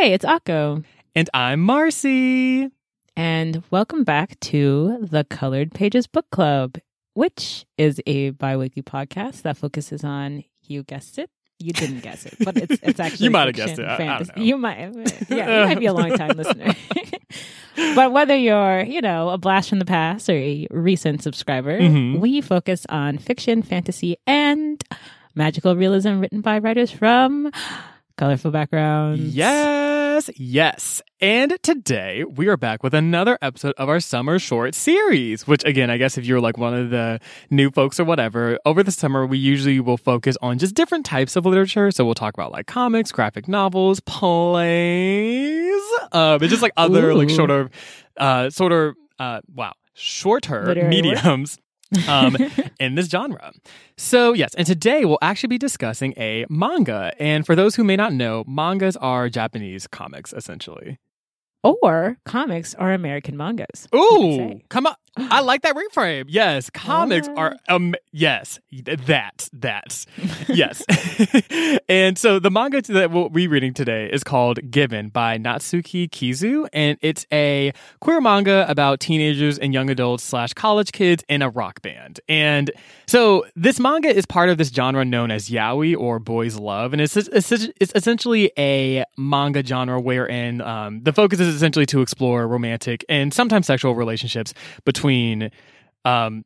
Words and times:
Hey, 0.00 0.14
it's 0.14 0.24
Akko. 0.24 0.82
And 1.14 1.28
I'm 1.34 1.60
Marcy. 1.60 2.70
And 3.16 3.62
welcome 3.70 4.02
back 4.02 4.40
to 4.40 4.96
the 5.02 5.24
Colored 5.24 5.72
Pages 5.74 6.06
Book 6.06 6.24
Club, 6.32 6.78
which 7.12 7.66
is 7.76 8.00
a 8.06 8.30
bi 8.30 8.56
weekly 8.56 8.82
podcast 8.82 9.42
that 9.42 9.58
focuses 9.58 10.02
on, 10.02 10.42
you 10.62 10.84
guessed 10.84 11.18
it, 11.18 11.28
you 11.58 11.74
didn't 11.74 12.00
guess 12.00 12.24
it, 12.24 12.34
but 12.42 12.56
it's 12.56 12.78
it's 12.82 12.98
actually 13.00 13.24
You 13.26 13.30
might 13.30 13.46
have 13.48 13.54
guessed 13.54 13.78
it. 13.78 13.84
I- 13.84 13.94
I 13.94 13.96
fantasy. 13.98 14.30
don't 14.32 14.38
know. 14.38 14.44
You 14.44 14.56
might, 14.56 15.28
yeah, 15.28 15.60
you 15.60 15.66
might 15.66 15.78
be 15.80 15.86
a 15.86 15.92
long 15.92 16.16
time 16.16 16.30
listener. 16.36 16.72
but 17.94 18.10
whether 18.12 18.34
you're, 18.36 18.82
you 18.84 19.02
know, 19.02 19.28
a 19.28 19.36
blast 19.36 19.68
from 19.68 19.80
the 19.80 19.84
past 19.84 20.30
or 20.30 20.34
a 20.34 20.66
recent 20.70 21.22
subscriber, 21.22 21.78
Mhm. 21.78 22.20
we 22.20 22.40
focus 22.40 22.86
on 22.88 23.18
fiction, 23.18 23.60
fantasy, 23.62 24.16
and 24.26 24.82
magical 25.34 25.76
realism 25.76 26.20
written 26.20 26.40
by 26.40 26.58
writers 26.58 26.90
from 26.90 27.50
colorful 28.20 28.50
backgrounds. 28.50 29.34
Yes, 29.34 30.28
yes. 30.36 31.00
And 31.22 31.56
today 31.62 32.22
we 32.24 32.48
are 32.48 32.58
back 32.58 32.82
with 32.82 32.92
another 32.92 33.38
episode 33.40 33.72
of 33.78 33.88
our 33.88 33.98
summer 33.98 34.38
short 34.38 34.74
series, 34.74 35.46
which 35.46 35.64
again, 35.64 35.88
I 35.88 35.96
guess 35.96 36.18
if 36.18 36.26
you're 36.26 36.38
like 36.38 36.58
one 36.58 36.74
of 36.74 36.90
the 36.90 37.18
new 37.48 37.70
folks 37.70 37.98
or 37.98 38.04
whatever, 38.04 38.58
over 38.66 38.82
the 38.82 38.90
summer 38.90 39.24
we 39.24 39.38
usually 39.38 39.80
will 39.80 39.96
focus 39.96 40.36
on 40.42 40.58
just 40.58 40.74
different 40.74 41.06
types 41.06 41.34
of 41.34 41.46
literature. 41.46 41.90
So 41.90 42.04
we'll 42.04 42.12
talk 42.12 42.34
about 42.34 42.52
like 42.52 42.66
comics, 42.66 43.10
graphic 43.10 43.48
novels, 43.48 44.00
plays, 44.00 45.80
um, 46.12 46.42
and 46.42 46.50
just 46.50 46.60
like 46.60 46.74
other 46.76 47.14
like 47.14 47.30
Ooh. 47.30 47.34
shorter, 47.34 47.70
uh, 48.18 48.50
sort 48.50 48.72
of, 48.72 48.96
uh, 49.18 49.40
wow, 49.54 49.72
shorter 49.94 50.66
Literary 50.66 51.00
work? 51.00 51.46
Um, 52.08 52.36
in 52.80 52.94
this 52.94 53.08
genre. 53.08 53.52
So, 53.96 54.32
yes, 54.32 54.54
and 54.54 54.66
today 54.66 55.04
we'll 55.04 55.18
actually 55.22 55.48
be 55.48 55.58
discussing 55.58 56.14
a 56.16 56.46
manga. 56.48 57.12
And 57.18 57.44
for 57.46 57.54
those 57.56 57.74
who 57.76 57.84
may 57.84 57.96
not 57.96 58.12
know, 58.12 58.44
mangas 58.46 58.96
are 58.96 59.28
Japanese 59.28 59.86
comics, 59.86 60.32
essentially. 60.32 60.98
or 61.62 62.16
comics 62.24 62.74
are 62.76 62.92
American 62.92 63.36
mangas. 63.36 63.86
Ooh, 63.94 64.60
come 64.70 64.86
on. 64.86 64.94
I 65.16 65.40
like 65.40 65.62
that 65.62 65.74
reframe. 65.74 66.26
Yes, 66.28 66.70
comics 66.70 67.28
What? 67.28 67.38
are 67.38 67.56
um 67.68 67.94
yes, 68.12 68.60
that 68.84 69.48
that. 69.52 70.06
yes. 70.48 70.84
and 71.88 72.16
so 72.16 72.38
the 72.38 72.50
manga 72.50 72.80
that 72.82 73.10
we'll 73.10 73.28
be 73.28 73.48
reading 73.48 73.74
today 73.74 74.08
is 74.10 74.22
called 74.22 74.70
Given 74.70 75.08
by 75.08 75.36
Natsuki 75.36 76.08
Kizu 76.08 76.68
and 76.72 76.96
it's 77.02 77.26
a 77.32 77.72
queer 78.00 78.20
manga 78.20 78.64
about 78.70 79.00
teenagers 79.00 79.58
and 79.58 79.74
young 79.74 79.90
adults 79.90 80.22
slash 80.22 80.52
college 80.54 80.92
kids 80.92 81.24
in 81.28 81.42
a 81.42 81.50
rock 81.50 81.82
band. 81.82 82.20
And 82.28 82.70
so 83.08 83.44
this 83.56 83.80
manga 83.80 84.08
is 84.08 84.24
part 84.26 84.48
of 84.48 84.58
this 84.58 84.68
genre 84.68 85.04
known 85.04 85.30
as 85.32 85.50
yaoi 85.50 85.96
or 85.98 86.18
boys 86.20 86.56
love 86.56 86.92
and 86.92 87.02
it's 87.02 87.16
it's, 87.16 87.28
it's 87.52 87.92
essentially 87.94 88.52
a 88.56 89.04
manga 89.18 89.64
genre 89.64 90.00
wherein 90.00 90.60
um, 90.60 91.02
the 91.02 91.12
focus 91.12 91.40
is 91.40 91.52
essentially 91.54 91.86
to 91.86 92.00
explore 92.00 92.46
romantic 92.46 93.04
and 93.08 93.34
sometimes 93.34 93.66
sexual 93.66 93.94
relationships 93.96 94.54
between 94.84 94.99
um 96.04 96.44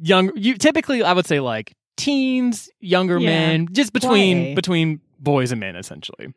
young 0.00 0.30
you 0.36 0.56
typically 0.56 1.02
I 1.02 1.12
would 1.12 1.26
say 1.26 1.40
like 1.40 1.74
teens, 1.96 2.68
younger 2.80 3.18
Yeah. 3.20 3.26
men, 3.30 3.68
just 3.72 3.92
between 3.92 4.46
YA. 4.48 4.54
between 4.54 5.00
boys 5.20 5.52
and 5.52 5.60
men 5.60 5.76
essentially. 5.76 6.34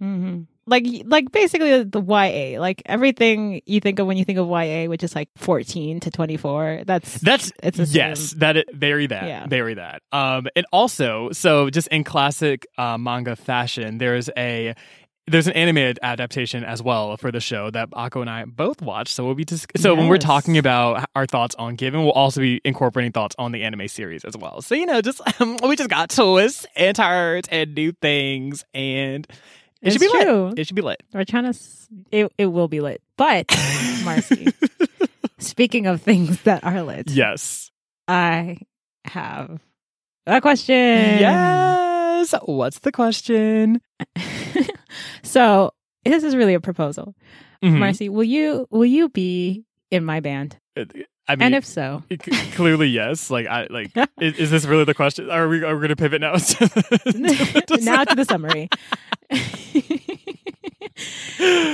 hmm 0.00 0.42
Like, 0.68 0.84
like 1.04 1.30
basically 1.30 1.84
the 1.84 2.00
YA, 2.02 2.58
like 2.60 2.82
everything 2.86 3.60
you 3.66 3.78
think 3.80 3.98
of 4.00 4.06
when 4.08 4.16
you 4.16 4.24
think 4.24 4.38
of 4.38 4.48
YA, 4.48 4.86
which 4.88 5.04
is 5.04 5.14
like 5.14 5.28
14 5.36 6.00
to 6.00 6.10
24. 6.10 6.82
That's 6.86 7.20
That's 7.20 7.52
It's 7.62 7.76
the 7.78 7.84
yes, 7.84 8.32
that 8.38 8.56
it, 8.56 8.66
very 8.74 9.06
that 9.06 9.26
Yeah. 9.28 9.46
very 9.46 9.74
that. 9.74 10.02
Um, 10.12 10.46
and 10.56 10.66
also, 10.72 11.30
so 11.32 11.70
just 11.70 11.88
in 11.88 12.02
classic 12.04 12.66
uh, 12.78 12.96
manga 12.98 13.36
fashion, 13.36 13.98
there's 13.98 14.28
a 14.36 14.74
there's 15.28 15.46
an 15.48 15.54
animated 15.54 15.98
adaptation 16.02 16.62
as 16.64 16.82
well 16.82 17.16
for 17.16 17.32
the 17.32 17.40
show 17.40 17.70
that 17.70 17.90
Akko 17.90 18.20
and 18.20 18.30
I 18.30 18.44
both 18.44 18.80
watched. 18.80 19.12
So 19.14 19.24
we'll 19.24 19.34
be 19.34 19.44
dis- 19.44 19.66
so 19.76 19.94
when 19.94 20.06
we're 20.08 20.18
talking 20.18 20.56
about 20.58 21.08
our 21.16 21.26
thoughts 21.26 21.54
on 21.56 21.74
Given, 21.74 22.02
we'll 22.02 22.12
also 22.12 22.40
be 22.40 22.60
incorporating 22.64 23.12
thoughts 23.12 23.34
on 23.38 23.52
the 23.52 23.62
anime 23.64 23.88
series 23.88 24.24
as 24.24 24.36
well. 24.36 24.62
So 24.62 24.74
you 24.74 24.86
know, 24.86 25.00
just 25.00 25.20
um, 25.40 25.56
we 25.62 25.74
just 25.76 25.90
got 25.90 26.10
twists 26.10 26.64
and 26.76 26.94
turns 26.96 27.46
and 27.50 27.74
new 27.74 27.92
things, 27.92 28.64
and 28.72 29.26
it 29.82 29.88
It's 29.88 29.94
should 29.94 30.00
be 30.00 30.22
true. 30.22 30.46
lit. 30.50 30.58
It 30.60 30.66
should 30.68 30.76
be 30.76 30.82
lit. 30.82 31.02
we're 31.12 31.24
trying 31.24 31.44
to. 31.44 31.48
s- 31.50 31.88
It 32.12 32.32
it 32.38 32.46
will 32.46 32.68
be 32.68 32.80
lit, 32.80 33.02
but 33.16 33.46
Marcy. 34.04 34.48
speaking 35.38 35.86
of 35.86 36.00
things 36.02 36.40
that 36.42 36.62
are 36.64 36.82
lit, 36.82 37.10
Yes. 37.10 37.70
I 38.08 38.58
have 39.04 39.60
a 40.26 40.40
question. 40.40 41.18
Yes. 42.06 42.34
What's 42.44 42.78
the 42.80 42.92
question? 42.92 43.80
so 45.22 45.72
this 46.04 46.22
is 46.22 46.34
really 46.36 46.54
a 46.54 46.60
proposal, 46.60 47.14
Mhm. 47.62 47.78
Marcy. 47.78 48.08
Will 48.08 48.24
you 48.24 48.66
will 48.70 48.84
you 48.86 49.08
be 49.08 49.64
in 49.90 50.04
my 50.04 50.20
band? 50.20 50.58
I 51.28 51.34
mean, 51.34 51.42
and 51.46 51.54
if 51.56 51.64
so, 51.66 52.04
clearly 52.54 52.86
yes 52.86 53.30
like 53.30 53.48
i 53.48 53.66
like 53.68 53.90
is, 54.20 54.38
is 54.38 54.50
this 54.52 54.64
really 54.64 54.84
the 54.84 54.94
question 54.94 55.28
are 55.28 55.48
we 55.48 55.64
are 55.64 55.74
we 55.74 55.80
gonna 55.82 55.96
pivot 55.96 56.20
now 56.20 56.32
now 56.34 58.04
to 58.04 58.14
the 58.14 58.24
summary. 58.28 58.68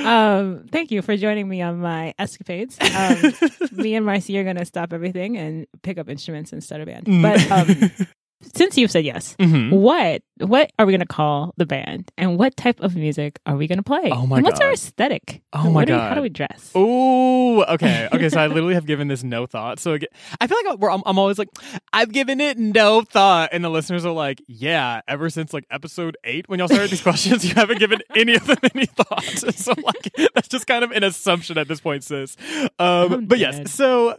um, 0.07 0.65
thank 0.73 0.91
you 0.91 1.03
for 1.03 1.17
joining 1.17 1.49
me 1.49 1.61
on 1.63 1.79
my 1.81 2.15
escapades. 2.19 2.79
Um, 2.81 3.33
me 3.73 3.95
and 3.95 4.05
Marcy 4.07 4.37
are 4.39 4.45
going 4.45 4.57
to 4.57 4.65
stop 4.65 4.93
everything 4.93 5.37
and 5.37 5.67
pick 5.83 5.99
up 5.99 6.09
instruments 6.09 6.53
and 6.53 6.63
start 6.65 6.81
a 6.81 6.87
band. 6.87 7.07
Mm. 7.07 7.23
But 7.23 7.51
um, 7.51 8.07
since 8.55 8.77
you've 8.77 8.91
said 8.91 9.05
yes, 9.05 9.37
Mhm. 9.39 9.71
what 9.71 10.23
what 10.39 10.73
are 10.77 10.87
we 10.87 10.93
going 10.93 11.01
to 11.01 11.07
call 11.07 11.55
the 11.57 11.67
band, 11.67 12.11
and 12.19 12.37
what 12.37 12.57
type 12.57 12.81
of 12.81 12.97
music 12.97 13.39
are 13.47 13.55
we 13.57 13.69
going 13.69 13.79
to 13.79 13.83
play? 13.85 14.11
Oh 14.11 14.27
my 14.27 14.39
and 14.39 14.45
what's 14.45 14.61
our 14.61 14.73
aesthetic? 14.73 15.41
Oh 15.53 15.67
And 15.67 15.75
my 15.75 15.85
god! 15.85 15.87
do 15.87 15.93
we- 15.95 16.09
how 16.09 16.15
do 16.17 16.23
we 16.23 16.29
dress? 16.31 16.73
Oh, 16.75 17.63
okay, 17.65 18.09
okay. 18.13 18.29
So 18.29 18.41
I 18.41 18.49
literally 18.49 18.75
have 18.75 18.87
given 18.87 19.07
this 19.09 19.23
no 19.23 19.47
thought. 19.47 19.79
So 19.79 19.93
again, 19.93 20.09
I 20.41 20.47
feel 20.49 20.59
like 20.67 20.79
we're, 20.79 20.91
I'm, 20.91 21.03
I'm 21.07 21.19
always 21.19 21.39
like, 21.39 21.49
I've 21.93 22.11
given 22.13 22.41
it 22.41 22.59
no 22.59 23.03
thought, 23.03 23.51
and 23.53 23.65
the 23.65 23.71
listeners 23.71 24.05
are 24.05 24.13
like, 24.13 24.43
Yeah. 24.49 25.01
Ever 25.07 25.31
since 25.31 25.53
like 25.53 25.65
episode 25.71 26.17
eight, 26.25 26.49
when 26.49 26.59
y'all 26.59 26.69
started 26.69 26.91
these 26.91 27.03
questions, 27.11 27.45
you 27.49 27.55
haven't 27.55 27.79
given 27.79 28.01
any 28.17 28.35
of 28.35 28.47
them 28.47 28.59
any 28.75 28.87
thought. 28.87 29.23
So 29.63 29.75
like, 29.85 30.13
that's 30.35 30.49
just 30.49 30.67
kind 30.67 30.83
of 30.83 30.91
an 30.91 31.05
assumption 31.05 31.57
at 31.59 31.69
this 31.69 31.81
point, 31.81 32.03
sis. 32.05 32.37
Um, 32.79 33.13
I'm 33.13 33.27
but 33.27 33.39
yes, 33.39 33.71
so 33.73 34.17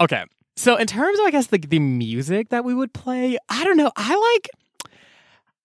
okay. 0.00 0.24
So 0.58 0.74
in 0.76 0.88
terms 0.88 1.18
of 1.20 1.24
I 1.24 1.30
guess 1.30 1.52
like 1.52 1.68
the 1.68 1.78
music 1.78 2.48
that 2.48 2.64
we 2.64 2.74
would 2.74 2.92
play, 2.92 3.38
I 3.48 3.62
don't 3.62 3.76
know. 3.76 3.92
I 3.96 4.34
like. 4.34 4.50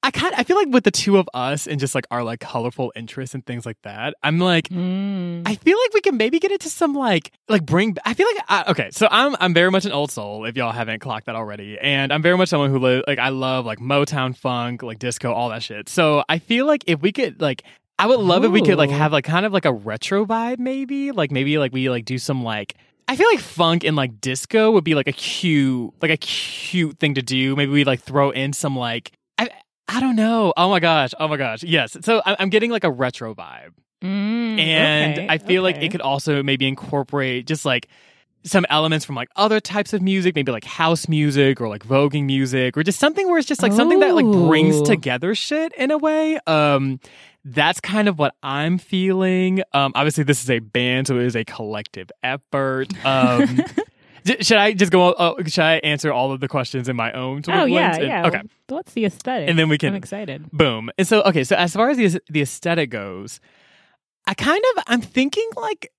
I 0.05 0.11
kind 0.11 0.35
I 0.35 0.43
feel 0.43 0.57
like 0.57 0.67
with 0.67 0.83
the 0.83 0.91
two 0.91 1.17
of 1.17 1.29
us 1.33 1.65
and 1.65 1.79
just 1.79 1.95
like 1.95 2.05
our 2.11 2.23
like 2.23 2.41
colorful 2.41 2.91
interests 2.95 3.33
and 3.33 3.43
things 3.45 3.65
like 3.65 3.81
that, 3.83 4.13
I'm 4.21 4.37
like 4.37 4.67
Mm. 4.67 5.43
I 5.47 5.55
feel 5.55 5.77
like 5.81 5.93
we 5.93 6.01
can 6.01 6.17
maybe 6.17 6.39
get 6.39 6.51
into 6.51 6.69
some 6.69 6.93
like 6.93 7.31
like 7.49 7.65
bring. 7.65 7.95
I 8.05 8.13
feel 8.13 8.27
like 8.35 8.43
I, 8.49 8.71
okay, 8.71 8.89
so 8.91 9.07
I'm 9.09 9.35
I'm 9.39 9.53
very 9.53 9.71
much 9.71 9.85
an 9.85 9.93
old 9.93 10.11
soul 10.11 10.45
if 10.45 10.55
y'all 10.57 10.73
haven't 10.73 10.99
clocked 10.99 11.25
that 11.25 11.35
already, 11.35 11.79
and 11.79 12.11
I'm 12.13 12.21
very 12.21 12.37
much 12.37 12.49
someone 12.49 12.69
who 12.69 12.77
li- 12.79 13.03
like 13.07 13.17
I 13.17 13.29
love 13.29 13.65
like 13.65 13.79
Motown 13.79 14.35
funk, 14.35 14.83
like 14.83 14.99
disco, 14.99 15.31
all 15.33 15.49
that 15.49 15.63
shit. 15.63 15.89
So 15.89 16.23
I 16.29 16.37
feel 16.37 16.67
like 16.67 16.83
if 16.85 17.01
we 17.01 17.11
could 17.11 17.41
like. 17.41 17.63
I 17.99 18.07
would 18.07 18.19
love 18.19 18.43
if 18.43 18.51
we 18.51 18.63
could 18.63 18.77
like 18.79 18.89
have 18.89 19.13
like 19.13 19.23
kind 19.23 19.45
of 19.45 19.53
like 19.53 19.65
a 19.65 19.71
retro 19.71 20.25
vibe, 20.25 20.57
maybe 20.57 21.11
like 21.11 21.31
maybe 21.31 21.59
like 21.59 21.71
we 21.71 21.89
like 21.91 22.05
do 22.05 22.17
some 22.17 22.43
like 22.43 22.75
I 23.07 23.15
feel 23.15 23.27
like 23.31 23.39
funk 23.39 23.83
and 23.83 23.95
like 23.95 24.21
disco 24.21 24.71
would 24.71 24.83
be 24.83 24.95
like 24.95 25.07
a 25.07 25.11
cute 25.13 25.93
like 26.01 26.11
a 26.11 26.17
cute 26.17 26.99
thing 26.99 27.15
to 27.15 27.21
do. 27.21 27.55
Maybe 27.55 27.71
we 27.71 27.83
like 27.83 28.01
throw 28.01 28.31
in 28.31 28.53
some 28.53 28.75
like 28.75 29.11
I 29.37 29.49
I 29.87 29.99
don't 29.99 30.15
know. 30.15 30.53
Oh 30.55 30.69
my 30.69 30.79
gosh. 30.79 31.11
Oh 31.19 31.27
my 31.27 31.37
gosh. 31.37 31.63
Yes. 31.63 31.97
So 32.01 32.21
I'm 32.25 32.49
getting 32.49 32.71
like 32.71 32.83
a 32.83 32.91
retro 32.91 33.35
vibe 33.35 33.73
Mm, 34.03 34.59
and 34.59 35.17
okay, 35.17 35.27
I 35.29 35.37
feel 35.37 35.63
like 35.63 35.81
it 35.81 35.89
could 35.89 36.01
also 36.01 36.43
maybe 36.43 36.67
incorporate 36.67 37.47
just 37.47 37.63
like 37.63 37.87
some 38.43 38.65
elements 38.69 39.05
from 39.05 39.15
like 39.15 39.29
other 39.37 39.61
types 39.61 39.93
of 39.93 40.01
music, 40.01 40.35
maybe 40.35 40.51
like 40.51 40.65
house 40.65 41.07
music 41.07 41.61
or 41.61 41.69
like 41.69 41.85
voguing 41.85 42.25
music 42.25 42.77
or 42.77 42.83
just 42.83 42.99
something 42.99 43.29
where 43.29 43.37
it's 43.37 43.47
just 43.47 43.61
like 43.61 43.71
something 43.71 44.01
that 44.01 44.13
like 44.13 44.25
brings 44.25 44.81
together 44.81 45.33
shit 45.33 45.71
in 45.75 45.89
a 45.91 45.97
way. 45.97 46.37
Um 46.45 46.99
that's 47.45 47.79
kind 47.79 48.07
of 48.07 48.17
what 48.19 48.35
I'm 48.43 48.77
feeling. 48.77 49.61
Um 49.73 49.91
obviously 49.95 50.23
this 50.23 50.43
is 50.43 50.49
a 50.49 50.59
band 50.59 51.07
so 51.07 51.17
it 51.17 51.25
is 51.25 51.35
a 51.35 51.43
collective 51.45 52.09
effort. 52.23 52.87
Um 53.05 53.61
should 54.39 54.57
I 54.57 54.73
just 54.73 54.91
go 54.91 55.11
uh, 55.11 55.35
should 55.47 55.63
I 55.63 55.75
answer 55.77 56.11
all 56.13 56.31
of 56.31 56.39
the 56.39 56.47
questions 56.47 56.87
in 56.87 56.95
my 56.95 57.11
own 57.11 57.43
sort 57.43 57.57
Oh 57.57 57.65
yeah? 57.65 57.95
And- 57.95 58.03
yeah. 58.05 58.27
Okay. 58.27 58.41
What's 58.69 58.93
the 58.93 59.05
aesthetic? 59.05 59.49
And 59.49 59.59
then 59.59 59.67
we 59.69 59.77
can- 59.77 59.89
I'm 59.89 59.95
excited. 59.95 60.49
Boom. 60.51 60.89
And 60.97 61.05
so, 61.07 61.21
okay, 61.23 61.43
so 61.43 61.55
as 61.55 61.73
far 61.73 61.89
as 61.89 61.97
the 61.97 62.19
the 62.29 62.41
aesthetic 62.41 62.89
goes, 62.89 63.39
I 64.25 64.33
kind 64.33 64.63
of 64.77 64.83
I'm 64.87 65.01
thinking 65.01 65.49
like 65.57 65.91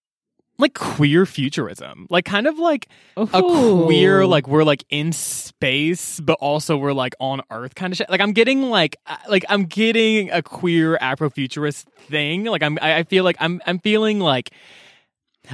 like 0.59 0.75
queer 0.75 1.27
futurism, 1.27 2.07
like 2.11 2.25
kind 2.25 2.47
of 2.47 2.59
like 2.59 2.89
a 3.17 3.27
queer 3.27 4.27
like 4.27 4.47
we're 4.47 4.65
like 4.65 4.85
in 4.89 5.13
space, 5.13 6.21
but 6.21 6.39
also 6.41 6.77
we're 6.77 6.93
like 6.93 7.15
on 7.19 7.43
Earth 7.51 7.75
kind 7.75 7.93
of 7.93 7.97
shit. 7.97 8.09
Like 8.09 8.21
I'm 8.21 8.33
getting 8.33 8.63
like 8.63 8.97
uh, 9.07 9.17
like 9.29 9.45
I'm 9.49 9.65
getting 9.65 10.31
a 10.31 10.43
queer 10.43 10.97
Afrofuturist 10.99 11.85
thing. 12.09 12.45
Like 12.45 12.63
I'm 12.63 12.79
I 12.81 12.99
I 12.99 13.03
feel 13.03 13.25
like 13.25 13.37
I'm 13.41 13.61
I'm 13.67 13.79
feeling 13.79 14.21
like. 14.21 14.51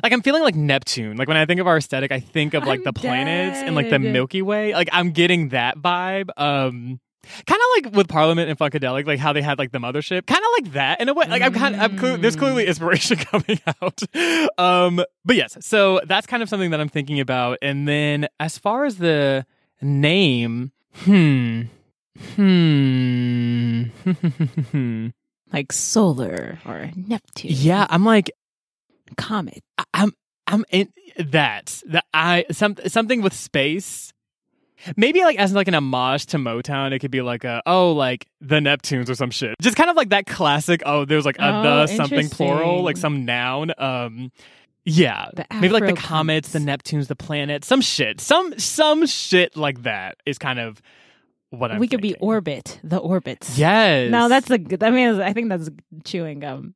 Like 0.05 0.13
I'm 0.13 0.23
feeling 0.23 0.45
like 0.45 0.55
Neptune. 0.55 1.17
Like 1.17 1.27
when 1.27 1.37
I 1.37 1.47
think 1.47 1.59
of 1.59 1.67
our 1.67 1.77
aesthetic, 1.77 2.13
I 2.13 2.21
think 2.21 2.55
of 2.55 2.65
like 2.65 2.79
I'm 2.79 2.85
the 2.85 2.93
planets 2.93 3.59
and 3.59 3.75
like 3.75 3.91
the. 3.91 3.99
Milky 3.99 4.41
Way. 4.41 4.73
Like 4.73 4.89
I'm 4.93 5.11
getting 5.11 5.49
that 5.49 5.79
vibe. 5.79 6.31
Um 6.37 7.01
kind 7.47 7.61
of 7.61 7.85
like 7.85 7.95
with 7.97 8.09
Parliament 8.09 8.49
and 8.51 8.59
Funkadelic, 8.59 9.07
like 9.07 9.19
how 9.19 9.33
they 9.33 9.43
had 9.43 9.59
like 9.59 9.73
the 9.73 9.79
mothership, 9.79 10.27
kind 10.27 10.41
of 10.43 10.49
like 10.65 10.73
that 10.75 11.01
in 11.01 11.09
a 11.09 11.15
way. 11.15 11.27
Like 11.29 11.43
I'm 11.43 11.53
kind 11.53 11.75
of, 11.75 11.81
I'm 11.81 11.97
clear, 11.99 12.17
there's 12.17 12.37
clearly 12.37 12.67
inspiration 12.67 13.17
coming 13.31 13.61
out. 13.83 14.03
Um, 14.59 15.05
but 15.25 15.37
yes, 15.37 15.57
so 15.61 16.01
that's 16.07 16.27
kind 16.27 16.43
of 16.43 16.49
something 16.49 16.71
that 16.71 16.81
I'm 16.81 16.89
thinking 16.89 17.21
about. 17.21 17.59
And 17.63 17.87
then 17.87 18.29
as 18.39 18.57
far 18.59 18.85
as 18.85 18.97
the 18.97 19.45
name, 19.83 20.73
hmm, 20.95 21.63
hmm, 22.37 23.85
Like 25.53 25.73
solar 25.73 26.59
or 26.65 26.91
Neptune. 26.95 27.51
yeah, 27.55 27.87
I'm 27.91 28.05
like, 28.05 28.31
Comet. 29.17 29.63
I- 29.79 29.85
I'm, 29.95 30.13
I'm 30.47 30.65
in 30.71 30.93
that 31.19 31.83
that 31.87 32.05
I 32.15 32.45
some 32.53 32.77
something 32.87 33.21
with 33.23 33.33
space. 33.35 34.13
Maybe 34.97 35.21
like 35.23 35.39
as 35.39 35.53
like 35.53 35.69
an 35.69 35.75
homage 35.75 36.27
to 36.27 36.39
Motown, 36.39 36.93
it 36.93 36.99
could 37.01 37.11
be 37.11 37.23
like 37.23 37.45
a 37.45 37.63
oh 37.67 37.93
like 37.93 38.27
the 38.41 38.57
Neptunes 38.57 39.09
or 39.09 39.15
some 39.15 39.31
shit. 39.31 39.57
Just 39.61 39.77
kind 39.77 39.91
of 39.91 39.97
like 39.97 40.11
that 40.11 40.27
classic. 40.27 40.83
Oh, 40.87 41.05
there's 41.05 41.27
like 41.27 41.39
a 41.39 41.49
Oh, 41.49 41.63
the 41.63 41.87
something 41.89 42.29
plural, 42.29 42.83
like 42.83 42.97
some 42.97 43.25
noun. 43.25 43.73
Um, 43.79 44.33
yeah, 44.85 45.31
maybe 45.53 45.69
like 45.69 45.87
the 45.87 45.93
comets, 45.93 46.53
the. 46.53 46.59
Neptunes, 46.59 47.09
the 47.09 47.17
planets, 47.17 47.67
some 47.67 47.81
shit, 47.81 48.21
some 48.21 48.59
some 48.59 49.07
shit 49.07 49.57
like 49.57 49.83
that 49.83 50.17
is 50.25 50.39
kind 50.39 50.59
of 50.59 50.81
what 51.51 51.71
I'm. 51.71 51.79
we 51.79 51.89
could 51.89 52.01
be 52.01 52.15
orbit. 52.17 52.81
The 52.83 52.99
orbits. 52.99 53.59
Yes. 53.59 54.11
No, 54.11 54.29
that's 54.29 54.51
a 54.51 54.59
good. 54.59 54.83
I 54.83 54.91
mean, 54.91 55.21
I 55.21 55.33
think 55.33 55.49
that's 55.51 55.69
chewing 56.05 56.41
gum. 56.41 56.75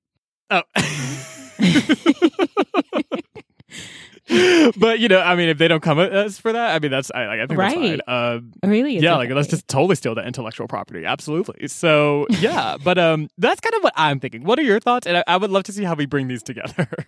Oh. 0.51 0.63
but 4.77 5.01
you 5.01 5.09
know, 5.09 5.21
I 5.21 5.35
mean, 5.35 5.49
if 5.49 5.59
they 5.59 5.69
don't 5.69 5.83
come 5.83 6.01
at 6.01 6.13
us 6.13 6.39
for 6.39 6.53
that, 6.53 6.75
I 6.75 6.79
mean, 6.79 6.91
that's 6.91 7.11
I, 7.15 7.43
I 7.43 7.47
think 7.47 7.59
that's 7.59 7.75
fine. 7.75 8.01
Right. 8.07 8.35
Um, 8.35 8.53
Really? 8.63 8.99
Yeah, 8.99 9.17
like 9.17 9.31
let's 9.31 9.49
just 9.49 9.69
totally 9.69 9.97
steal 9.97 10.15
that 10.15 10.27
intellectual 10.27 10.67
property. 10.67 11.05
Absolutely. 11.05 11.69
So 11.69 12.27
yeah, 12.31 12.77
but 12.85 12.99
um, 12.99 13.29
that's 13.39 13.61
kind 13.61 13.75
of 13.75 13.83
what 13.83 13.93
I'm 13.97 14.21
thinking. 14.21 14.45
What 14.45 14.59
are 14.59 14.63
your 14.63 14.81
thoughts? 14.81 15.07
And 15.07 15.19
I, 15.19 15.25
I 15.27 15.37
would 15.37 15.51
love 15.51 15.65
to 15.65 15.73
see 15.73 15.85
how 15.85 15.95
we 15.95 16.07
bring 16.07 16.29
these 16.29 16.43
together. 16.43 16.89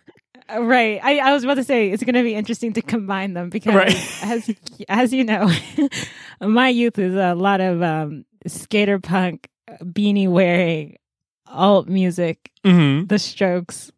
Uh, 0.49 0.63
Right. 0.63 1.01
I, 1.03 1.19
I 1.19 1.33
was 1.33 1.43
about 1.43 1.55
to 1.55 1.65
say 1.65 1.91
it's 1.91 2.05
going 2.05 2.15
to 2.15 2.23
be 2.23 2.37
interesting 2.37 2.73
to 2.75 2.83
combine 2.83 3.35
them 3.35 3.51
because, 3.51 3.75
Right. 3.75 3.97
as 4.23 4.55
as 4.89 5.13
you 5.13 5.25
know, 5.25 5.51
my 6.41 6.69
youth 6.69 7.01
is 7.01 7.17
a 7.17 7.35
lot 7.35 7.61
of 7.61 7.83
um, 7.83 8.25
skater 8.47 9.01
punk, 9.01 9.49
beanie 9.83 10.29
wearing, 10.29 10.99
alt 11.49 11.89
music, 11.89 12.53
mm-hmm. 12.65 13.07
The 13.07 13.19
Strokes. 13.19 13.91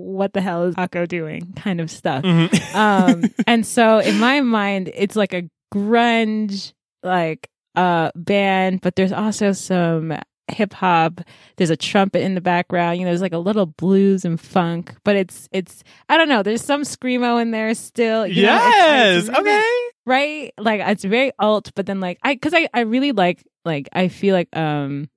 What 0.00 0.32
the 0.32 0.40
hell 0.40 0.64
is 0.64 0.74
Akko 0.76 1.06
doing? 1.06 1.52
Kind 1.56 1.80
of 1.80 1.90
stuff. 1.90 2.24
Mm-hmm. 2.24 2.76
um, 2.76 3.24
and 3.46 3.66
so 3.66 3.98
in 3.98 4.18
my 4.18 4.40
mind, 4.40 4.90
it's 4.94 5.16
like 5.16 5.32
a 5.34 5.48
grunge 5.74 6.72
like 7.02 7.48
uh 7.76 8.10
band, 8.14 8.80
but 8.80 8.96
there's 8.96 9.12
also 9.12 9.52
some 9.52 10.12
hip 10.50 10.72
hop. 10.72 11.20
There's 11.56 11.70
a 11.70 11.76
trumpet 11.76 12.22
in 12.22 12.34
the 12.34 12.40
background. 12.40 12.98
You 12.98 13.04
know, 13.04 13.10
there's 13.10 13.20
like 13.22 13.32
a 13.32 13.38
little 13.38 13.66
blues 13.66 14.24
and 14.24 14.40
funk, 14.40 14.94
but 15.04 15.16
it's 15.16 15.48
it's 15.52 15.84
I 16.08 16.16
don't 16.16 16.28
know. 16.28 16.42
There's 16.42 16.64
some 16.64 16.82
screamo 16.82 17.40
in 17.40 17.50
there 17.52 17.72
still. 17.74 18.26
you 18.26 18.46
know, 18.46 18.56
it's- 18.56 18.74
yes. 18.74 19.28
it's 19.28 19.38
really- 19.38 19.50
okay. 19.50 19.74
right? 20.06 20.52
Like 20.58 20.80
it's 20.84 21.04
very 21.04 21.32
alt, 21.38 21.70
but 21.76 21.86
then 21.86 22.00
like 22.00 22.18
I 22.22 22.34
because 22.34 22.54
I 22.54 22.68
I 22.74 22.80
really 22.80 23.12
like 23.12 23.44
like 23.64 23.88
I 23.92 24.08
feel 24.08 24.34
like 24.34 24.48
um 24.56 25.08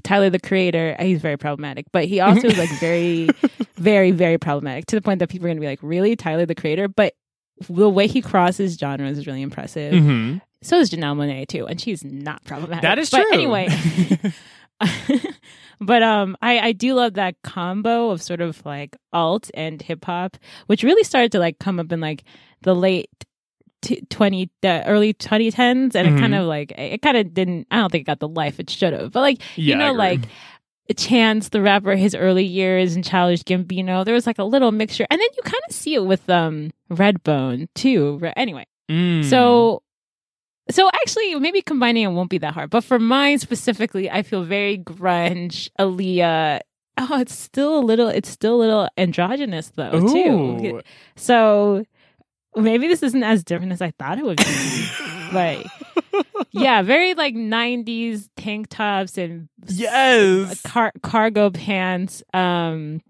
Tyler 0.00 0.30
the 0.30 0.40
creator 0.40 0.96
he's 1.00 1.20
very 1.20 1.36
problematic, 1.36 1.86
but 1.92 2.04
he 2.04 2.20
also 2.20 2.48
is 2.48 2.58
like 2.58 2.70
very 2.80 3.28
very 3.76 4.10
very 4.10 4.38
problematic 4.38 4.86
to 4.86 4.96
the 4.96 5.02
point 5.02 5.18
that 5.20 5.28
people 5.28 5.46
are 5.46 5.50
gonna 5.50 5.60
be 5.60 5.66
like 5.66 5.80
really 5.82 6.16
Tyler 6.16 6.46
the 6.46 6.54
creator, 6.54 6.88
but 6.88 7.14
the 7.68 7.90
way 7.90 8.06
he 8.06 8.22
crosses 8.22 8.76
genres 8.76 9.18
is 9.18 9.26
really 9.26 9.42
impressive. 9.42 9.92
Mm-hmm. 9.92 10.38
So 10.62 10.78
is 10.78 10.90
Janelle 10.90 11.16
Monae 11.16 11.46
too, 11.46 11.66
and 11.66 11.80
she's 11.80 12.04
not 12.04 12.44
problematic. 12.44 12.82
That 12.82 12.98
is 12.98 13.10
but 13.10 13.22
true. 13.22 13.32
Anyway, 13.32 13.68
but 15.80 16.02
um, 16.02 16.36
I 16.42 16.58
I 16.58 16.72
do 16.72 16.94
love 16.94 17.14
that 17.14 17.36
combo 17.42 18.10
of 18.10 18.22
sort 18.22 18.40
of 18.40 18.64
like 18.66 18.96
alt 19.12 19.50
and 19.54 19.80
hip 19.80 20.04
hop, 20.04 20.36
which 20.66 20.82
really 20.82 21.04
started 21.04 21.32
to 21.32 21.38
like 21.38 21.58
come 21.58 21.80
up 21.80 21.92
in 21.92 22.00
like 22.00 22.24
the 22.62 22.74
late. 22.74 23.10
T- 23.82 24.02
20 24.10 24.50
the 24.62 24.84
early 24.86 25.14
2010s 25.14 25.94
and 25.94 26.06
it 26.06 26.10
Mhm. 26.12 26.18
kind 26.20 26.34
of 26.34 26.46
like 26.46 26.72
it 26.76 27.00
kind 27.00 27.16
of 27.16 27.32
didn't 27.32 27.66
i 27.70 27.76
don't 27.76 27.90
think 27.90 28.02
it 28.02 28.06
got 28.06 28.20
the 28.20 28.28
life 28.28 28.60
it 28.60 28.68
should 28.68 28.92
have 28.92 29.10
but 29.10 29.20
like 29.20 29.40
Yeah, 29.56 29.72
you 29.72 29.76
know 29.76 29.92
like 29.92 30.20
chance 30.96 31.48
the 31.50 31.62
rapper 31.62 31.94
his 31.96 32.14
early 32.14 32.44
years 32.44 32.94
and 32.94 33.04
childish 33.04 33.42
gambino 33.44 34.04
there 34.04 34.12
was 34.14 34.26
like 34.26 34.38
a 34.38 34.44
little 34.44 34.70
mixture 34.72 35.06
and 35.08 35.18
then 35.20 35.28
you 35.36 35.42
kind 35.44 35.62
of 35.68 35.74
see 35.74 35.94
it 35.94 36.04
with 36.04 36.28
um 36.28 36.72
redbone 36.90 37.68
too 37.74 38.20
anyway 38.36 38.66
Mm. 38.90 39.24
so 39.24 39.82
so 40.68 40.88
actually 40.88 41.34
maybe 41.36 41.62
combining 41.62 42.04
it 42.04 42.08
won't 42.08 42.28
be 42.30 42.38
that 42.38 42.54
hard. 42.54 42.70
But 42.70 42.84
for 42.84 42.98
mine 42.98 43.38
specifically, 43.38 44.08
I 44.10 44.22
feel 44.22 44.42
very 44.44 44.78
grunge, 44.78 45.68
Aaliyah. 45.80 46.60
Oh, 46.96 47.18
it's 47.20 47.34
still 47.34 47.78
a 47.78 47.80
little 47.80 48.08
it's 48.08 48.28
still 48.28 48.54
a 48.56 48.60
little 48.60 48.88
androgynous 48.96 49.70
though, 49.74 49.90
too. 50.12 50.80
So 51.16 51.84
maybe 52.56 52.88
this 52.88 53.02
isn't 53.02 53.22
as 53.22 53.44
different 53.44 53.72
as 53.72 53.80
I 53.82 53.92
thought 53.98 54.18
it 54.18 54.24
would 54.24 54.38
be. 54.38 54.88
like, 55.32 55.66
yeah, 56.52 56.82
very 56.82 57.14
like 57.14 57.34
90s 57.34 58.28
tank 58.36 58.68
tops 58.68 59.16
and 59.18 59.48
yes. 59.68 60.60
car- 60.62 60.92
cargo 61.02 61.50
pants. 61.50 62.22
Um 62.34 63.00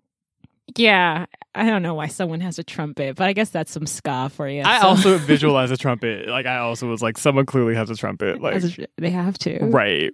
yeah, 0.77 1.27
I 1.53 1.67
don't 1.69 1.83
know 1.83 1.95
why 1.95 2.07
someone 2.07 2.41
has 2.43 2.61
a 2.61 2.63
trumpet, 2.63 3.17
but 3.17 3.27
I 3.27 3.33
guess 3.33 3.51
that's 3.51 3.73
some 3.73 3.87
ska 3.87 4.31
for 4.33 4.49
you. 4.49 4.63
I 4.63 4.81
So- 4.81 4.87
also 4.89 5.19
visualize 5.27 5.71
a 5.73 5.77
trumpet. 5.77 6.29
Like 6.29 6.47
I 6.47 6.59
also 6.59 6.87
was 6.89 7.03
like, 7.03 7.19
someone 7.19 7.47
clearly 7.47 7.75
has 7.75 7.91
a 7.91 7.97
trumpet. 7.97 8.41
Like 8.41 8.55
As- 8.57 8.79
they 8.99 9.11
have 9.11 9.37
to. 9.39 9.59
right. 9.67 10.13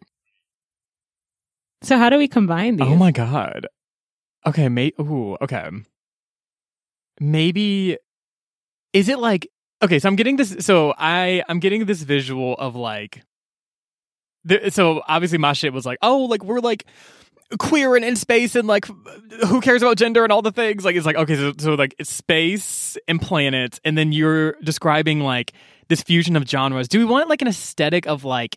So 1.83 1.99
how 1.99 2.09
do 2.11 2.17
we 2.17 2.27
combine 2.27 2.77
these? 2.77 2.87
Oh 2.89 2.97
my 2.97 3.13
god. 3.13 3.67
Okay, 4.47 4.69
may 4.69 4.93
ooh, 5.01 5.37
okay. 5.43 5.69
Maybe 7.21 7.99
is 8.97 9.11
it 9.11 9.19
like 9.19 9.49
okay, 9.83 9.99
so 9.99 10.09
I'm 10.09 10.17
getting 10.17 10.37
this 10.37 10.57
so 10.61 10.95
I 10.97 11.45
I'm 11.49 11.61
getting 11.61 11.85
this 11.85 12.03
visual 12.03 12.55
of 12.55 12.75
like 12.75 13.23
the, 14.45 14.71
so 14.71 15.03
obviously 15.07 15.39
my 15.39 15.53
shit 15.53 15.73
was 15.73 15.85
like, 15.85 15.99
oh, 16.03 16.25
like 16.25 16.43
we're 16.43 16.61
like 16.61 16.87
queer 17.59 17.95
and 17.95 18.05
in 18.05 18.17
space 18.17 18.57
and 18.57 18.67
like 18.67 18.87
who 19.47 19.61
cares 19.61 19.83
about 19.83 19.99
gender 19.99 20.25
and 20.25 20.33
all 20.33 20.43
the 20.43 20.51
things? 20.51 20.85
Like 20.85 20.97
it's 20.97 21.05
like 21.05 21.17
okay 21.17 21.37
so, 21.37 21.53
so 21.59 21.75
like 21.75 21.95
it's 21.99 22.11
space 22.11 22.97
and 23.07 23.21
planets 23.21 23.81
and 23.85 23.99
then 23.99 24.13
you're 24.13 24.53
describing 24.63 25.21
like 25.21 25.53
this 25.89 26.03
fusion 26.03 26.35
of 26.35 26.49
genres. 26.49 26.89
Do 26.89 26.99
we 26.99 27.05
want 27.05 27.29
like 27.29 27.43
an 27.43 27.49
aesthetic 27.49 28.07
of 28.07 28.25
like 28.25 28.57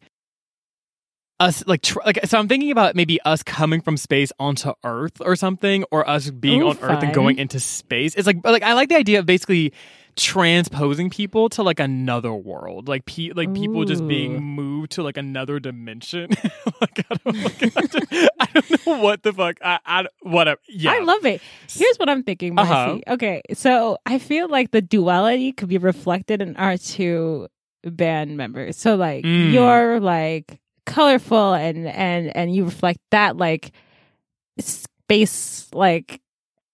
us 1.39 1.65
like 1.67 1.81
tr- 1.81 1.99
like 2.05 2.19
so 2.25 2.37
i'm 2.37 2.49
thinking 2.49 2.69
about 2.69 2.95
maybe 2.95 3.21
us 3.21 3.43
coming 3.43 3.79
from 3.79 3.95
space 3.95 4.29
onto 4.39 4.73
earth 4.83 5.21
or 5.21 5.37
something 5.37 5.85
or 5.89 6.07
us 6.09 6.29
being 6.29 6.61
Ooh, 6.61 6.69
on 6.69 6.77
earth 6.81 7.01
and 7.01 7.13
going 7.13 7.37
into 7.37 7.61
space. 7.61 8.13
It's 8.15 8.27
like 8.27 8.43
like 8.43 8.63
i 8.63 8.73
like 8.73 8.89
the 8.89 8.97
idea 8.97 9.19
of 9.19 9.25
basically 9.25 9.73
transposing 10.15 11.09
people 11.09 11.47
to 11.49 11.63
like 11.63 11.79
another 11.79 12.33
world 12.33 12.87
like 12.89 13.05
pe- 13.05 13.31
like 13.31 13.53
people 13.53 13.85
just 13.85 14.05
being 14.07 14.41
moved 14.43 14.91
to 14.91 15.01
like 15.03 15.15
another 15.17 15.59
dimension 15.59 16.29
like, 16.81 17.05
I, 17.09 17.15
don't, 17.23 17.43
like, 17.43 17.77
I, 17.77 17.81
don't, 17.85 18.29
I 18.39 18.45
don't 18.53 18.85
know 18.87 18.97
what 18.99 19.23
the 19.23 19.31
fuck 19.31 19.57
i, 19.63 19.79
I 19.85 20.05
whatever 20.21 20.59
yeah 20.67 20.91
I 20.91 20.99
love 20.99 21.25
it. 21.25 21.41
Here's 21.69 21.97
what 21.97 22.09
I'm 22.09 22.23
thinking, 22.23 22.55
Marcy. 22.55 22.71
Uh-huh. 22.71 23.13
Okay, 23.13 23.41
so 23.53 23.97
I 24.05 24.19
feel 24.19 24.49
like 24.49 24.71
the 24.71 24.81
duality 24.81 25.51
could 25.51 25.69
be 25.69 25.77
reflected 25.77 26.41
in 26.41 26.55
our 26.57 26.77
two 26.77 27.47
band 27.83 28.35
members. 28.35 28.75
So 28.77 28.95
like 28.95 29.23
Mm. 29.23 29.53
you're 29.53 29.99
like 29.99 30.59
colorful 30.85 31.53
and 31.53 31.87
and 31.87 32.35
and 32.35 32.53
you 32.53 32.65
reflect 32.65 32.99
that 33.11 33.37
like 33.37 33.71
space 34.59 35.67
like 35.73 36.21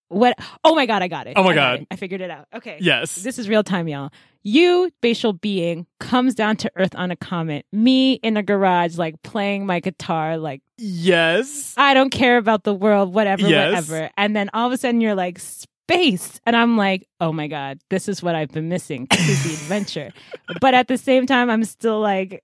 what 0.10 0.38
oh 0.64 0.76
my 0.76 0.86
god 0.86 1.02
i 1.02 1.08
got 1.08 1.28
it 1.28 1.34
Oh 1.36 1.44
my 1.44 1.52
I 1.52 1.56
God. 1.56 1.80
it. 1.82 1.88
i 1.92 1.96
figured 1.96 2.22
it 2.22 2.30
out 2.30 2.48
okay 2.56 2.78
yes 2.82 3.16
This 3.16 3.40
is 3.40 3.50
real 3.50 3.64
time, 3.64 3.88
y'all. 3.88 4.12
You, 4.48 4.92
spatial 4.98 5.34
being, 5.34 5.88
comes 6.00 6.36
down 6.36 6.58
to 6.58 6.72
Earth 6.76 6.94
on 6.94 7.10
a 7.10 7.16
comet. 7.16 7.66
Me 7.72 8.14
in 8.14 8.38
a 8.38 8.44
garage, 8.44 8.96
like 8.96 9.20
playing 9.24 9.66
my 9.66 9.80
guitar, 9.80 10.38
like 10.38 10.62
yes 10.78 11.74
I 11.78 11.96
don't 11.96 12.12
care 12.12 12.38
about 12.38 12.64
the 12.64 12.74
world, 12.74 13.12
whatever, 13.14 13.42
Yes. 13.48 13.72
whatever. 13.90 14.12
And 14.18 14.36
then 14.36 14.52
all 14.54 14.68
of 14.68 14.74
a 14.74 14.78
sudden 14.78 15.02
you're 15.02 15.16
like, 15.16 15.40
space. 15.40 16.40
And 16.46 16.56
I'm 16.56 16.78
like, 16.78 17.08
oh 17.20 17.32
my 17.32 17.48
God, 17.48 17.80
this 17.90 18.08
is 18.08 18.22
what 18.22 18.36
I've 18.36 18.50
been 18.52 18.70
missing. 18.70 19.08
This 19.10 19.30
is 19.30 19.44
the 19.44 19.54
adventure. 19.54 20.12
but 20.62 20.74
at 20.76 20.88
the 20.88 20.98
same 20.98 21.26
time, 21.26 21.50
I'm 21.50 21.64
still 21.64 22.00
like 22.00 22.44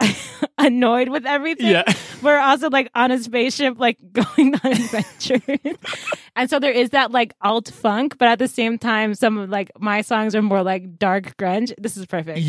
annoyed 0.58 1.08
with 1.08 1.26
everything. 1.26 1.68
yeah 1.68 1.84
We're 2.22 2.38
also 2.38 2.68
like 2.68 2.90
on 2.94 3.10
a 3.10 3.18
spaceship, 3.18 3.78
like 3.78 3.96
going 4.12 4.54
on 4.56 4.72
adventures. 4.72 5.40
and 6.36 6.50
so 6.50 6.58
there 6.58 6.70
is 6.72 6.90
that 6.90 7.10
like 7.12 7.32
alt 7.40 7.70
funk, 7.70 8.18
but 8.18 8.28
at 8.28 8.38
the 8.38 8.48
same 8.48 8.76
time, 8.78 9.14
some 9.14 9.38
of 9.38 9.48
like 9.48 9.70
my 9.78 10.02
songs 10.02 10.34
are 10.34 10.42
more 10.42 10.62
like 10.62 10.98
dark 10.98 11.36
grunge. 11.38 11.72
This 11.78 11.96
is 11.96 12.04
perfect. 12.06 12.38
I 12.38 12.40
love 12.40 12.46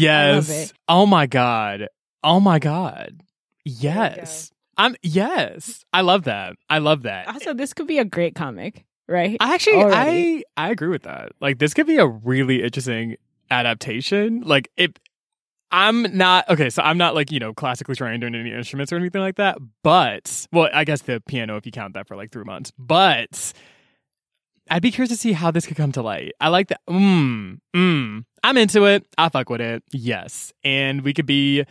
Yes. 0.50 0.50
it. 0.72 0.74
Oh 0.90 1.06
my 1.06 1.26
god. 1.26 1.88
Oh 2.24 2.40
my 2.42 2.60
god. 2.60 3.22
Yes. 3.64 4.52
I'm 4.78 4.96
yes. 5.04 5.86
I 5.94 6.02
love 6.02 6.24
that. 6.24 6.56
I 6.70 6.80
love 6.80 7.04
that. 7.04 7.28
Also, 7.28 7.54
this 7.54 7.74
could 7.74 7.88
be 7.88 8.00
a 8.00 8.06
great 8.06 8.36
comic, 8.36 8.86
right? 9.08 9.38
I 9.40 9.54
actually 9.54 9.76
Already. 9.78 10.44
I 10.58 10.68
I 10.68 10.72
agree 10.72 10.88
with 10.90 11.04
that. 11.04 11.32
Like 11.40 11.60
this 11.60 11.74
could 11.74 11.88
be 11.88 11.98
a 11.98 12.08
really 12.08 12.62
interesting 12.64 13.16
adaptation. 13.50 14.42
Like 14.42 14.70
if 14.78 14.92
I'm 15.72 16.04
not 16.16 16.50
okay, 16.50 16.70
so 16.70 16.82
I'm 16.84 16.98
not 16.98 17.16
like, 17.16 17.32
you 17.32 17.40
know, 17.40 17.54
classically 17.54 17.96
trained 17.96 18.24
in 18.24 18.36
any 18.36 18.52
instruments 18.52 18.92
or 18.92 18.98
anything 18.98 19.22
like 19.22 19.36
that. 19.36 19.58
But 19.84 20.48
well, 20.52 20.70
I 20.74 20.84
guess 20.84 21.04
the 21.04 21.22
piano 21.28 21.56
if 21.58 21.66
you 21.66 21.72
count 21.72 21.94
that 21.94 22.08
for 22.08 22.16
like 22.16 22.32
three 22.32 22.44
months. 22.44 22.72
But 22.78 23.54
I'd 24.70 24.82
be 24.82 24.92
curious 24.92 25.10
to 25.12 25.18
see 25.18 25.32
how 25.32 25.52
this 25.52 25.66
could 25.66 25.78
come 25.78 25.92
to 25.94 26.02
light. 26.02 26.34
I 26.40 26.50
like 26.50 26.68
that. 26.70 26.82
Mmm. 26.90 27.60
Mmm. 27.76 28.26
I'm 28.44 28.58
into 28.58 28.86
it. 28.86 29.06
I 29.18 29.30
fuck 29.30 29.50
with 29.50 29.62
it. 29.62 29.84
Yes. 29.92 30.52
And 30.64 31.02
we 31.04 31.14
could 31.14 31.26
be 31.26 31.66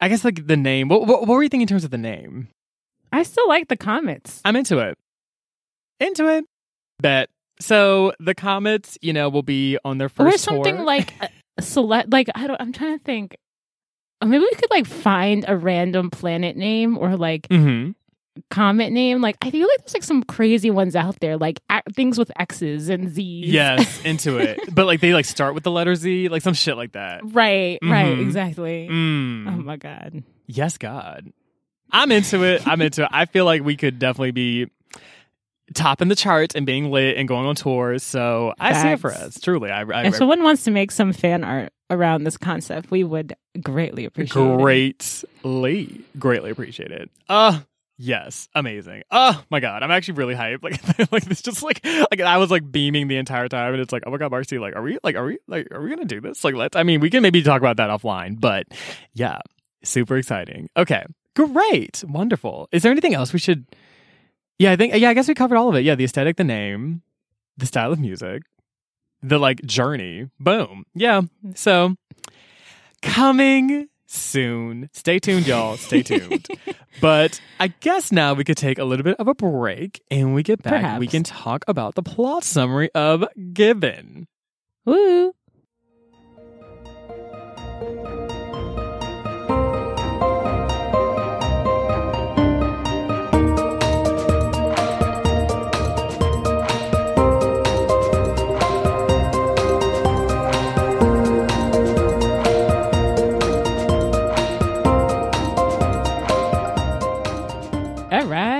I 0.00 0.08
guess 0.08 0.24
like 0.24 0.46
the 0.46 0.56
name. 0.56 0.88
What, 0.88 1.06
what, 1.06 1.26
what 1.26 1.28
were 1.28 1.42
you 1.42 1.48
thinking 1.48 1.62
in 1.62 1.68
terms 1.68 1.84
of 1.84 1.90
the 1.90 1.98
name? 1.98 2.48
I 3.12 3.22
still 3.22 3.48
like 3.48 3.68
the 3.68 3.76
Comets. 3.76 4.40
I'm 4.44 4.56
into 4.56 4.78
it. 4.78 4.96
Into 6.00 6.28
it. 6.28 6.44
Bet. 7.00 7.30
So 7.60 8.12
the 8.20 8.34
Comets, 8.34 8.96
you 9.00 9.12
know, 9.12 9.28
will 9.28 9.42
be 9.42 9.78
on 9.84 9.98
their 9.98 10.08
first 10.08 10.34
or 10.34 10.38
something 10.38 10.76
tour. 10.76 10.84
like 10.84 11.14
select. 11.60 12.10
Like 12.12 12.28
I 12.34 12.46
don't. 12.46 12.60
I'm 12.60 12.72
trying 12.72 12.98
to 12.98 13.04
think. 13.04 13.36
Maybe 14.24 14.40
we 14.40 14.50
could 14.56 14.70
like 14.70 14.86
find 14.86 15.44
a 15.46 15.56
random 15.56 16.10
planet 16.10 16.56
name 16.56 16.98
or 16.98 17.16
like 17.16 17.46
hmm 17.48 17.90
comet 18.50 18.92
name. 18.92 19.20
Like 19.20 19.36
I 19.42 19.50
feel 19.50 19.66
like 19.66 19.78
there's 19.80 19.94
like 19.94 20.02
some 20.04 20.22
crazy 20.22 20.70
ones 20.70 20.94
out 20.96 21.18
there, 21.20 21.36
like 21.36 21.60
a- 21.70 21.82
things 21.94 22.18
with 22.18 22.30
X's 22.38 22.88
and 22.88 23.08
Z's. 23.12 23.46
Yes, 23.46 24.00
into 24.04 24.38
it. 24.38 24.58
But 24.72 24.86
like 24.86 25.00
they 25.00 25.12
like 25.14 25.24
start 25.24 25.54
with 25.54 25.64
the 25.64 25.70
letter 25.70 25.94
Z, 25.94 26.28
like 26.28 26.42
some 26.42 26.54
shit 26.54 26.76
like 26.76 26.92
that. 26.92 27.20
Right. 27.24 27.78
Right. 27.82 28.16
Mhm. 28.16 28.20
Exactly. 28.22 28.88
Mm. 28.90 29.48
Oh 29.48 29.62
my 29.62 29.76
god. 29.76 30.22
Yes, 30.46 30.78
God. 30.78 31.32
I'm 31.90 32.10
into 32.12 32.42
it. 32.44 32.66
I'm 32.66 32.80
into 32.82 33.02
it. 33.04 33.08
I 33.12 33.24
feel 33.26 33.44
like 33.44 33.62
we 33.64 33.76
could 33.76 33.98
definitely 33.98 34.32
be 34.32 34.66
topping 35.74 36.08
the 36.08 36.16
charts 36.16 36.54
and 36.54 36.66
being 36.66 36.90
lit 36.90 37.16
and 37.16 37.28
going 37.28 37.46
on 37.46 37.54
tours. 37.54 38.02
So 38.02 38.54
I 38.58 38.82
see 38.82 38.88
it 38.88 39.00
for 39.00 39.12
us. 39.12 39.38
Truly, 39.40 39.70
I, 39.70 39.82
I 39.82 40.06
if 40.06 40.16
someone 40.16 40.42
wants 40.42 40.64
to 40.64 40.70
make 40.70 40.90
some 40.90 41.12
fan 41.12 41.44
art 41.44 41.72
around 41.90 42.24
this 42.24 42.36
concept, 42.36 42.90
we 42.90 43.04
would 43.04 43.34
greatly 43.62 44.04
appreciate 44.04 44.42
it. 44.42 44.58
greatly, 44.58 46.04
greatly 46.18 46.50
appreciate 46.50 46.90
it. 46.90 47.10
Uh 47.28 47.60
yes, 47.96 48.48
amazing. 48.54 49.02
Oh 49.10 49.42
my 49.50 49.60
god, 49.60 49.82
I'm 49.82 49.90
actually 49.90 50.14
really 50.14 50.34
hyped. 50.34 50.62
Like, 50.62 51.12
like 51.12 51.24
this, 51.24 51.42
just 51.42 51.62
like, 51.62 51.84
like 51.84 52.20
I 52.20 52.38
was 52.38 52.50
like 52.50 52.70
beaming 52.70 53.08
the 53.08 53.16
entire 53.16 53.48
time, 53.48 53.72
and 53.72 53.82
it's 53.82 53.92
like, 53.92 54.04
oh 54.06 54.10
my 54.10 54.16
god, 54.16 54.30
Marcy, 54.30 54.58
like, 54.58 54.76
are 54.76 54.82
we, 54.82 54.98
like, 55.02 55.16
are 55.16 55.24
we, 55.24 55.38
like, 55.46 55.68
are 55.72 55.80
we 55.80 55.90
gonna 55.90 56.04
do 56.04 56.20
this? 56.20 56.44
Like, 56.44 56.54
let's. 56.54 56.76
I 56.76 56.82
mean, 56.82 57.00
we 57.00 57.10
can 57.10 57.22
maybe 57.22 57.42
talk 57.42 57.60
about 57.60 57.76
that 57.76 57.90
offline, 57.90 58.40
but 58.40 58.66
yeah, 59.14 59.38
super 59.82 60.16
exciting. 60.16 60.68
Okay, 60.76 61.04
great, 61.34 62.02
wonderful. 62.06 62.68
Is 62.72 62.82
there 62.82 62.92
anything 62.92 63.14
else 63.14 63.32
we 63.32 63.38
should? 63.38 63.66
Yeah, 64.58 64.72
I 64.72 64.76
think. 64.76 64.94
Yeah, 64.94 65.10
I 65.10 65.14
guess 65.14 65.28
we 65.28 65.34
covered 65.34 65.56
all 65.56 65.68
of 65.68 65.74
it. 65.76 65.84
Yeah, 65.84 65.94
the 65.94 66.04
aesthetic, 66.04 66.36
the 66.36 66.44
name, 66.44 67.02
the 67.56 67.66
style 67.66 67.92
of 67.92 68.00
music, 68.00 68.42
the 69.22 69.38
like 69.38 69.62
journey. 69.64 70.28
Boom. 70.40 70.84
Yeah. 70.94 71.22
So 71.54 71.96
coming 73.02 73.88
soon. 74.06 74.88
Stay 74.92 75.18
tuned, 75.18 75.46
y'all. 75.46 75.76
Stay 75.76 76.02
tuned. 76.02 76.48
but 77.00 77.40
I 77.60 77.68
guess 77.68 78.10
now 78.10 78.34
we 78.34 78.44
could 78.44 78.56
take 78.56 78.78
a 78.78 78.84
little 78.84 79.04
bit 79.04 79.16
of 79.18 79.28
a 79.28 79.34
break 79.34 80.02
and 80.10 80.34
we 80.34 80.42
get 80.42 80.62
back. 80.62 80.98
We 80.98 81.06
can 81.06 81.22
talk 81.22 81.64
about 81.68 81.94
the 81.94 82.02
plot 82.02 82.42
summary 82.42 82.90
of 82.94 83.24
Given. 83.52 84.26
Woo. 84.84 85.34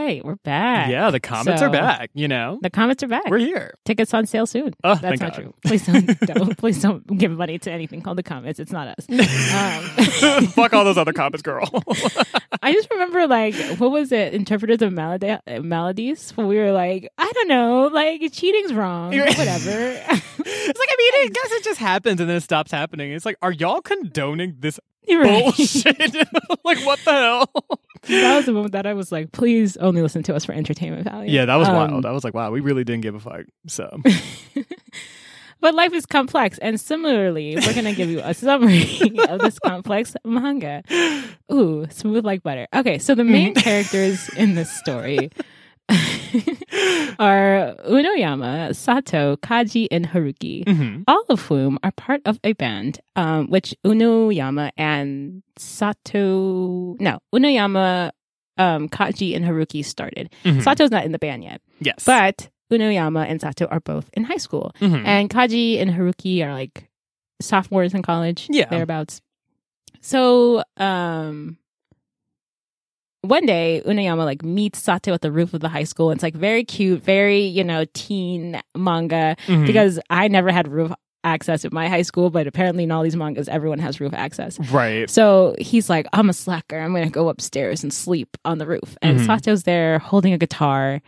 Right, 0.09 0.25
we're 0.25 0.37
back. 0.37 0.89
Yeah, 0.89 1.11
the 1.11 1.21
Comets 1.21 1.61
are 1.61 1.69
back. 1.69 2.09
You 2.15 2.29
know, 2.29 2.59
The 2.63 2.71
Comets 2.71 3.03
are 3.03 3.09
back. 3.09 3.29
we're 3.29 3.37
here. 3.37 3.75
Tickets 3.85 4.15
on 4.15 4.25
sale 4.25 4.47
soon. 4.47 4.73
Oh, 4.83 4.95
That's 4.95 5.03
thank 5.03 5.21
not 5.21 5.33
God. 5.33 5.43
true. 5.43 5.55
Please 5.67 5.85
don't, 5.85 6.21
don't 6.21 6.57
please 6.57 6.81
don't 6.81 7.19
give 7.19 7.31
money 7.33 7.59
to 7.59 7.71
anything 7.71 8.01
called 8.01 8.17
the 8.17 8.23
Comets. 8.23 8.59
It's 8.59 8.73
not 8.73 8.89
us. 8.89 9.07
Um, 9.59 10.47
Fuck 10.47 10.73
all 10.73 10.85
those 10.85 10.97
other 10.97 11.13
Comets, 11.13 11.43
girl. 11.43 11.69
I 12.63 12.73
just 12.73 12.91
remember 12.91 13.27
like 13.27 13.55
what 13.77 13.91
was 13.91 14.11
it? 14.11 14.33
Interpreters 14.33 14.81
of 14.81 14.95
melody 14.95 15.37
melodies. 15.61 16.31
When 16.37 16.47
we 16.47 16.57
were 16.57 16.73
like, 16.73 17.11
I 17.19 17.31
don't 17.31 17.49
know, 17.49 17.91
like 17.93 18.33
cheating's 18.33 18.73
wrong. 18.73 19.11
Whatever. 19.11 19.69
it's 19.69 20.09
like 20.09 20.89
I 20.91 20.97
mean, 20.97 21.13
I 21.17 21.29
guess 21.35 21.53
it 21.53 21.65
just 21.65 21.81
happens 21.81 22.19
and 22.19 22.31
then 22.31 22.37
it 22.39 22.43
stops 22.43 22.71
happening. 22.71 23.13
It's 23.13 23.27
like, 23.27 23.37
are 23.43 23.53
y'all 23.53 23.83
condoning 23.83 24.57
this 24.61 24.81
right. 25.11 25.45
bullshit? 25.45 26.15
like, 26.65 26.79
what 26.87 26.99
the 27.05 27.13
hell? 27.13 27.78
That 28.09 28.37
was 28.37 28.47
the 28.47 28.53
moment 28.53 28.73
that 28.73 28.87
I 28.87 28.95
was 28.95 29.13
like, 29.13 29.33
please 29.33 29.77
only 29.77 30.03
listen 30.03 30.23
to 30.25 30.35
us 30.35 30.45
for 30.45 30.53
entertainment 30.53 31.05
value. 31.05 31.31
Yeah, 31.33 31.45
that 31.45 31.57
was 31.57 31.69
Um, 31.69 31.75
wild. 31.77 32.07
I 32.07 32.13
was 32.13 32.25
like, 32.25 32.35
wow, 32.35 32.51
we 32.51 32.61
really 32.61 32.85
didn't 32.85 33.03
give 33.03 33.15
a 33.15 33.21
fuck. 33.21 33.47
So, 33.67 34.01
But 35.61 35.75
life 35.75 35.93
is 35.93 36.07
complex, 36.07 36.57
and 36.59 36.81
similarly, 36.81 37.57
we're 37.57 37.75
gonna 37.75 37.93
give 37.93 38.09
you 38.09 38.21
a 38.23 38.33
summary 38.47 39.11
of 39.29 39.41
this 39.41 39.59
complex 39.59 40.15
manga. 40.25 40.85
Ooh, 41.53 41.85
smooth 41.91 42.25
like 42.25 42.45
butter. 42.45 42.69
Okay, 42.73 42.99
so 42.99 43.17
the 43.17 43.25
main 43.25 43.55
characters 43.67 44.29
in 44.37 44.55
this 44.55 44.71
story 44.71 45.31
are 47.19 47.75
Uenoyama, 47.89 48.75
Sato, 48.75 49.37
Kaji, 49.37 49.89
and 49.91 50.07
Haruki. 50.09 50.65
Mhm. 50.65 51.05
all 51.09 51.25
of 51.29 51.41
whom 51.47 51.79
are 51.83 51.93
part 51.93 52.21
of 52.27 52.39
a 52.45 52.53
band, 52.55 53.01
um, 53.17 53.49
which 53.49 53.75
Uenoyama 53.85 54.71
and 54.77 55.43
Sato, 55.57 56.97
no, 57.01 57.19
Uenoyama, 57.35 58.11
um, 58.59 58.89
Kaji, 58.89 59.35
and 59.35 59.45
Haruki 59.45 59.85
started. 59.85 60.31
Mhm. 60.45 60.63
Sato's 60.63 60.91
not 60.91 61.05
in 61.05 61.13
the 61.13 61.19
band 61.19 61.45
yet, 61.45 61.61
yes, 61.81 62.05
but 62.05 62.51
Uenoyama 62.71 63.27
and 63.29 63.41
Sato 63.41 63.67
are 63.67 63.81
both 63.81 64.11
in 64.13 64.25
high 64.25 64.37
school. 64.37 64.73
Mhm. 64.81 65.05
And 65.07 65.31
Kaji 65.31 65.81
and 65.81 65.91
Haruki 65.91 66.45
are 66.45 66.53
like 66.53 66.89
sophomores 67.41 67.95
in 67.95 68.03
college, 68.03 68.47
Yeah. 68.51 68.67
thereabouts. 68.69 69.21
So, 70.01 70.63
um, 70.77 71.57
one 73.29 73.47
day 73.47 73.83
Uenoyama 73.87 74.25
like 74.25 74.43
meets 74.43 74.81
Sato 74.83 75.13
at 75.13 75.21
the 75.21 75.31
roof 75.33 75.55
of 75.55 75.61
the 75.61 75.69
high 75.69 75.85
school. 75.85 76.11
And 76.11 76.17
it's 76.19 76.23
like 76.23 76.35
very 76.35 76.65
cute, 76.65 77.03
very, 77.03 77.41
you 77.41 77.63
know, 77.65 77.85
teen 77.95 78.61
manga 78.77 79.37
Mhm. 79.47 79.67
because 79.67 80.01
I 80.11 80.29
never 80.29 80.51
had 80.51 80.67
roof 80.69 80.93
access 81.25 81.65
at 81.65 81.73
my 81.73 81.89
high 81.89 82.03
school, 82.03 82.31
but 82.31 82.47
apparently 82.47 82.85
in 82.85 82.91
all 82.91 83.03
these 83.03 83.17
mangas, 83.17 83.49
everyone 83.49 83.81
has 83.81 84.01
roof 84.01 84.15
access. 84.15 84.59
right, 84.71 85.11
So 85.11 85.55
he's 85.61 85.91
like, 85.91 86.07
I'm 86.13 86.31
a 86.31 86.33
slacker. 86.33 86.79
I'm 86.79 86.93
going 86.93 87.05
to 87.05 87.11
go 87.11 87.29
upstairs 87.29 87.83
and 87.83 87.93
sleep 87.93 88.37
on 88.45 88.59
the 88.59 88.67
roof. 88.67 88.97
And 89.03 89.19
Mhm. 89.21 89.27
Sato's 89.27 89.65
there 89.65 89.99
holding 89.99 90.33
a 90.33 90.39
guitar, 90.39 91.03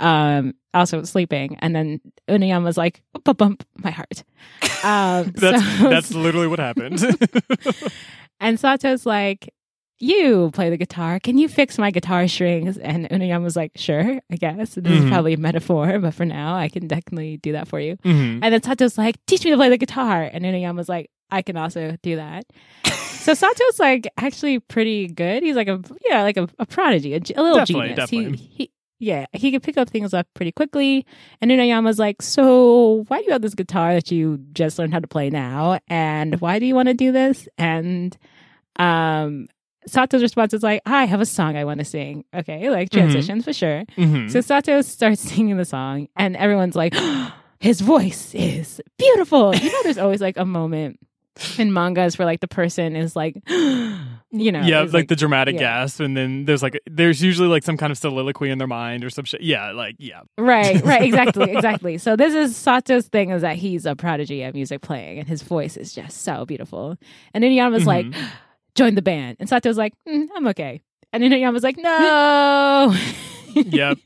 um, 0.00 0.54
also 0.74 1.04
sleeping. 1.04 1.56
And 1.60 1.74
then 1.76 2.00
Uenoyama's 2.28 2.76
like, 2.76 3.02
bump, 3.24 3.38
bump, 3.38 3.64
my 3.76 3.90
heart. 3.90 4.24
Um, 4.84 5.30
that's 5.36 5.64
so- 5.78 5.88
that's 5.90 6.12
literally 6.12 6.48
what 6.48 6.58
happened. 6.58 6.98
and 8.40 8.58
Sato's 8.58 9.06
like, 9.06 9.54
you 10.02 10.50
play 10.52 10.68
the 10.68 10.76
guitar. 10.76 11.20
Can 11.20 11.38
you 11.38 11.48
fix 11.48 11.78
my 11.78 11.90
guitar 11.90 12.26
strings? 12.28 12.76
And 12.76 13.08
Uenoyama 13.08 13.42
was 13.44 13.54
like, 13.56 13.72
sure, 13.76 14.20
I 14.30 14.36
guess. 14.36 14.74
This 14.74 14.84
Mhm. 14.84 15.04
is 15.04 15.08
probably 15.10 15.34
a 15.34 15.38
metaphor, 15.38 15.98
but 16.04 16.12
for 16.14 16.24
now, 16.26 16.56
I 16.56 16.68
can 16.68 16.88
definitely 16.88 17.36
do 17.38 17.52
that 17.52 17.68
for 17.68 17.78
you. 17.80 17.96
Mhm. 18.04 18.40
And 18.42 18.52
then 18.52 18.62
Sato's 18.62 18.98
like, 18.98 19.16
teach 19.26 19.44
me 19.44 19.50
to 19.52 19.56
play 19.56 19.68
the 19.70 19.78
guitar. 19.78 20.28
And 20.32 20.44
Uenoyama 20.44 20.76
was 20.76 20.88
like, 20.88 21.10
I 21.30 21.40
can 21.42 21.56
also 21.56 21.96
do 22.02 22.16
that. 22.16 22.44
so 22.84 23.32
Sato's 23.32 23.78
like 23.78 24.08
actually 24.18 24.58
pretty 24.58 25.06
good. 25.06 25.42
He's 25.44 25.56
like 25.56 25.68
a 25.68 25.80
yeah, 26.08 26.22
like 26.22 26.36
a, 26.36 26.48
a 26.58 26.66
prodigy, 26.66 27.14
a, 27.14 27.18
a 27.18 27.40
little 27.42 27.58
Definitely, 27.58 27.88
genius. 27.90 27.96
definitely. 27.96 28.36
He, 28.36 28.48
he 28.64 28.70
yeah, 28.98 29.26
he 29.32 29.50
could 29.50 29.62
pick 29.64 29.76
up 29.78 29.88
things 29.90 30.12
up 30.14 30.26
pretty 30.34 30.52
quickly. 30.52 31.06
And 31.40 31.50
Uenoyama's 31.50 31.98
like, 31.98 32.22
so 32.22 33.04
why 33.08 33.18
do 33.18 33.24
you 33.26 33.32
have 33.32 33.42
this 33.42 33.54
guitar 33.54 33.94
that 33.94 34.10
you 34.12 34.38
just 34.52 34.78
learned 34.78 34.92
how 34.94 35.00
to 35.00 35.08
play 35.08 35.28
now? 35.30 35.78
And 35.88 36.40
why 36.40 36.58
do 36.58 36.66
you 36.66 36.74
want 36.74 36.88
to 36.88 36.94
do 36.94 37.10
this? 37.12 37.48
And 37.58 38.16
um 38.76 39.48
Sato's 39.86 40.22
response 40.22 40.54
is 40.54 40.62
like, 40.62 40.80
I 40.86 41.04
have 41.06 41.20
a 41.20 41.26
song 41.26 41.56
I 41.56 41.64
want 41.64 41.78
to 41.80 41.84
sing. 41.84 42.24
Okay, 42.34 42.70
like 42.70 42.88
Mhm. 42.90 42.92
transitions 42.92 43.44
for 43.44 43.52
sure. 43.52 43.84
Mhm. 43.96 44.30
So 44.30 44.40
Sato 44.40 44.80
starts 44.82 45.20
singing 45.30 45.56
the 45.56 45.64
song, 45.64 46.08
and 46.16 46.36
everyone's 46.36 46.76
like, 46.76 46.94
his 47.60 47.80
voice 47.80 48.34
is 48.34 48.80
beautiful. 48.98 49.54
You 49.54 49.70
know, 49.72 49.82
there's 49.84 49.98
always 49.98 50.20
like 50.20 50.36
a 50.36 50.44
moment 50.44 50.98
in 51.58 51.72
mangas 51.72 52.18
where 52.18 52.26
like 52.26 52.40
the 52.40 52.48
person 52.48 52.94
is 52.94 53.16
like, 53.16 53.36
you 53.48 54.52
know, 54.52 54.60
yeah, 54.60 54.82
is, 54.84 54.92
like, 54.94 55.08
the 55.08 55.16
dramatic 55.16 55.54
yeah. 55.54 55.60
gasp, 55.60 56.00
and 56.00 56.16
then 56.16 56.44
there's 56.44 56.62
like 56.62 56.78
there's 56.90 57.22
usually 57.22 57.48
like 57.48 57.62
some 57.62 57.76
kind 57.76 57.90
of 57.90 57.98
soliloquy 57.98 58.50
in 58.50 58.58
their 58.58 58.66
mind 58.68 59.02
or 59.04 59.10
some 59.10 59.24
shit. 59.24 59.40
Yeah, 59.42 59.72
like 59.72 59.96
yeah, 59.98 60.20
right, 60.38 60.82
right, 60.84 61.02
exactly, 61.10 61.50
exactly. 61.50 61.98
So 61.98 62.16
this 62.16 62.34
is 62.34 62.56
Sato's 62.56 63.08
thing 63.08 63.30
is 63.30 63.42
that 63.42 63.56
he's 63.56 63.86
a 63.86 63.96
prodigy 63.96 64.42
at 64.42 64.54
music 64.54 64.80
playing, 64.82 65.18
and 65.20 65.28
his 65.28 65.42
voice 65.42 65.76
is 65.76 65.94
just 65.94 66.22
so 66.22 66.44
beautiful. 66.46 66.96
And 67.34 67.42
Uenoyama's 67.44 67.86
like, 67.86 68.06
Mhm. 68.06 68.28
Join 68.74 68.94
the 68.94 69.02
band, 69.02 69.36
and 69.40 69.48
Sato's 69.48 69.76
like, 69.76 69.92
"Mm, 70.08 70.28
I'm 70.34 70.46
okay. 70.48 70.80
And 71.12 71.22
Uenoyama's 71.22 71.62
like, 71.62 71.76
no. 71.76 72.94
yep. 73.54 73.98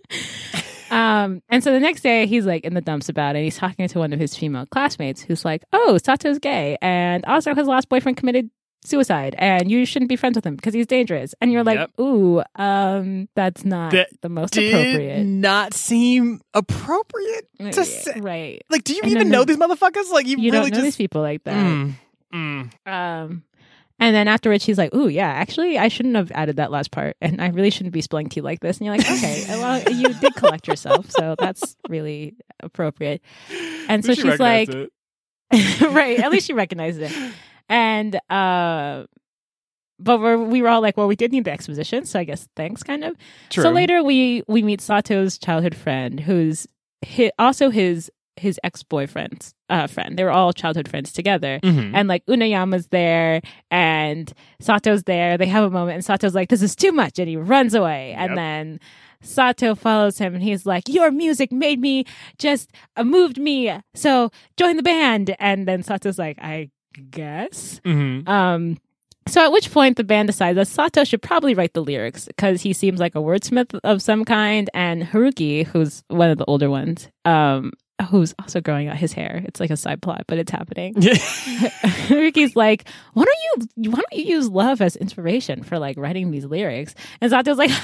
Um, 0.90 1.42
and 1.48 1.62
so 1.62 1.72
the 1.72 1.80
next 1.80 2.00
day 2.02 2.26
he's 2.26 2.46
like 2.46 2.64
in 2.64 2.74
the 2.74 2.80
dumps 2.80 3.08
about 3.08 3.36
it. 3.36 3.42
He's 3.44 3.56
talking 3.56 3.86
to 3.88 3.98
one 3.98 4.12
of 4.12 4.18
his 4.20 4.36
female 4.36 4.66
classmates 4.66 5.20
who's 5.22 5.44
like, 5.44 5.62
"Oh, 5.72 5.98
Sato's 5.98 6.38
gay, 6.38 6.76
and 6.82 7.24
also 7.26 7.54
his 7.54 7.66
last 7.68 7.88
boyfriend 7.88 8.16
committed 8.16 8.50
suicide, 8.84 9.34
and 9.38 9.68
you 9.70 9.84
shouldn't 9.84 10.08
be 10.08 10.14
friends 10.16 10.36
with 10.36 10.44
him 10.46 10.54
because 10.56 10.74
he's 10.74 10.86
dangerous." 10.86 11.34
And 11.40 11.50
you're 11.52 11.64
like, 11.64 11.78
Yep. 11.78 11.90
"Ooh, 12.00 12.42
um, 12.56 13.28
that's 13.34 13.64
not 13.64 13.92
That 13.92 14.08
the 14.20 14.28
most 14.28 14.52
Did 14.54 14.72
appropriate." 14.74 15.24
not 15.24 15.74
seem 15.74 16.40
appropriate 16.54 17.48
to 17.58 17.64
Yeah, 17.64 17.82
say. 17.82 18.20
right. 18.20 18.62
Like, 18.70 18.84
do 18.84 18.94
you 18.94 19.00
And 19.02 19.10
even 19.12 19.22
then 19.24 19.30
know 19.32 19.44
these 19.44 19.56
motherfuckers? 19.58 20.10
Like, 20.12 20.26
you, 20.26 20.38
You 20.38 20.52
really 20.52 20.70
don't 20.70 20.78
know 20.78 20.82
these 20.84 20.96
people 20.96 21.20
like 21.20 21.42
that. 21.44 21.54
Mm, 21.54 21.92
mm. 22.32 22.70
Um, 22.88 23.42
and 23.98 24.14
then 24.14 24.28
afterwards, 24.28 24.62
she's 24.62 24.78
like, 24.78 24.94
"Ooh, 24.94 25.08
yeah, 25.08 25.28
actually, 25.28 25.78
I 25.78 25.88
shouldn't 25.88 26.16
have 26.16 26.30
added 26.32 26.56
that 26.56 26.70
last 26.70 26.90
part, 26.90 27.16
and 27.20 27.40
I 27.40 27.48
really 27.48 27.70
shouldn't 27.70 27.94
be 27.94 28.02
spilling 28.02 28.28
tea 28.28 28.42
like 28.42 28.60
this." 28.60 28.78
And 28.78 28.86
you're 28.86 28.96
like, 28.96 29.10
"Okay, 29.10 29.44
well, 29.48 29.82
you 29.90 30.12
did 30.14 30.34
collect 30.34 30.68
yourself, 30.68 31.10
so 31.10 31.34
that's 31.38 31.76
really 31.88 32.36
appropriate." 32.60 33.22
And 33.88 34.04
so 34.04 34.14
she's 34.14 34.38
like, 34.38 34.68
"Right, 35.80 36.18
at 36.18 36.30
least 36.30 36.46
she 36.46 36.52
recognized 36.52 37.00
it." 37.00 37.12
And 37.68 38.16
uh, 38.30 39.04
but 39.98 40.20
we're, 40.20 40.36
we 40.36 40.60
were 40.60 40.68
all 40.68 40.82
like, 40.82 40.96
"Well, 40.96 41.08
we 41.08 41.16
did 41.16 41.32
need 41.32 41.44
the 41.44 41.52
exposition, 41.52 42.04
so 42.04 42.18
I 42.20 42.24
guess 42.24 42.48
thanks, 42.54 42.82
kind 42.82 43.02
of." 43.02 43.16
True. 43.48 43.62
So 43.62 43.70
later, 43.70 44.02
we 44.04 44.42
we 44.46 44.62
meet 44.62 44.80
Sato's 44.80 45.38
childhood 45.38 45.74
friend, 45.74 46.20
who's 46.20 46.66
hi 47.04 47.30
also 47.38 47.70
his 47.70 48.10
his 48.36 48.58
ex 48.64 48.82
boyfriend's 48.82 49.54
uh, 49.70 49.86
friend. 49.86 50.16
They 50.18 50.24
were 50.24 50.30
all 50.30 50.52
childhood 50.52 50.88
friends 50.88 51.12
together 51.12 51.58
Mhm. 51.62 51.92
and 51.94 52.08
like 52.08 52.24
Uenoyama's 52.26 52.88
there 52.88 53.40
and 53.70 54.32
Sato's 54.60 55.04
there. 55.04 55.36
They 55.38 55.46
have 55.46 55.64
a 55.64 55.70
moment 55.70 55.94
and 55.96 56.04
Sato's 56.04 56.34
like, 56.34 56.48
This 56.50 56.62
is 56.62 56.76
too 56.76 56.92
much 56.92 57.18
and 57.18 57.28
he 57.28 57.36
runs 57.36 57.74
away. 57.74 58.10
Yep. 58.10 58.28
And 58.28 58.38
then 58.38 58.80
Sato 59.22 59.74
follows 59.74 60.18
him 60.18 60.34
and 60.34 60.42
he's 60.42 60.66
like, 60.66 60.88
Your 60.88 61.10
music 61.10 61.50
made 61.50 61.80
me 61.80 62.04
just 62.38 62.70
uh, 62.96 63.04
moved 63.04 63.38
me. 63.38 63.72
So 63.94 64.30
join 64.56 64.76
the 64.76 64.82
band. 64.82 65.34
And 65.38 65.66
then 65.66 65.82
Sato's 65.82 66.18
like, 66.18 66.38
I 66.40 66.70
guess. 67.10 67.80
Mhm. 67.84 68.28
Um 68.28 68.78
so 69.28 69.44
at 69.44 69.50
which 69.50 69.72
point 69.72 69.96
the 69.96 70.04
band 70.04 70.28
decides 70.28 70.54
that 70.54 70.68
Sato 70.68 71.02
should 71.02 71.20
probably 71.20 71.52
write 71.52 71.74
the 71.74 71.82
lyrics 71.82 72.26
because 72.26 72.62
he 72.62 72.72
seems 72.72 73.00
like 73.00 73.16
a 73.16 73.18
wordsmith 73.18 73.76
of 73.82 74.00
some 74.00 74.24
kind, 74.24 74.70
and 74.72 75.02
Haruki, 75.02 75.66
who's 75.66 76.04
one 76.06 76.30
of 76.30 76.38
the 76.38 76.44
older 76.44 76.70
ones, 76.70 77.08
um, 77.24 77.72
who's 78.10 78.34
also 78.38 78.60
growing 78.60 78.88
out 78.88 78.96
his 78.96 79.12
hair. 79.12 79.42
It's 79.46 79.58
like 79.58 79.70
a 79.70 79.76
side 79.76 80.02
plot, 80.02 80.24
but 80.26 80.38
it's 80.38 80.50
happening. 80.50 80.94
Ricky's 82.10 82.54
like, 82.54 82.88
why 83.14 83.24
don't 83.24 83.70
you 83.82 83.90
why 83.90 83.96
don't 83.96 84.12
you 84.12 84.24
use 84.36 84.48
love 84.48 84.80
as 84.80 84.96
inspiration 84.96 85.62
for 85.62 85.78
like 85.78 85.96
writing 85.96 86.30
these 86.30 86.44
lyrics? 86.44 86.94
And 87.20 87.30
Sato's 87.30 87.58
like, 87.58 87.70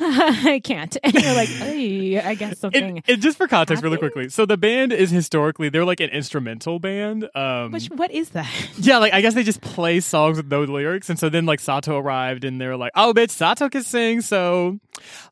I 0.00 0.60
can't. 0.62 0.96
And 1.02 1.14
you're 1.14 1.34
like, 1.34 1.48
I 1.50 2.34
guess 2.38 2.58
something. 2.58 2.98
And, 2.98 3.02
and 3.08 3.22
just 3.22 3.38
for 3.38 3.48
context, 3.48 3.82
really 3.82 3.98
quickly, 3.98 4.28
so 4.28 4.44
the 4.46 4.56
band 4.56 4.92
is 4.92 5.10
historically 5.10 5.68
they're 5.68 5.84
like 5.84 6.00
an 6.00 6.10
instrumental 6.10 6.78
band. 6.78 7.28
Um, 7.34 7.72
Which 7.72 7.86
what 7.86 8.10
is 8.10 8.30
that? 8.30 8.48
yeah, 8.76 8.98
like 8.98 9.12
I 9.14 9.20
guess 9.20 9.34
they 9.34 9.42
just 9.42 9.60
play 9.60 10.00
songs 10.00 10.36
with 10.36 10.50
no 10.50 10.64
lyrics, 10.64 11.08
and 11.08 11.18
so 11.18 11.28
then 11.28 11.46
like 11.46 11.60
Sato 11.60 11.96
arrived, 11.96 12.44
and 12.44 12.60
they're 12.60 12.76
like, 12.76 12.92
"Oh, 12.94 13.14
bitch, 13.14 13.30
Sato 13.30 13.68
can 13.68 13.82
sing, 13.82 14.20
so 14.20 14.78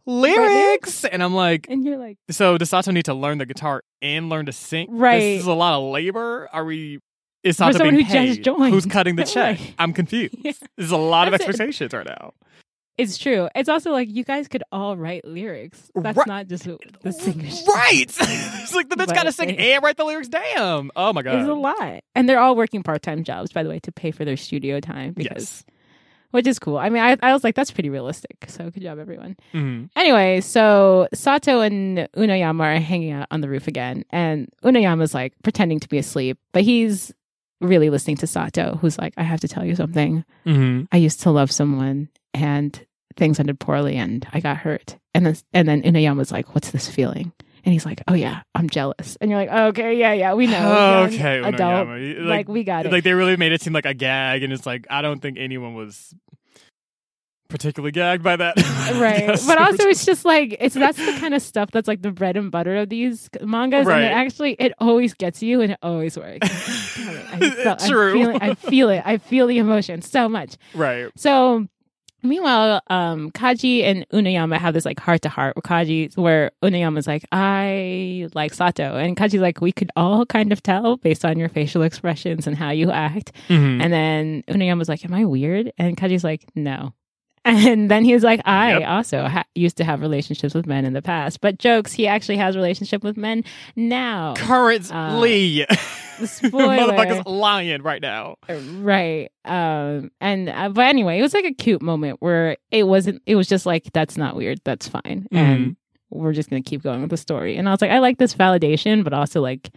lyrics." 0.06 1.04
And 1.04 1.22
I'm 1.22 1.34
like, 1.34 1.66
And 1.68 1.84
you're 1.84 1.98
like, 1.98 2.18
"So 2.30 2.56
does 2.58 2.70
Sato 2.70 2.90
need 2.90 3.04
to 3.06 3.14
learn 3.14 3.38
the 3.38 3.46
guitar 3.46 3.65
and 4.02 4.28
learn 4.28 4.46
to 4.46 4.52
sing? 4.52 4.88
Right. 4.90 5.18
This 5.20 5.40
is 5.42 5.46
a 5.46 5.52
lot 5.52 5.74
of 5.78 5.90
labor. 5.92 6.48
Are 6.52 6.64
we?" 6.64 7.00
It's 7.42 7.60
not 7.60 7.74
someone 7.74 7.94
who 7.94 8.02
just 8.04 8.42
joined. 8.42 8.72
Who's 8.74 8.86
cutting 8.86 9.14
the 9.16 9.24
check? 9.34 9.58
Right. 9.60 9.74
I'm 9.78 9.92
confused. 9.92 10.34
Yeah. 10.42 10.52
There's 10.76 10.90
a 10.90 10.96
lot 10.96 11.28
of 11.28 11.32
That's 11.32 11.44
it. 11.44 11.48
expectations 11.50 11.92
right 11.92 12.06
now. 12.06 12.32
It's 12.98 13.18
true. 13.18 13.48
It's 13.54 13.68
also 13.68 13.92
like 13.92 14.08
you 14.10 14.24
guys 14.24 14.48
could 14.48 14.62
all 14.72 14.96
write 14.96 15.24
lyrics. 15.26 15.90
That's 15.94 16.16
Right. 16.16 16.26
not 16.26 16.46
just 16.48 16.64
the 17.02 17.12
singers. 17.12 17.62
Right. 17.68 18.04
it's 18.08 18.74
like 18.74 18.88
the 18.88 18.96
bitch 18.96 19.14
got 19.14 19.24
to 19.24 19.32
sing 19.32 19.50
it- 19.50 19.60
and 19.60 19.84
write 19.84 19.96
the 19.98 20.04
lyrics. 20.04 20.28
Damn. 20.28 20.90
Oh 20.96 21.12
my 21.12 21.22
god. 21.22 21.36
It's 21.40 21.48
a 21.48 21.54
lot. 21.54 22.00
And 22.14 22.26
they're 22.28 22.40
all 22.40 22.56
working 22.56 22.82
part 22.82 23.02
time 23.02 23.22
jobs, 23.22 23.52
by 23.52 23.62
the 23.62 23.68
way, 23.68 23.78
to 23.80 23.92
pay 23.92 24.10
for 24.12 24.24
their 24.24 24.36
studio 24.38 24.80
time 24.80 25.12
because 25.12 25.32
Yes. 25.36 25.64
Which 26.32 26.46
is 26.46 26.58
cool. 26.58 26.76
I 26.78 26.88
mean 26.88 27.02
I, 27.02 27.16
I 27.22 27.32
was 27.32 27.44
like, 27.44 27.54
that's 27.54 27.70
pretty 27.70 27.90
realistic. 27.90 28.44
So 28.48 28.70
good 28.70 28.82
job 28.82 28.98
everyone. 28.98 29.36
Mhm. 29.54 29.90
Anyway, 29.96 30.40
so 30.40 31.08
Sato 31.14 31.60
and 31.60 32.08
Uenoyama 32.16 32.76
are 32.76 32.80
hanging 32.80 33.12
out 33.12 33.26
on 33.30 33.40
the 33.40 33.48
roof 33.48 33.68
again, 33.68 34.04
and 34.10 34.48
Uenoyama's 34.62 35.14
like 35.14 35.32
pretending 35.42 35.80
to 35.80 35.88
be 35.88 35.98
asleep, 35.98 36.38
but 36.52 36.62
he's 36.62 37.12
really 37.60 37.88
listening 37.88 38.16
to 38.18 38.26
Sato, 38.26 38.76
who's 38.80 38.98
like, 38.98 39.14
I 39.16 39.22
have 39.22 39.40
to 39.40 39.48
tell 39.48 39.64
you 39.64 39.74
something. 39.76 40.24
Mhm. 40.44 40.88
I 40.92 40.98
used 40.98 41.20
to 41.22 41.30
love 41.30 41.50
someone 41.50 42.08
and 42.34 42.78
things 43.16 43.40
ended 43.40 43.58
poorly 43.58 43.96
and 43.96 44.26
I 44.32 44.40
got 44.40 44.58
hurt. 44.58 44.96
And 45.14 45.24
then 45.24 45.36
and 45.54 45.66
then 45.66 45.82
Uenoyama's 45.82 46.30
like, 46.30 46.54
What's 46.54 46.70
this 46.70 46.90
feeling? 46.90 47.32
And 47.66 47.72
he's 47.72 47.84
like, 47.84 48.00
Oh 48.08 48.14
yeah, 48.14 48.42
I'm 48.54 48.70
jealous. 48.70 49.18
And 49.20 49.28
you're 49.30 49.40
like, 49.40 49.48
oh, 49.52 49.66
Okay, 49.66 49.98
yeah, 49.98 50.12
yeah, 50.14 50.32
we 50.34 50.46
know. 50.46 51.06
Okay. 51.12 51.40
adult. 51.42 51.88
Uenoyama. 51.88 52.24
Like, 52.24 52.48
we 52.48 52.62
got 52.64 52.86
it. 52.86 52.92
Like 52.92 53.02
they 53.04 53.12
really 53.12 53.36
made 53.36 53.52
it 53.52 53.60
seem 53.60 53.72
like 53.74 53.86
a 53.86 53.92
gag, 53.94 54.42
and 54.44 54.52
it's 54.52 54.64
like 54.64 54.86
I 54.88 55.02
don't 55.02 55.20
think 55.20 55.36
anyone 55.38 55.74
was 55.74 56.14
particularly 57.48 57.92
gagged 57.92 58.24
by 58.24 58.34
that. 58.36 58.56
right 59.00 59.38
but 59.46 59.56
also 59.58 59.84
it's 59.88 60.04
just 60.04 60.24
like 60.24 60.56
it's 60.58 60.74
that's 60.74 60.98
the 60.98 61.12
kind 61.20 61.32
of 61.32 61.40
stuff 61.40 61.70
that's 61.70 61.86
like 61.86 62.02
the 62.02 62.10
bread 62.10 62.36
and 62.36 62.50
butter 62.50 62.76
of 62.76 62.88
these 62.88 63.28
mangas 63.40 63.86
Right. 63.86 64.02
and 64.02 64.04
it 64.04 64.12
actually 64.14 64.52
it 64.58 64.72
always 64.80 65.14
gets 65.14 65.42
you 65.44 65.60
and 65.60 65.70
it 65.72 65.78
always 65.80 66.16
works 66.18 66.48
I 66.98 67.50
felt- 67.62 67.82
I 67.84 67.88
True. 67.88 68.12
feel 68.14 68.30
it, 68.30 68.42
I 68.42 68.54
feel 68.54 68.88
it 68.90 69.02
i 69.04 69.18
feel 69.18 69.46
the 69.46 69.58
emotion 69.58 70.02
so 70.02 70.28
much 70.28 70.56
right. 70.74 71.08
so 71.16 71.68
meanwhile 72.26 72.80
um 72.88 73.30
kaji 73.30 73.82
and 73.84 74.06
uenoyama 74.12 74.58
have 74.58 74.74
this 74.74 74.84
like 74.84 75.00
heart 75.00 75.22
to 75.22 75.28
heart 75.28 75.54
with 75.56 75.64
kaji 75.64 76.14
where 76.16 76.50
uenoyama's 76.62 77.06
like 77.06 77.24
i 77.32 78.28
like 78.34 78.52
sato 78.54 78.96
and 78.96 79.16
kaji's 79.16 79.40
like 79.40 79.60
we 79.60 79.72
could 79.72 79.90
all 79.96 80.26
kind 80.26 80.52
of 80.52 80.62
tell 80.62 80.96
based 80.98 81.24
on 81.24 81.38
your 81.38 81.48
facial 81.48 81.82
expressions 81.82 82.46
and 82.46 82.56
how 82.56 82.70
you 82.70 82.90
act 82.90 83.32
Mhm. 83.48 83.82
and 83.82 83.92
then 83.92 84.42
Uenoyama's 84.48 84.88
like, 84.88 85.04
Am 85.04 85.14
I 85.14 85.24
weird? 85.24 85.72
And 85.78 85.96
Kaji's 85.96 86.24
like, 86.24 86.42
No. 86.54 86.92
And 87.48 87.88
then 87.90 88.04
he's 88.04 88.24
like, 88.24 88.40
I 88.44 88.78
Yep. 88.80 88.88
also 88.88 89.28
ha- 89.28 89.44
used 89.54 89.76
to 89.76 89.84
have 89.84 90.00
relationships 90.00 90.52
with 90.52 90.66
men 90.66 90.84
in 90.84 90.94
the 90.94 91.00
past. 91.02 91.40
But 91.40 91.58
jokes, 91.58 91.92
he 91.92 92.06
actually 92.08 92.38
has 92.38 92.56
relationship 92.56 93.04
with 93.04 93.16
men 93.16 93.44
now. 93.76 94.34
Currently, 94.36 95.64
Spoiler. 96.24 96.76
motherfuckers 96.76 97.22
lying 97.26 97.82
right 97.82 98.02
now. 98.02 98.36
right. 98.48 99.30
Um, 99.44 100.10
and, 100.20 100.48
uh, 100.48 100.70
but 100.70 100.86
anyway, 100.86 101.18
it 101.18 101.22
was 101.22 101.34
like 101.34 101.44
a 101.44 101.54
cute 101.54 101.82
moment 101.82 102.16
where 102.20 102.56
it 102.72 102.82
wasn't, 102.88 103.22
it 103.26 103.36
was 103.36 103.46
just 103.46 103.64
like, 103.64 103.92
That's 103.92 104.16
not 104.16 104.34
weird. 104.34 104.60
That's 104.64 104.88
fine. 104.88 105.28
And 105.30 105.76
we're 106.10 106.32
just 106.32 106.50
going 106.50 106.62
to 106.62 106.68
keep 106.68 106.82
going 106.82 107.00
with 107.00 107.10
the 107.10 107.16
story. 107.16 107.56
And 107.56 107.68
I 107.68 107.72
was 107.72 107.80
like, 107.80 107.90
I 107.92 107.98
like 108.00 108.18
this 108.18 108.34
validation, 108.34 109.04
but 109.04 109.12
also 109.12 109.40
like, 109.40 109.70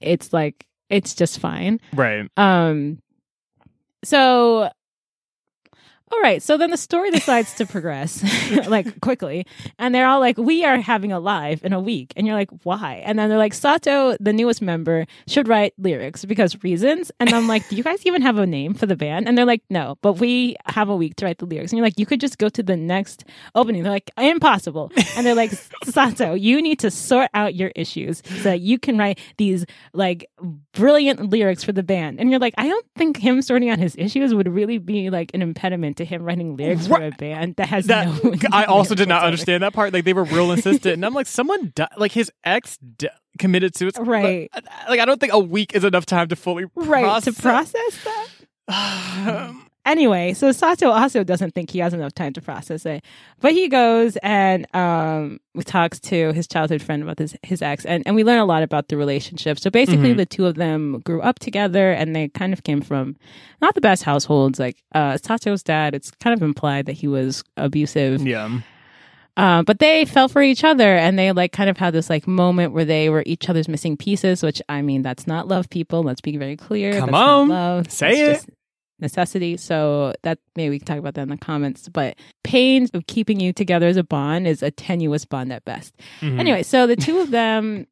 it's 0.00 0.32
like, 0.32 0.66
it's 0.90 1.14
just 1.14 1.38
fine. 1.40 1.80
Right. 1.94 2.28
Um 2.36 2.98
so 4.04 4.68
all 6.12 6.20
right, 6.20 6.42
so 6.42 6.58
then 6.58 6.70
the 6.70 6.76
story 6.76 7.10
decides 7.10 7.54
to 7.54 7.64
progress 7.64 8.22
like 8.68 9.00
quickly, 9.00 9.46
and 9.78 9.94
they're 9.94 10.06
all 10.06 10.20
like, 10.20 10.36
"We 10.36 10.62
are 10.62 10.78
having 10.78 11.10
a 11.10 11.18
live 11.18 11.64
in 11.64 11.72
a 11.72 11.80
week," 11.80 12.12
and 12.16 12.26
you're 12.26 12.36
like, 12.36 12.50
"Why?" 12.64 13.02
And 13.06 13.18
then 13.18 13.30
they're 13.30 13.38
like, 13.38 13.54
"Sato, 13.54 14.16
the 14.20 14.32
newest 14.32 14.60
member, 14.60 15.06
should 15.26 15.48
write 15.48 15.72
lyrics 15.78 16.26
because 16.26 16.62
reasons." 16.62 17.10
And 17.18 17.30
I'm 17.30 17.48
like, 17.48 17.66
"Do 17.70 17.76
you 17.76 17.82
guys 17.82 18.04
even 18.04 18.20
have 18.20 18.36
a 18.36 18.46
name 18.46 18.74
for 18.74 18.84
the 18.84 18.96
band?" 18.96 19.26
And 19.26 19.38
they're 19.38 19.46
like, 19.46 19.62
"No, 19.70 19.96
but 20.02 20.14
we 20.14 20.56
have 20.66 20.90
a 20.90 20.96
week 20.96 21.16
to 21.16 21.24
write 21.24 21.38
the 21.38 21.46
lyrics." 21.46 21.72
And 21.72 21.78
you're 21.78 21.86
like, 21.86 21.98
"You 21.98 22.04
could 22.04 22.20
just 22.20 22.36
go 22.36 22.50
to 22.50 22.62
the 22.62 22.76
next 22.76 23.24
opening." 23.54 23.82
They're 23.82 23.92
like, 23.92 24.10
"Impossible," 24.18 24.92
and 25.16 25.24
they're 25.24 25.34
like, 25.34 25.52
"Sato, 25.84 26.34
you 26.34 26.60
need 26.60 26.78
to 26.80 26.90
sort 26.90 27.30
out 27.32 27.54
your 27.54 27.72
issues 27.74 28.22
so 28.26 28.42
that 28.50 28.60
you 28.60 28.78
can 28.78 28.98
write 28.98 29.18
these 29.38 29.64
like 29.94 30.28
brilliant 30.74 31.30
lyrics 31.30 31.64
for 31.64 31.72
the 31.72 31.82
band." 31.82 32.20
And 32.20 32.30
you're 32.30 32.40
like, 32.40 32.54
"I 32.58 32.68
don't 32.68 32.86
think 32.96 33.16
him 33.16 33.40
sorting 33.40 33.70
out 33.70 33.78
his 33.78 33.96
issues 33.96 34.34
would 34.34 34.48
really 34.48 34.76
be 34.76 35.08
like 35.08 35.30
an 35.32 35.40
impediment 35.40 36.01
to 36.02 36.06
him 36.06 36.22
writing 36.24 36.56
lyrics 36.56 36.86
for 36.86 37.00
a 37.02 37.10
band 37.10 37.56
that 37.56 37.68
has 37.68 37.86
That 37.86 38.06
no." 38.24 38.34
I 38.52 38.64
also 38.64 38.94
did 38.94 39.08
not 39.08 39.22
understand 39.24 39.62
that 39.62 39.72
part. 39.72 39.92
Like 39.92 40.04
they 40.04 40.12
were 40.12 40.24
real 40.24 40.52
insistent, 40.52 40.94
and 40.94 41.06
I'm 41.06 41.14
like, 41.14 41.26
someone 41.26 41.72
di- 41.74 41.88
like 41.96 42.12
his 42.12 42.30
ex 42.44 42.76
di- 42.78 43.08
committed 43.38 43.76
suicide. 43.76 44.06
Right. 44.06 44.50
Like 44.88 45.00
I 45.00 45.04
don't 45.04 45.20
think 45.20 45.32
a 45.32 45.38
week 45.38 45.74
is 45.74 45.84
enough 45.84 46.06
time 46.06 46.28
to 46.28 46.36
fully 46.36 46.66
Right 46.74 47.02
process. 47.04 47.34
to 47.36 47.42
process 47.42 48.04
that. 48.04 48.28
Um, 49.48 49.66
Anyway, 49.84 50.32
so 50.32 50.52
Sato 50.52 50.90
also 50.90 51.24
doesn't 51.24 51.54
think 51.56 51.70
he 51.70 51.80
has 51.80 51.92
enough 51.92 52.14
time 52.14 52.32
to 52.34 52.40
process 52.40 52.86
it, 52.86 53.04
but 53.40 53.50
he 53.52 53.68
goes 53.68 54.16
and 54.22 54.64
um, 54.76 55.40
talks 55.64 55.98
to 55.98 56.32
his 56.32 56.46
childhood 56.46 56.80
friend 56.80 57.02
about 57.02 57.18
his 57.18 57.34
his 57.42 57.62
ex, 57.62 57.84
and, 57.84 58.04
and 58.06 58.14
we 58.14 58.22
learn 58.22 58.38
a 58.38 58.44
lot 58.44 58.62
about 58.62 58.86
the 58.88 58.96
relationship. 58.96 59.58
So 59.58 59.70
basically, 59.70 60.14
Mhm. 60.14 60.18
the 60.18 60.26
two 60.26 60.46
of 60.46 60.54
them 60.54 61.00
grew 61.04 61.20
up 61.20 61.40
together, 61.40 61.90
and 61.90 62.14
they 62.14 62.28
kind 62.28 62.52
of 62.52 62.62
came 62.62 62.80
from 62.80 63.16
not 63.60 63.74
the 63.74 63.80
best 63.80 64.04
households. 64.04 64.60
Like 64.60 64.76
uh, 64.94 65.16
Sato's 65.18 65.64
dad, 65.64 65.96
it's 65.96 66.12
kind 66.12 66.32
of 66.32 66.42
implied 66.42 66.86
that 66.86 66.92
he 66.92 67.08
was 67.08 67.42
abusive, 67.56 68.24
yeah. 68.24 68.60
uh, 69.36 69.64
but 69.64 69.80
they 69.80 70.04
fell 70.04 70.28
for 70.28 70.42
each 70.42 70.62
other, 70.62 70.94
and 70.96 71.18
they 71.18 71.32
like 71.32 71.50
kind 71.50 71.68
of 71.68 71.76
had 71.76 71.92
this 71.92 72.08
like 72.08 72.28
moment 72.28 72.72
where 72.72 72.84
they 72.84 73.08
were 73.10 73.24
each 73.26 73.48
other's 73.48 73.66
missing 73.66 73.96
pieces. 73.96 74.44
Which 74.44 74.62
I 74.68 74.80
mean, 74.80 75.02
that's 75.02 75.26
not 75.26 75.48
love, 75.48 75.68
people. 75.70 76.04
Let's 76.04 76.20
be 76.20 76.36
very 76.36 76.56
clear. 76.56 76.92
Come 77.00 77.10
That's 77.10 77.16
on. 77.18 77.48
love. 77.48 77.90
Say 77.90 78.06
That's 78.10 78.20
it. 78.20 78.46
just- 78.46 78.58
necessity. 79.02 79.58
So 79.58 80.14
that 80.22 80.38
maybe 80.56 80.70
we 80.70 80.78
can 80.78 80.86
talk 80.86 80.98
about 80.98 81.14
that 81.14 81.22
in 81.22 81.28
the 81.28 81.36
comments. 81.36 81.88
But 81.88 82.16
pain 82.42 82.88
of 82.94 83.06
keeping 83.06 83.38
you 83.40 83.52
together 83.52 83.86
as 83.86 83.98
a 83.98 84.04
bond 84.04 84.46
is 84.46 84.62
a 84.62 84.70
tenuous 84.70 85.26
bond 85.26 85.52
at 85.52 85.64
best. 85.66 85.94
Mhm. 86.20 86.38
Anyway, 86.38 86.62
so 86.62 86.86
the 86.86 86.96
two 86.96 87.18
of 87.18 87.30
them 87.30 87.86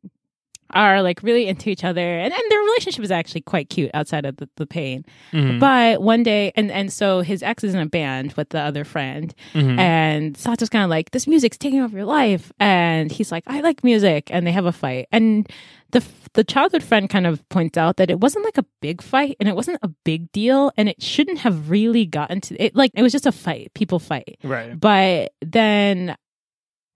are 0.72 1.02
like 1.02 1.22
really 1.22 1.46
into 1.46 1.70
each 1.70 1.84
other 1.84 2.00
and, 2.00 2.32
and 2.32 2.42
their 2.50 2.58
relationship 2.60 3.04
is 3.04 3.10
actually 3.10 3.40
quite 3.42 3.68
cute 3.70 3.90
outside 3.94 4.24
of 4.24 4.36
the, 4.36 4.48
the 4.56 4.66
pain. 4.66 5.04
Mhm. 5.32 5.60
But 5.60 6.02
one 6.02 6.22
day 6.22 6.52
and, 6.56 6.70
and 6.70 6.92
so 6.92 7.20
his 7.20 7.42
ex 7.42 7.64
is 7.64 7.74
in 7.74 7.80
a 7.80 7.86
band 7.86 8.32
with 8.34 8.50
the 8.50 8.60
other 8.60 8.84
friend 8.84 9.34
Mhm. 9.52 9.78
and 9.78 10.36
Sato's 10.36 10.68
kind 10.68 10.84
of 10.84 10.90
like, 10.90 11.10
this 11.10 11.26
music's 11.26 11.58
taking 11.58 11.80
over 11.80 11.96
your 11.96 12.06
life. 12.06 12.52
And 12.60 13.10
he's 13.10 13.30
like, 13.32 13.44
I 13.46 13.60
like 13.60 13.82
music. 13.84 14.28
And 14.30 14.46
they 14.46 14.52
have 14.52 14.66
a 14.66 14.72
fight. 14.72 15.08
And 15.12 15.48
the, 15.92 16.04
the 16.34 16.44
childhood 16.44 16.82
friend 16.84 17.10
kind 17.10 17.26
of 17.26 17.46
points 17.48 17.76
out 17.76 17.96
that 17.96 18.10
it 18.10 18.20
wasn't 18.20 18.44
like 18.44 18.58
a 18.58 18.64
big 18.80 19.02
fight 19.02 19.36
and 19.40 19.48
it 19.48 19.56
wasn't 19.56 19.78
a 19.82 19.88
big 20.04 20.30
deal. 20.32 20.70
And 20.76 20.88
it 20.88 21.02
shouldn't 21.02 21.38
have 21.40 21.68
really 21.70 22.06
gotten 22.06 22.40
to 22.42 22.62
it. 22.62 22.76
Like, 22.76 22.92
it 22.94 23.02
was 23.02 23.10
just 23.12 23.26
a 23.26 23.32
fight. 23.32 23.72
People 23.74 23.98
fight. 23.98 24.38
right. 24.44 24.78
But 24.78 25.32
then 25.40 26.16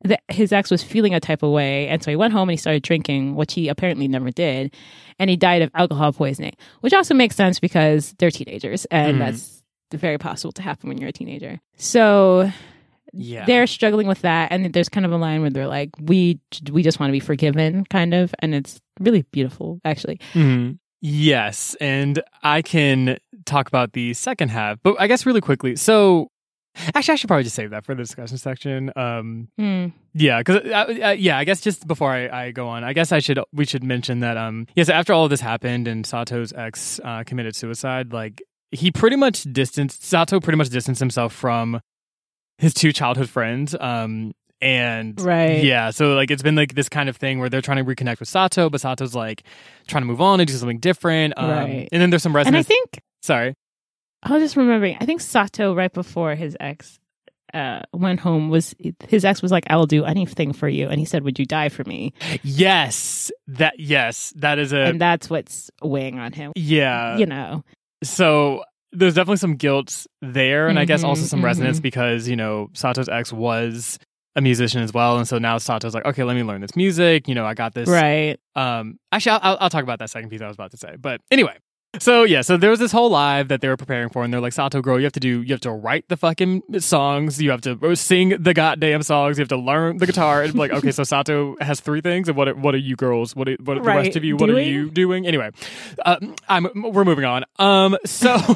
the, 0.05 0.19
his 0.29 0.53
ex 0.53 0.71
was 0.71 0.83
feeling 0.83 1.15
a 1.15 1.21
type 1.21 1.43
of 1.43 1.51
way. 1.51 1.89
And 1.89 2.03
so 2.03 2.11
he 2.11 2.17
went 2.17 2.33
home 2.33 2.49
and 2.49 2.53
he 2.53 2.57
started 2.57 2.83
drinking, 2.83 3.35
which 3.35 3.55
he 3.55 3.69
apparently 3.69 4.07
never 4.07 4.31
did. 4.31 4.73
And 5.19 5.29
he 5.31 5.37
died 5.37 5.63
of 5.63 5.71
alcohol 5.75 6.13
poisoning, 6.13 6.55
which 6.83 6.93
also 6.93 7.15
makes 7.15 7.35
sense 7.37 7.59
because 7.59 8.15
they're 8.19 8.31
teenagers. 8.31 8.85
And 8.87 9.17
Mhm. 9.17 9.19
that's 9.19 9.63
very 9.93 10.19
possible 10.19 10.53
to 10.53 10.63
happen 10.63 10.89
when 10.89 10.99
you're 10.99 11.09
a 11.09 11.13
teenager. 11.13 11.61
So 11.77 12.51
Yeah. 13.13 13.45
they're 13.47 13.67
struggling 13.67 14.07
with 14.07 14.23
that. 14.23 14.53
And 14.53 14.73
there's 14.73 14.89
kind 14.89 15.07
of 15.07 15.13
a 15.13 15.17
line 15.17 15.41
where 15.41 15.51
they're 15.51 15.69
like, 15.69 15.91
we, 16.01 16.39
we 16.71 16.83
just 16.83 16.99
want 17.01 17.09
to 17.11 17.13
be 17.13 17.21
forgiven, 17.21 17.85
kind 17.91 18.13
of. 18.13 18.35
And 18.41 18.55
it's 18.55 18.81
really 19.01 19.23
beautiful, 19.31 19.81
actually. 19.85 20.19
Mhm. 20.35 20.79
Yes, 21.01 21.77
and 21.83 22.23
I 22.43 22.63
can 22.63 23.19
talk 23.45 23.69
about 23.69 23.93
the 23.93 24.15
second 24.15 24.49
half, 24.49 24.79
but 24.83 24.97
I 24.99 25.07
guess 25.07 25.27
really 25.27 25.43
quickly. 25.43 25.77
So, 25.77 26.31
actually, 26.95 27.13
I 27.13 27.17
should 27.17 27.29
probably 27.29 27.45
just 27.45 27.57
save 27.57 27.71
that 27.71 27.85
for 27.85 27.95
the 27.95 28.03
discussion 28.03 28.37
section. 28.39 28.91
Um, 28.97 29.49
Hmm. 29.59 29.87
yeah, 30.15 30.39
because 30.41 30.57
uh, 30.71 30.95
uh, 31.09 31.17
yeah, 31.19 31.39
I 31.39 31.45
guess 31.45 31.61
just 31.61 31.87
before 31.87 32.11
I, 32.11 32.47
I 32.47 32.51
go 32.51 32.69
on, 32.69 32.85
I 32.85 32.93
guess 32.93 33.13
I 33.13 33.19
should 33.21 33.39
we 33.53 33.65
should 33.65 33.85
mention 33.85 34.21
that 34.21 34.37
um, 34.37 34.67
yes, 34.75 34.89
after 34.89 35.13
all 35.13 35.25
of 35.25 35.31
this 35.31 35.41
happened 35.41 35.87
and 35.89 36.07
Sato's 36.07 36.53
ex 36.53 37.01
uh, 37.05 37.23
committed 37.25 37.55
suicide, 37.57 38.13
like 38.13 38.43
he 38.71 38.91
pretty 38.91 39.17
much 39.17 39.45
distanced 39.45 40.05
Sato 40.05 40.41
pretty 40.41 40.57
much 40.57 40.69
distanced 40.71 40.99
himself 41.01 41.33
from 41.33 41.81
his 42.59 42.75
two 42.75 42.93
childhood 42.93 43.29
friends. 43.31 43.75
Um, 43.79 44.33
and 44.61 45.21
Right. 45.21 45.63
yeah, 45.63 45.91
so 45.91 46.15
like 46.15 46.31
it's 46.31 46.43
been 46.43 46.55
like 46.57 46.75
this 46.75 46.89
kind 46.89 47.09
of 47.09 47.17
thing 47.17 47.39
where 47.39 47.49
they're 47.51 47.61
trying 47.61 47.85
to 47.85 47.85
reconnect 47.85 48.21
with 48.21 48.29
Sato, 48.29 48.71
but 48.71 48.81
Sato's 48.81 49.15
like 49.15 49.43
trying 49.87 50.03
to 50.03 50.07
move 50.07 50.21
on 50.21 50.41
and 50.41 50.47
do 50.49 50.55
something 50.55 50.79
different. 50.79 51.35
Um, 51.37 51.51
Right. 51.51 51.89
And 51.93 52.01
then 52.03 52.11
there's 52.11 52.23
some 52.23 52.35
And 52.35 52.57
I 52.57 52.63
think 52.63 53.01
sorry. 53.23 53.55
I 54.25 54.33
was 54.33 54.43
just 54.43 54.57
remembering. 54.57 54.97
I 55.01 55.07
think 55.07 55.21
Sato, 55.21 55.75
right 55.75 55.93
before 55.93 56.35
his 56.35 56.57
ex 56.59 56.99
uh, 57.53 57.83
went 57.93 58.21
home, 58.21 58.49
was 58.51 58.75
his 59.09 59.25
ex 59.25 59.43
was 59.43 59.53
like, 59.53 59.65
"I'll 59.71 59.87
do 59.87 60.05
anything 60.05 60.53
for 60.53 60.69
you," 60.69 60.89
and 60.89 60.99
he 60.99 61.05
said, 61.05 61.23
"Would 61.25 61.39
you 61.39 61.45
die 61.47 61.69
for 61.69 61.85
me?" 61.85 62.13
Yes, 62.43 63.31
that 63.47 63.75
yes, 63.79 64.33
that 64.37 64.59
is 64.59 64.73
a 64.73 64.81
and 64.81 65.01
that's 65.01 65.29
what's 65.31 65.71
weighing 65.83 66.19
on 66.19 66.33
him. 66.33 66.53
yeah. 66.57 67.17
you 67.19 67.27
know, 67.27 67.63
so 68.03 68.65
there's 68.93 69.15
definitely 69.15 69.39
some 69.39 69.57
guilt 69.57 70.07
there 70.23 70.69
and 70.69 70.79
i 70.79 70.85
guess 70.85 71.03
also 71.03 71.23
Mhm, 71.25 71.27
some 71.29 71.45
resonance 71.45 71.81
mhm. 71.81 71.83
because 71.83 72.29
you 72.29 72.37
know 72.37 72.69
sato's 72.75 73.09
ex 73.09 73.33
was 73.33 73.99
a 74.37 74.41
musician 74.41 74.83
as 74.83 74.93
well 74.93 75.17
and 75.19 75.27
so 75.27 75.37
now 75.39 75.59
sato's 75.59 75.95
like 75.95 76.05
okay 76.05 76.23
let 76.23 76.37
me 76.37 76.45
learn 76.45 76.61
this 76.61 76.77
music 76.77 77.27
you 77.27 77.35
know 77.35 77.45
i 77.45 77.55
got 77.55 77.75
this 77.75 77.89
right? 77.89 78.39
um 78.55 78.97
actually 79.11 79.33
I'll, 79.43 79.57
I'll 79.61 79.69
talk 79.71 79.83
about 79.83 79.99
that 79.99 80.11
second 80.11 80.29
piece 80.31 80.41
i 80.43 80.47
was 80.47 80.55
about 80.55 80.71
to 80.71 80.77
say 80.77 80.95
but 80.97 81.21
anyway 81.33 81.57
so 81.99 82.25
yeah 82.25 82.41
so 82.41 82.57
there 82.57 82.71
was 82.71 82.79
this 82.79 82.93
whole 82.93 83.11
live 83.11 83.49
that 83.49 83.61
they 83.61 83.69
were 83.69 83.77
preparing 83.77 84.09
for 84.09 84.25
and 84.25 84.33
they're 84.33 84.41
like 84.41 84.53
sato 84.53 84.81
girl 84.81 84.99
you 84.99 85.05
have 85.05 85.13
to 85.13 85.21
do 85.21 85.43
you 85.43 85.53
have 85.53 85.61
to 85.61 85.71
write 85.71 86.09
the 86.09 86.17
fucking 86.17 86.63
songs. 86.81 87.41
You 87.41 87.51
have 87.51 87.61
to 87.63 87.97
sing 87.97 88.31
the 88.41 88.55
goddamn 88.55 89.03
songs. 89.03 89.39
You 89.39 89.43
have 89.43 89.49
to 89.49 89.57
learn 89.57 89.99
the 89.99 90.07
guitar. 90.07 90.43
And 90.43 90.55
like 90.55 90.71
okay 90.73 90.91
so 90.91 91.05
sato 91.13 91.57
has 91.61 91.81
three 91.81 92.01
things 92.01 92.29
and 92.29 92.37
what 92.37 92.49
are, 92.49 92.55
what 92.55 92.75
are 92.75 92.79
you 92.79 92.97
girls? 92.97 93.35
What 93.37 93.49
are, 93.49 93.57
what 93.65 93.77
are 93.79 93.81
the 93.81 93.87
rest 93.87 94.17
of 94.17 94.25
you 94.25 94.37
what 94.37 94.49
are 94.51 94.55
Doing? 94.55 94.69
you 94.69 94.91
doing? 94.91 95.27
anyway 95.27 95.51
uh, 96.05 96.17
i'm 96.49 96.69
we're 96.75 97.05
moving 97.05 97.25
on. 97.25 97.45
Um 97.59 97.97
so 98.05 98.37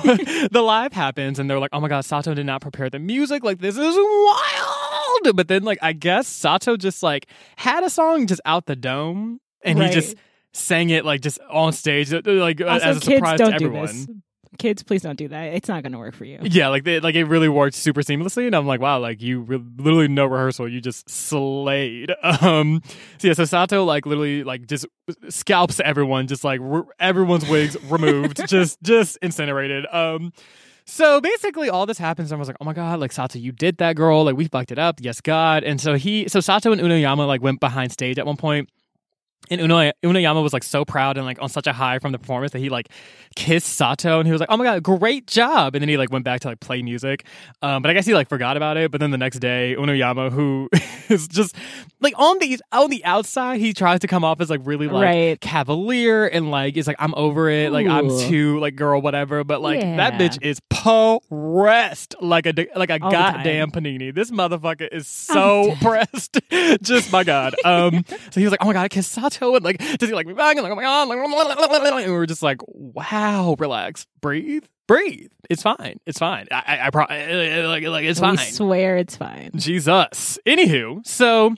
the 0.50 0.62
live 0.62 0.92
happens 0.92 1.38
and 1.38 1.48
they're 1.50 1.60
like 1.60 1.70
oh 1.72 1.80
my 1.80 1.88
god 1.88 2.04
sato 2.04 2.34
did 2.34 2.46
not 2.46 2.60
prepare 2.60 2.90
the 2.90 2.98
music. 2.98 3.44
Like 3.44 3.58
this 3.60 3.76
is 3.76 3.96
wild. 3.96 5.36
But 5.36 5.48
then 5.48 5.62
like 5.64 5.78
i 5.82 5.92
guess 5.92 6.26
sato 6.26 6.76
just 6.76 7.02
like 7.02 7.26
had 7.56 7.82
a 7.84 7.90
song 7.90 8.26
just 8.26 8.40
out 8.44 8.66
the 8.66 8.76
dome 8.76 9.40
and 9.62 9.78
Right. 9.78 9.88
he 9.88 9.94
just 9.94 10.16
sang 10.58 10.90
it 10.90 11.04
like 11.04 11.20
just 11.20 11.38
on 11.50 11.72
stage 11.72 12.12
uh, 12.12 12.20
like 12.24 12.60
Also, 12.60 12.84
as 12.86 12.96
a 12.96 13.00
kids 13.00 13.16
surprise 13.16 13.38
don't 13.38 13.52
to 13.52 13.58
do 13.58 13.64
everyone 13.66 13.86
this. 13.86 14.06
Kids, 14.58 14.82
please 14.82 15.02
don't 15.02 15.16
do 15.16 15.28
that. 15.28 15.52
It's 15.52 15.68
not 15.68 15.82
going 15.82 15.92
to 15.92 15.98
work 15.98 16.14
for 16.14 16.24
you. 16.24 16.38
yeah, 16.42 16.68
like 16.68 16.82
they, 16.82 16.98
like 16.98 17.14
it 17.14 17.24
really 17.24 17.50
worked 17.50 17.76
super 17.76 18.00
seamlessly, 18.00 18.46
and 18.46 18.56
I'm 18.56 18.66
like, 18.66 18.80
wow, 18.80 18.98
like 18.98 19.20
you 19.22 19.40
re- 19.40 19.62
literally 19.76 20.08
no 20.08 20.24
rehearsal, 20.26 20.68
you 20.68 20.80
just 20.80 21.08
slayed. 21.08 22.12
Um, 22.40 22.82
so 23.18 23.28
yeah, 23.28 23.34
so 23.34 23.44
Sato 23.44 23.84
like 23.84 24.06
literally 24.06 24.42
like 24.44 24.66
just 24.66 24.86
scalps 25.28 25.80
everyone, 25.80 26.26
just 26.26 26.44
like 26.44 26.60
re- 26.62 26.82
everyone's 26.98 27.48
wigs 27.48 27.76
removed, 27.84 28.40
just 28.48 28.82
just 28.82 29.18
incinerated. 29.22 29.86
Um, 29.92 30.32
so 30.86 31.20
basically, 31.20 31.68
all 31.68 31.84
this 31.84 31.98
happens, 31.98 32.32
and 32.32 32.38
I 32.38 32.40
was 32.40 32.48
like, 32.48 32.56
oh 32.60 32.64
my 32.64 32.72
god, 32.72 32.98
like 33.00 33.12
Sato, 33.12 33.38
you 33.38 33.52
did 33.52 33.76
that, 33.78 33.94
girl. 33.96 34.24
Like 34.24 34.36
we 34.36 34.46
fucked 34.48 34.72
it 34.72 34.78
up. 34.78 34.96
Yes, 35.00 35.20
God. 35.20 35.62
And 35.62 35.80
so 35.80 35.94
he, 35.94 36.26
so 36.28 36.40
Sato 36.40 36.72
and 36.72 36.80
Uenoyama 36.80 37.26
like 37.26 37.42
went 37.42 37.60
behind 37.60 37.92
stage 37.92 38.18
at 38.18 38.26
one 38.26 38.38
point. 38.38 38.70
And 39.50 39.62
Uno, 39.62 39.90
Uenoyama 40.04 40.42
was 40.42 40.52
like 40.52 40.62
so 40.62 40.84
proud 40.84 41.16
and 41.16 41.24
like 41.24 41.40
on 41.40 41.48
such 41.48 41.66
a 41.66 41.72
high 41.72 41.98
from 42.00 42.12
the 42.12 42.18
performance 42.18 42.52
that 42.52 42.58
he 42.58 42.68
like 42.68 42.90
kissed 43.34 43.68
Sato 43.76 44.18
and 44.18 44.26
he 44.26 44.32
was 44.32 44.40
like, 44.40 44.50
"Oh 44.50 44.58
my 44.58 44.64
god, 44.64 44.82
great 44.82 45.26
job!" 45.26 45.74
And 45.74 45.80
then 45.80 45.88
he 45.88 45.96
like 45.96 46.10
went 46.10 46.24
back 46.26 46.40
to 46.40 46.48
like 46.48 46.60
play 46.60 46.82
music. 46.82 47.24
Um, 47.62 47.80
but 47.80 47.88
I 47.90 47.94
guess 47.94 48.04
he 48.04 48.12
like 48.12 48.28
forgot 48.28 48.58
about 48.58 48.76
it. 48.76 48.90
But 48.90 49.00
then 49.00 49.10
the 49.10 49.16
next 49.16 49.38
day, 49.38 49.74
Uenoyama, 49.78 50.30
who 50.32 50.68
is 51.08 51.28
just 51.28 51.56
like 52.00 52.12
on 52.18 52.38
the 52.40 52.60
on 52.72 52.90
the 52.90 53.02
outside, 53.06 53.58
he 53.60 53.72
tries 53.72 54.00
to 54.00 54.06
come 54.06 54.22
off 54.22 54.40
as 54.42 54.50
like 54.50 54.60
really 54.64 54.86
like 54.86 55.04
Right. 55.04 55.40
cavalier 55.40 56.26
and 56.26 56.50
like 56.50 56.76
is 56.76 56.86
like, 56.86 56.96
"I'm 56.98 57.14
over 57.14 57.48
it," 57.48 57.72
like 57.72 57.86
I'm 57.86 58.08
too 58.28 58.58
like 58.60 58.76
girl 58.76 59.00
whatever. 59.00 59.44
But 59.44 59.62
like 59.62 59.80
that 59.80 60.14
bitch 60.20 60.38
is 60.42 60.60
pressed 61.28 62.14
like 62.20 62.46
a 62.46 62.52
like 62.76 62.90
a 62.90 62.98
All 63.02 63.10
goddamn 63.10 63.70
panini. 63.70 64.14
This 64.14 64.30
motherfucker 64.30 64.88
is 64.92 65.06
so 65.06 65.74
pressed. 65.80 66.38
just 66.82 67.10
my 67.12 67.24
god. 67.24 67.54
Um, 67.64 68.04
so 68.30 68.40
he 68.40 68.44
was 68.44 68.50
like, 68.50 68.62
"Oh 68.62 68.66
my 68.66 68.72
god, 68.72 68.82
I 68.82 68.88
kissed 68.88 69.12
Sato," 69.12 69.27
and 69.56 69.64
like, 69.64 69.78
does 69.98 70.08
he 70.08 70.14
like 70.14 70.26
me 70.26 70.34
back? 70.34 70.56
And 70.56 70.62
like, 70.62 70.72
"Oh 70.72 70.76
my 70.76 70.82
god!" 70.82 71.08
Like, 71.08 71.18
and 72.04 72.12
we 72.12 72.12
were 72.12 72.26
just 72.26 72.42
like, 72.42 72.58
"Wow, 72.66 73.56
relax, 73.58 74.06
breathe, 74.20 74.64
breathe. 74.86 75.30
It's 75.50 75.62
fine. 75.62 76.00
It's 76.06 76.18
fine. 76.18 76.48
I, 76.50 76.62
I, 76.66 76.86
I 76.86 76.90
pro- 76.90 77.06
like, 77.68 77.84
like, 77.84 78.04
it's 78.04 78.20
we 78.20 78.26
fine." 78.26 78.52
swear 78.52 78.96
it's 78.96 79.16
fine. 79.16 79.50
Jesus. 79.56 80.38
Anywho, 80.46 81.06
so 81.06 81.54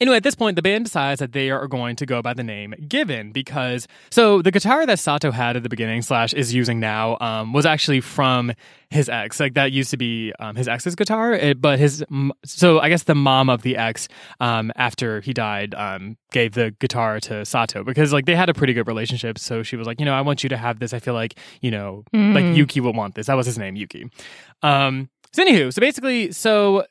anyway, 0.00 0.16
at 0.16 0.22
this 0.22 0.34
point, 0.34 0.56
the 0.56 0.62
band 0.62 0.84
decides 0.84 1.18
that 1.20 1.32
they 1.32 1.50
are 1.50 1.66
going 1.66 1.96
to 1.96 2.06
go 2.06 2.22
by 2.22 2.34
the 2.34 2.42
name 2.42 2.74
Given 2.88 3.32
because 3.32 3.86
so 4.10 4.42
the 4.42 4.50
guitar 4.50 4.86
that 4.86 4.98
Sato 4.98 5.30
had 5.30 5.56
at 5.56 5.62
the 5.62 5.68
beginning 5.68 6.02
slash 6.02 6.32
is 6.34 6.54
using 6.54 6.80
now 6.80 7.16
um, 7.20 7.52
was 7.52 7.66
actually 7.66 8.00
from 8.00 8.52
his 8.90 9.08
ex. 9.08 9.40
Like 9.40 9.54
that 9.54 9.72
used 9.72 9.90
to 9.90 9.96
be 9.96 10.32
um, 10.38 10.54
his 10.56 10.68
ex's 10.68 10.94
guitar, 10.94 11.32
it, 11.32 11.60
but 11.60 11.78
his 11.78 12.04
so 12.44 12.78
I 12.80 12.88
guess 12.88 13.02
the 13.04 13.14
mom 13.14 13.48
of 13.50 13.62
the 13.62 13.76
ex 13.76 14.08
um, 14.40 14.70
after 14.76 15.20
he 15.20 15.32
died 15.32 15.74
um, 15.74 16.16
gave 16.32 16.52
the 16.52 16.74
guitar 16.78 17.18
to 17.20 17.44
Sato 17.44 17.82
because 17.84 18.12
like 18.12 18.26
they 18.26 18.36
had 18.36 18.48
a 18.48 18.54
pretty 18.54 18.72
good 18.74 18.86
relationship. 18.86 19.38
So 19.38 19.62
she 19.62 19.76
was 19.76 19.86
like, 19.86 19.98
you 20.00 20.06
know, 20.06 20.14
I 20.14 20.20
want 20.20 20.42
you 20.42 20.48
to 20.50 20.56
have 20.56 20.78
this. 20.78 20.92
I 20.94 20.98
feel 21.00 21.14
like 21.14 21.38
you 21.60 21.70
know, 21.70 22.04
like 22.12 22.44
Mhm. 22.44 22.56
Yuki 22.56 22.80
will 22.80 22.92
want 22.92 23.14
this. 23.16 23.26
That 23.26 23.34
was 23.34 23.46
his 23.46 23.58
name, 23.58 23.74
Yuki. 23.76 24.08
Um, 24.62 25.08
so 25.32 25.44
anywho, 25.44 25.72
so 25.72 25.80
basically, 25.80 26.32
so 26.32 26.84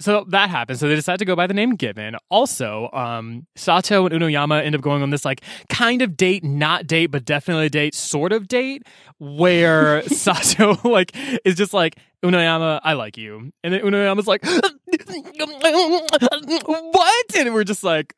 so 0.00 0.24
that 0.28 0.50
happened. 0.50 0.78
So 0.78 0.88
they 0.88 0.94
decide 0.94 1.18
to 1.18 1.24
go 1.24 1.34
by 1.34 1.46
the 1.46 1.54
name 1.54 1.74
Given. 1.74 2.16
Also, 2.30 2.88
um, 2.92 3.46
Sato 3.56 4.06
and 4.06 4.14
Uenoyama 4.14 4.64
end 4.64 4.74
up 4.74 4.80
going 4.80 5.02
on 5.02 5.10
this 5.10 5.24
like 5.24 5.42
kind 5.68 6.02
of 6.02 6.16
date, 6.16 6.44
not 6.44 6.86
date, 6.86 7.06
but 7.06 7.24
definitely 7.24 7.66
a 7.66 7.70
date, 7.70 7.94
sort 7.94 8.32
of 8.32 8.46
date, 8.46 8.86
where 9.18 10.02
Sato 10.08 10.78
like 10.88 11.12
is 11.44 11.56
just 11.56 11.74
like 11.74 11.98
Uenoyama, 12.24 12.80
I 12.82 12.94
like 12.94 13.16
you, 13.16 13.52
and 13.62 13.74
then 13.74 13.80
Uenoyama's 13.80 14.26
like, 14.26 14.44
what? 16.66 17.36
And 17.36 17.54
we're 17.54 17.64
just 17.64 17.84
like, 17.84 18.14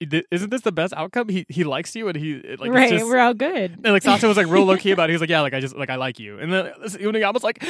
isn't 0.00 0.50
this 0.50 0.60
the 0.62 0.72
best 0.72 0.92
outcome? 0.94 1.28
He 1.28 1.46
he 1.48 1.64
likes 1.64 1.94
you, 1.96 2.08
and 2.08 2.16
he 2.16 2.34
like 2.34 2.44
it's 2.44 2.60
right, 2.68 2.90
just- 2.90 3.04
we're 3.06 3.18
all 3.18 3.34
good. 3.34 3.72
and 3.82 3.92
like 3.92 4.02
Sato 4.02 4.28
was 4.28 4.36
like 4.36 4.46
real 4.48 4.64
low 4.64 4.76
key 4.76 4.90
about 4.90 5.04
it. 5.04 5.12
He 5.12 5.14
was 5.14 5.20
like, 5.20 5.30
"Yeah, 5.30 5.40
like 5.40 5.54
I 5.54 5.60
just 5.60 5.76
like 5.76 5.90
I 5.90 5.96
like 5.96 6.18
you." 6.18 6.38
And 6.38 6.52
then 6.52 6.66
Uenoyama's 6.82 7.42
like, 7.42 7.62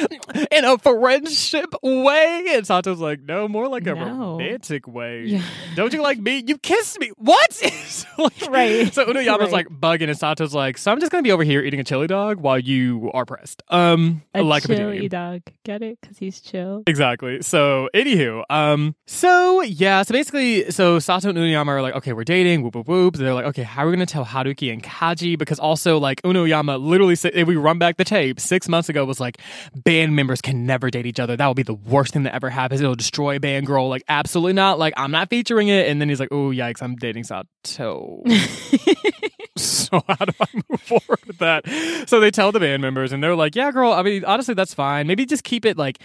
"In 0.51 0.65
a 0.65 0.77
friendship 0.77 1.73
way," 1.81 2.45
and 2.49 2.65
Sato's 2.67 2.99
like, 2.99 3.21
"No, 3.21 3.47
more 3.47 3.67
like 3.67 3.83
a 3.87 3.95
No. 3.95 4.33
romantic 4.33 4.87
way." 4.87 5.23
Yeah. 5.25 5.41
Don't 5.75 5.93
you 5.93 6.01
like 6.01 6.19
me? 6.19 6.43
You 6.45 6.57
kissed 6.57 6.99
me. 6.99 7.11
What? 7.17 7.51
So, 7.87 8.07
like- 8.17 8.33
Right. 8.49 8.93
So 8.93 9.05
Uenoyama's 9.05 9.51
Right. 9.51 9.51
like 9.51 9.67
bugging, 9.69 10.09
and 10.09 10.17
Sato's 10.17 10.53
like, 10.53 10.77
"So 10.77 10.91
I'm 10.91 10.99
just 10.99 11.11
gonna 11.11 11.23
be 11.23 11.31
over 11.31 11.43
here 11.43 11.61
eating 11.61 11.79
a 11.79 11.83
chili 11.83 12.07
dog 12.07 12.39
while 12.39 12.59
you 12.59 13.09
are 13.13 13.25
pressed." 13.25 13.63
Um, 13.69 14.21
A 14.35 14.43
like 14.43 14.65
a 14.65 14.75
chilly 14.75 15.07
dog. 15.09 15.41
Get 15.63 15.81
it? 15.81 15.99
Because 16.01 16.17
he's 16.17 16.41
chill. 16.41 16.83
Exactly. 16.87 17.41
So, 17.41 17.89
anywho, 17.93 18.43
um, 18.49 18.95
so 19.05 19.61
yeah, 19.61 20.01
so 20.03 20.11
basically, 20.13 20.69
so 20.71 20.99
Sato 20.99 21.29
and 21.29 21.37
Uenoyama 21.37 21.67
are 21.67 21.81
like, 21.81 21.95
okay, 21.95 22.13
we're 22.17 22.23
dating, 22.23 22.63
whoop, 22.63 22.73
whoop, 22.73 22.87
whoop. 22.87 23.15
They're 23.15 23.35
like, 23.35 23.45
okay, 23.45 23.61
how 23.61 23.83
are 23.83 23.85
we 23.85 23.95
going 23.95 24.05
to 24.05 24.11
tell 24.11 24.25
Haruki 24.25 24.73
and 24.73 24.81
Kaji? 24.81 25.37
Because 25.37 25.59
also, 25.59 25.99
like, 25.99 26.19
Uenoyama 26.23 26.83
literally 26.83 27.15
said, 27.15 27.33
if 27.35 27.47
we 27.47 27.55
run 27.55 27.77
back 27.77 27.97
the 27.97 28.03
tape, 28.03 28.39
six 28.39 28.67
months 28.67 28.89
ago 28.89 29.05
was 29.05 29.19
like, 29.19 29.37
band 29.75 30.15
members 30.15 30.41
can 30.41 30.65
never 30.65 30.89
date 30.89 31.05
each 31.05 31.19
other. 31.19 31.37
That 31.37 31.47
would 31.47 31.55
be 31.55 31.61
the 31.61 31.75
worst 31.75 32.13
thing 32.13 32.23
that 32.23 32.33
ever 32.33 32.49
happens. 32.49 32.81
It'll 32.81 32.95
destroy 32.95 33.37
band 33.37 33.67
girl. 33.67 33.87
Like, 33.87 34.03
absolutely 34.09 34.53
not. 34.53 34.79
Like, 34.79 34.95
I'm 34.97 35.11
not 35.11 35.29
featuring 35.29 35.67
it. 35.67 35.87
And 35.87 36.01
then 36.01 36.09
he's 36.09 36.19
like, 36.19 36.29
oh, 36.31 36.49
yikes, 36.49 36.81
I'm 36.81 36.95
dating 36.95 37.25
Sato. 37.25 38.23
so 39.55 40.01
how 40.07 40.25
do 40.25 40.33
I 40.41 40.47
move 40.71 40.81
forward 40.81 41.19
with 41.27 41.37
that? 41.37 41.67
So 42.07 42.19
they 42.19 42.31
tell 42.31 42.51
the 42.51 42.59
band 42.59 42.81
members, 42.81 43.11
and 43.11 43.23
they're 43.23 43.35
like, 43.35 43.55
yeah, 43.55 43.71
girl, 43.71 43.91
I 43.91 44.01
mean, 44.01 44.25
honestly, 44.25 44.55
that's 44.55 44.73
fine. 44.73 45.05
Maybe 45.05 45.27
just 45.27 45.43
keep 45.43 45.65
it 45.65 45.77
like, 45.77 45.99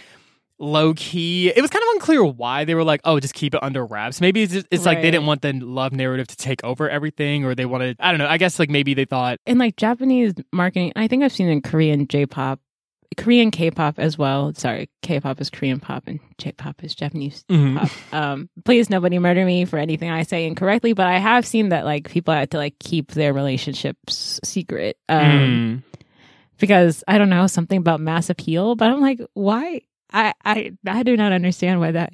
low 0.63 0.93
key. 0.95 1.49
It 1.49 1.61
was 1.61 1.69
kind 1.69 1.83
of 1.83 1.89
unclear 1.95 2.23
why 2.23 2.63
they 2.65 2.73
were 2.75 2.83
like, 2.83 3.01
"Oh, 3.03 3.19
just 3.19 3.33
keep 3.33 3.53
it 3.53 3.61
under 3.61 3.85
wraps." 3.85 4.21
Maybe 4.21 4.43
it's, 4.43 4.53
just, 4.53 4.67
it's 4.71 4.85
like 4.85 5.01
they 5.01 5.11
didn't 5.11 5.25
want 5.27 5.41
the 5.41 5.53
love 5.53 5.91
narrative 5.93 6.27
to 6.27 6.35
take 6.37 6.63
over 6.63 6.89
everything, 6.89 7.45
or 7.45 7.53
they 7.55 7.65
wanted. 7.65 7.97
I 7.99 8.11
don't 8.11 8.17
know. 8.19 8.27
I 8.27 8.37
guess 8.37 8.57
like 8.59 8.69
maybe 8.69 8.93
they 8.93 9.05
thought, 9.05 9.39
in 9.45 9.57
like 9.57 9.75
Japanese 9.75 10.33
marketing, 10.51 10.93
I 10.95 11.07
think 11.07 11.23
I've 11.23 11.31
seen 11.33 11.49
in 11.49 11.61
Korean 11.61 12.07
J-pop, 12.07 12.59
Korean 13.17 13.51
K-pop 13.51 13.99
as 13.99 14.17
well. 14.17 14.53
Sorry, 14.55 14.89
K-pop 15.03 15.39
is 15.41 15.49
Korean 15.49 15.79
pop 15.79 16.03
and 16.07 16.19
J-pop 16.39 16.83
is 16.83 16.95
Japanese 16.95 17.43
Mhm. 17.49 17.77
pop. 17.77 17.89
Um, 18.13 18.49
please 18.65 18.89
nobody 18.89 19.19
murder 19.19 19.45
me 19.45 19.65
for 19.65 19.77
anything 19.77 20.09
I 20.09 20.23
say 20.23 20.45
incorrectly, 20.45 20.93
but 20.93 21.05
I 21.05 21.19
have 21.19 21.45
seen 21.45 21.69
that 21.69 21.85
like 21.85 22.09
people 22.09 22.33
had 22.33 22.51
to 22.51 22.57
like 22.57 22.79
keep 22.79 23.11
their 23.11 23.33
relationships 23.33 24.39
secret. 24.43 24.97
Um, 25.09 25.83
mm, 25.91 25.99
because 26.59 27.03
I 27.07 27.17
don't 27.17 27.29
know 27.29 27.47
something 27.47 27.77
about 27.77 27.99
mass 27.99 28.29
appeal, 28.29 28.75
but 28.75 28.89
I'm 28.89 29.01
like, 29.01 29.19
why? 29.33 29.81
I 30.13 30.33
I 30.45 30.71
I 30.87 31.03
do 31.03 31.17
not 31.17 31.31
understand 31.31 31.79
why 31.79 31.91
that. 31.91 32.13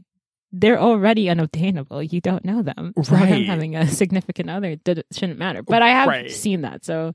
They're 0.52 0.80
already 0.80 1.30
unobtainable. 1.30 2.02
You 2.02 2.22
don't 2.22 2.44
know 2.44 2.64
them. 2.64 2.94
So 3.04 3.12
them 3.12 3.22
Right. 3.22 3.46
having 3.46 3.76
a 3.76 3.86
significant 3.88 4.50
other 4.50 4.78
did, 4.78 5.04
shouldn't 5.12 5.38
matter. 5.38 5.62
But 5.62 5.84
I 5.84 5.90
have 5.90 6.08
Right. 6.08 6.32
seen 6.32 6.62
that. 6.62 6.84
So, 6.84 7.14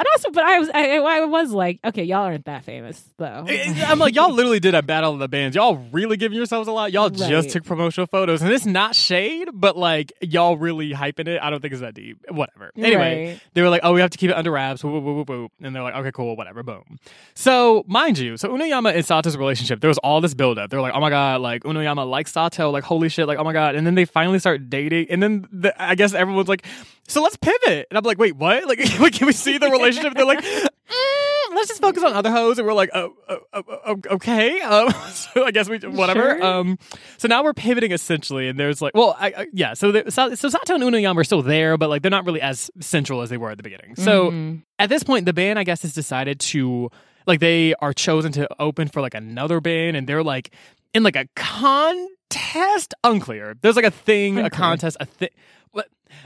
and 0.00 0.06
also, 0.14 0.30
but 0.30 0.44
I 0.44 0.58
was 0.58 0.70
I, 0.74 0.96
I 0.98 1.24
was 1.26 1.52
like, 1.52 1.78
okay, 1.84 2.04
y'all 2.04 2.24
aren't 2.24 2.46
that 2.46 2.64
famous 2.64 3.02
though. 3.18 3.44
Eh, 3.48 3.72
eh, 3.76 3.84
I'm 3.86 3.98
like, 3.98 4.14
y'all 4.14 4.32
literally 4.32 4.60
did 4.60 4.74
a 4.74 4.82
battle 4.82 5.12
of 5.12 5.18
the 5.18 5.28
bands. 5.28 5.54
Y'all 5.56 5.76
really 5.92 6.16
giving 6.16 6.36
yourselves 6.36 6.68
a 6.68 6.72
lot. 6.72 6.92
Y'all 6.92 7.08
Right. 7.10 7.28
just 7.30 7.50
took 7.50 7.64
promotional 7.64 8.06
photos, 8.06 8.42
and 8.42 8.50
it's 8.52 8.66
not 8.66 8.94
shade, 8.94 9.48
but 9.52 9.76
like 9.76 10.12
y'all 10.20 10.56
really 10.56 10.92
hyping 10.92 11.28
it. 11.28 11.40
I 11.42 11.50
don't 11.50 11.60
think 11.60 11.72
it's 11.72 11.80
that 11.82 11.94
deep. 11.94 12.18
Whatever. 12.30 12.72
Anyway, 12.76 13.30
Right. 13.32 13.40
they 13.54 13.62
were 13.62 13.68
like, 13.68 13.82
"Oh, 13.84 13.92
we 13.92 14.00
have 14.00 14.10
to 14.10 14.18
keep 14.18 14.30
it 14.30 14.36
under 14.36 14.50
wraps." 14.50 14.82
Whoop, 14.82 14.92
whoop, 14.94 15.04
whoop, 15.04 15.16
whoop, 15.16 15.28
whoop. 15.28 15.52
And 15.62 15.74
they're 15.76 15.82
like, 15.82 15.94
"Okay, 15.94 16.12
cool, 16.12 16.36
whatever." 16.36 16.62
Boom. 16.62 16.98
So, 17.34 17.84
mind 17.86 18.18
you, 18.18 18.36
so 18.36 18.48
Uenoyama 18.50 18.94
and 18.94 19.04
Sato's 19.04 19.36
relationship, 19.36 19.80
there 19.80 19.88
was 19.88 19.98
all 19.98 20.20
this 20.20 20.34
buildup. 20.34 20.70
They're 20.70 20.80
like, 20.80 20.94
"Oh 20.94 21.00
my 21.00 21.10
god, 21.10 21.40
like 21.40 21.64
Uenoyama 21.64 22.08
likes 22.08 22.32
Sato, 22.32 22.70
like 22.70 22.84
holy 22.84 23.08
shit, 23.08 23.26
like 23.28 23.38
oh 23.38 23.44
my 23.44 23.52
god." 23.52 23.74
And 23.74 23.86
then 23.86 23.94
they 23.94 24.04
finally 24.04 24.38
start 24.38 24.70
dating, 24.70 25.06
and 25.10 25.22
then 25.22 25.46
the, 25.52 25.74
I 25.82 25.94
guess 25.94 26.14
everyone's 26.14 26.48
like, 26.48 26.64
"So 27.08 27.22
let's 27.22 27.36
pivot." 27.36 27.86
And 27.90 27.98
I'm 27.98 28.04
like, 28.04 28.18
"Wait, 28.18 28.36
what? 28.36 28.66
Like, 28.66 28.78
can 29.12 29.26
we 29.26 29.32
see 29.32 29.58
the 29.58 29.66
relationship?" 29.68 29.89
they're 29.98 30.24
like. 30.24 30.44
"Mm, 30.44 31.54
let's 31.54 31.68
just 31.68 31.80
focus 31.80 32.02
on 32.02 32.12
other 32.12 32.30
hoes, 32.30 32.58
and 32.58 32.66
we're 32.66 32.74
like, 32.74 32.90
oh, 32.94 33.12
oh, 33.28 33.38
oh, 33.52 33.62
oh, 33.86 33.96
okay. 34.12 34.60
Um, 34.60 34.92
so 35.12 35.44
I 35.44 35.50
guess 35.50 35.68
we 35.68 35.78
whatever. 35.78 36.36
Sure. 36.38 36.42
Um, 36.44 36.78
so 37.16 37.28
now 37.28 37.42
we're 37.44 37.54
pivoting 37.54 37.92
essentially, 37.92 38.48
and 38.48 38.58
there's 38.58 38.80
like, 38.82 38.94
well, 38.94 39.16
I, 39.18 39.26
I, 39.36 39.46
yeah. 39.52 39.74
So 39.74 39.92
there, 39.92 40.10
so 40.10 40.34
so 40.34 40.48
Sato 40.48 40.74
and 40.74 40.82
Uenoyama 40.82 41.16
are 41.16 41.24
still 41.24 41.42
there, 41.42 41.76
but 41.76 41.88
like 41.88 42.02
they're 42.02 42.10
not 42.10 42.24
really 42.24 42.40
as 42.40 42.70
central 42.80 43.20
as 43.22 43.30
they 43.30 43.36
were 43.36 43.50
at 43.50 43.56
the 43.56 43.62
beginning. 43.62 43.96
So 43.96 44.30
Mhm. 44.30 44.62
at 44.78 44.88
this 44.88 45.02
point, 45.02 45.26
the 45.26 45.32
band, 45.32 45.58
I 45.58 45.64
guess, 45.64 45.82
has 45.82 45.92
decided 45.92 46.40
to 46.40 46.90
like 47.26 47.40
they 47.40 47.74
are 47.74 47.92
chosen 47.92 48.32
to 48.32 48.48
open 48.60 48.88
for 48.88 49.00
like 49.00 49.14
another 49.14 49.60
band, 49.60 49.96
and 49.96 50.08
they're 50.08 50.24
like 50.24 50.52
in 50.94 51.02
like 51.02 51.16
a 51.16 51.26
contest. 51.36 52.94
Unclear. 53.04 53.56
There's 53.60 53.76
like 53.76 53.84
a 53.84 53.90
thing, 53.90 54.38
a 54.38 54.50
contest, 54.50 54.96
a 55.00 55.04
thing. 55.06 55.30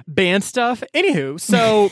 Band 0.06 0.44
stuff? 0.44 0.82
Anywho, 0.94 1.40
so 1.40 1.90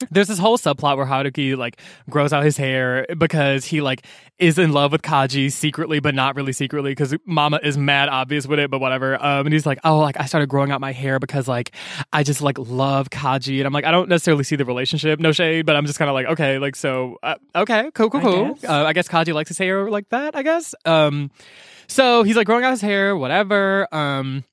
there's 0.10 0.28
this 0.28 0.38
whole 0.38 0.58
subplot 0.58 0.96
where 0.96 1.06
Haruki 1.06 1.56
like 1.56 1.80
grows 2.08 2.32
out 2.32 2.44
his 2.44 2.56
hair 2.56 3.06
because 3.16 3.64
he 3.64 3.80
like 3.80 4.04
is 4.38 4.58
in 4.58 4.72
love 4.72 4.92
with 4.92 5.02
Kaji 5.02 5.50
secretly, 5.50 6.00
but 6.00 6.14
not 6.14 6.36
really 6.36 6.52
secretly 6.52 6.92
because 6.92 7.14
Mama 7.24 7.60
is 7.62 7.76
mad 7.76 8.08
obvious 8.08 8.46
with 8.46 8.58
it, 8.58 8.70
but 8.70 8.80
whatever. 8.80 9.14
Um, 9.22 9.46
and 9.46 9.52
he's 9.52 9.66
like, 9.66 9.78
oh, 9.84 9.98
like 9.98 10.18
I 10.18 10.26
started 10.26 10.48
growing 10.48 10.70
out 10.70 10.80
my 10.80 10.92
hair 10.92 11.18
because 11.18 11.48
like 11.48 11.72
I 12.12 12.22
just 12.22 12.40
like 12.40 12.58
love 12.58 13.10
Kaji, 13.10 13.58
and 13.58 13.66
I'm 13.66 13.72
like, 13.72 13.84
I 13.84 13.90
don't 13.90 14.08
necessarily 14.08 14.44
see 14.44 14.56
the 14.56 14.64
relationship, 14.64 15.20
no 15.20 15.32
shade, 15.32 15.66
but 15.66 15.76
I'm 15.76 15.86
just 15.86 15.98
kind 15.98 16.08
of 16.08 16.14
like, 16.14 16.26
okay, 16.26 16.58
like 16.58 16.76
so, 16.76 17.18
uh, 17.22 17.36
okay, 17.54 17.90
cool, 17.94 18.10
cool, 18.10 18.20
I 18.20 18.22
cool. 18.22 18.54
guess. 18.54 18.64
Uh, 18.64 18.84
I 18.84 18.92
guess 18.92 19.08
Kaji 19.08 19.34
likes 19.34 19.48
his 19.48 19.58
hair 19.58 19.90
like 19.90 20.08
that, 20.10 20.36
I 20.36 20.42
guess. 20.42 20.74
Um, 20.84 21.30
so 21.88 22.22
he's 22.22 22.36
like 22.36 22.46
growing 22.46 22.64
out 22.64 22.70
his 22.70 22.80
hair, 22.80 23.16
whatever. 23.16 23.92
Um. 23.94 24.44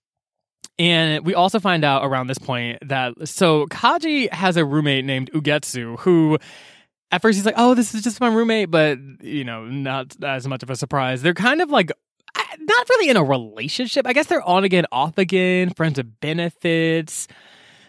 And 0.77 1.25
we 1.25 1.33
also 1.33 1.59
find 1.59 1.85
out 1.85 2.05
around 2.05 2.27
this 2.27 2.37
point 2.37 2.79
that 2.81 3.13
so 3.27 3.65
Kaji 3.67 4.31
has 4.33 4.57
a 4.57 4.65
roommate 4.65 5.05
named 5.05 5.31
Ugetsu 5.31 5.97
who 5.99 6.37
at 7.11 7.21
first 7.21 7.37
he's 7.37 7.45
like, 7.45 7.55
"Oh, 7.57 7.75
this 7.75 7.95
is 7.95 8.03
just 8.03 8.19
my 8.19 8.27
roommate," 8.27 8.71
but 8.71 8.99
you 9.21 9.45
know, 9.45 9.65
not 9.65 10.21
as 10.23 10.47
much 10.47 10.63
of 10.63 10.69
a 10.69 10.75
surprise. 10.75 11.21
They're 11.21 11.33
kind 11.33 11.61
of 11.61 11.69
like 11.69 11.91
not 12.59 12.89
really 12.89 13.09
in 13.09 13.17
a 13.17 13.23
relationship. 13.23 14.05
I 14.05 14.13
guess 14.13 14.27
they're 14.27 14.41
on 14.41 14.63
again, 14.63 14.85
off 14.91 15.17
again, 15.17 15.71
friends 15.71 15.97
with 15.97 16.19
benefits. 16.19 17.27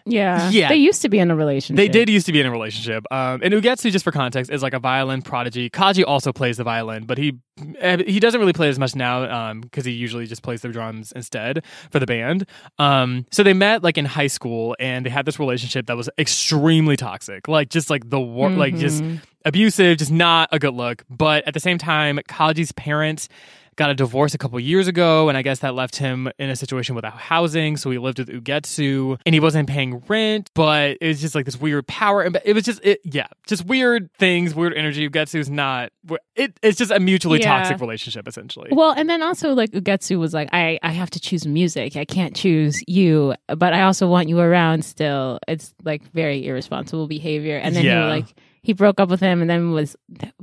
Yeah. 0.06 0.48
Yeah. 0.50 0.68
They 0.68 0.76
used 0.76 1.02
to 1.02 1.08
be 1.08 1.18
in 1.18 1.30
a 1.30 1.36
relationship. 1.36 1.76
They 1.76 1.88
did 1.88 2.08
used 2.08 2.26
to 2.26 2.32
be 2.32 2.40
in 2.40 2.46
a 2.46 2.50
relationship. 2.50 3.04
Um, 3.10 3.40
and 3.42 3.52
Ugetsu, 3.52 3.90
just 3.90 4.04
for 4.04 4.12
context, 4.12 4.50
is 4.50 4.62
like 4.62 4.72
a 4.72 4.78
violin 4.78 5.20
prodigy. 5.20 5.68
Kaji 5.68 6.04
also 6.06 6.32
plays 6.32 6.56
the 6.58 6.64
violin, 6.64 7.04
but 7.04 7.18
he 7.18 7.34
eh, 7.80 8.02
he 8.06 8.20
doesn't 8.20 8.38
really 8.40 8.52
play 8.52 8.68
as 8.68 8.78
much 8.78 8.94
now 8.94 9.52
because 9.54 9.84
he 9.84 9.92
usually 9.92 10.26
just 10.26 10.42
plays 10.42 10.62
the 10.62 10.68
drums 10.68 11.12
instead 11.12 11.64
for 11.90 11.98
the 11.98 12.06
band. 12.06 12.46
Um, 12.78 13.26
so 13.32 13.42
they 13.42 13.52
met 13.52 13.82
like 13.82 13.98
in 13.98 14.04
high 14.04 14.28
school, 14.28 14.76
and 14.78 15.04
they 15.04 15.10
had 15.10 15.26
this 15.26 15.38
relationship 15.40 15.86
that 15.86 15.96
was 15.96 16.08
extremely 16.18 16.96
toxic, 16.96 17.48
like 17.48 17.68
just 17.70 17.90
like 17.90 18.08
the 18.08 18.20
war, 18.20 18.48
like 18.50 18.76
just 18.76 19.02
Mhm. 19.02 19.20
abusive, 19.44 19.98
just 19.98 20.12
not 20.12 20.48
a 20.52 20.58
good 20.58 20.74
look. 20.74 21.04
But 21.10 21.46
at 21.48 21.54
the 21.54 21.60
same 21.60 21.78
time, 21.78 22.20
Kaji's 22.28 22.72
parents 22.72 23.28
got 23.76 23.90
a 23.90 23.94
divorce 23.94 24.34
a 24.34 24.38
couple 24.38 24.58
years 24.58 24.88
ago, 24.88 25.28
and 25.28 25.36
I 25.38 25.42
guess 25.42 25.58
that 25.60 25.74
left 25.74 25.96
him 25.96 26.30
in 26.38 26.50
a 26.50 26.56
situation 26.56 26.94
without 26.94 27.14
housing. 27.14 27.76
So 27.76 27.90
he 27.90 27.98
lived 27.98 28.18
with 28.18 28.28
Ugetsu, 28.28 29.18
and 29.26 29.34
he 29.34 29.40
wasn't 29.40 29.68
paying 29.68 30.02
rent. 30.08 30.50
But 30.54 30.96
it 31.00 31.06
was 31.08 31.20
just 31.20 31.34
like 31.34 31.44
this 31.44 31.60
weird 31.60 31.86
power, 31.86 32.22
and 32.22 32.38
it 32.44 32.54
was 32.54 32.64
just 32.64 32.84
it, 32.84 33.00
yeah, 33.04 33.26
just 33.46 33.66
weird 33.66 34.10
things, 34.14 34.54
weird 34.54 34.74
energy. 34.74 35.08
Ugetsu's 35.08 35.50
not. 35.50 35.92
It, 36.34 36.58
it's 36.62 36.78
just 36.78 36.90
a 36.90 37.00
mutually 37.00 37.40
Yeah. 37.40 37.58
toxic 37.58 37.80
relationship, 37.80 38.26
essentially. 38.28 38.68
Well, 38.72 38.92
and 38.92 39.08
then 39.08 39.22
also 39.22 39.52
like 39.54 39.70
Ugetsu 39.72 40.18
was 40.18 40.32
like, 40.34 40.48
I, 40.52 40.78
I 40.82 40.90
have 40.92 41.10
to 41.10 41.20
choose 41.20 41.46
music. 41.46 41.96
I 41.96 42.04
can't 42.04 42.34
choose 42.36 42.80
you, 42.86 43.34
but 43.48 43.72
I 43.74 43.82
also 43.82 44.08
want 44.08 44.28
you 44.28 44.38
around 44.38 44.84
still. 44.84 45.38
It's 45.48 45.74
like 45.84 46.02
very 46.12 46.46
irresponsible 46.46 47.06
behavior. 47.08 47.56
And 47.58 47.74
then 47.74 47.84
Yeah. 47.84 48.04
he 48.04 48.20
like 48.20 48.34
he 48.66 48.72
broke 48.72 48.98
up 48.98 49.08
with 49.08 49.20
him 49.20 49.40
and 49.40 49.48
then 49.48 49.70
was 49.70 49.94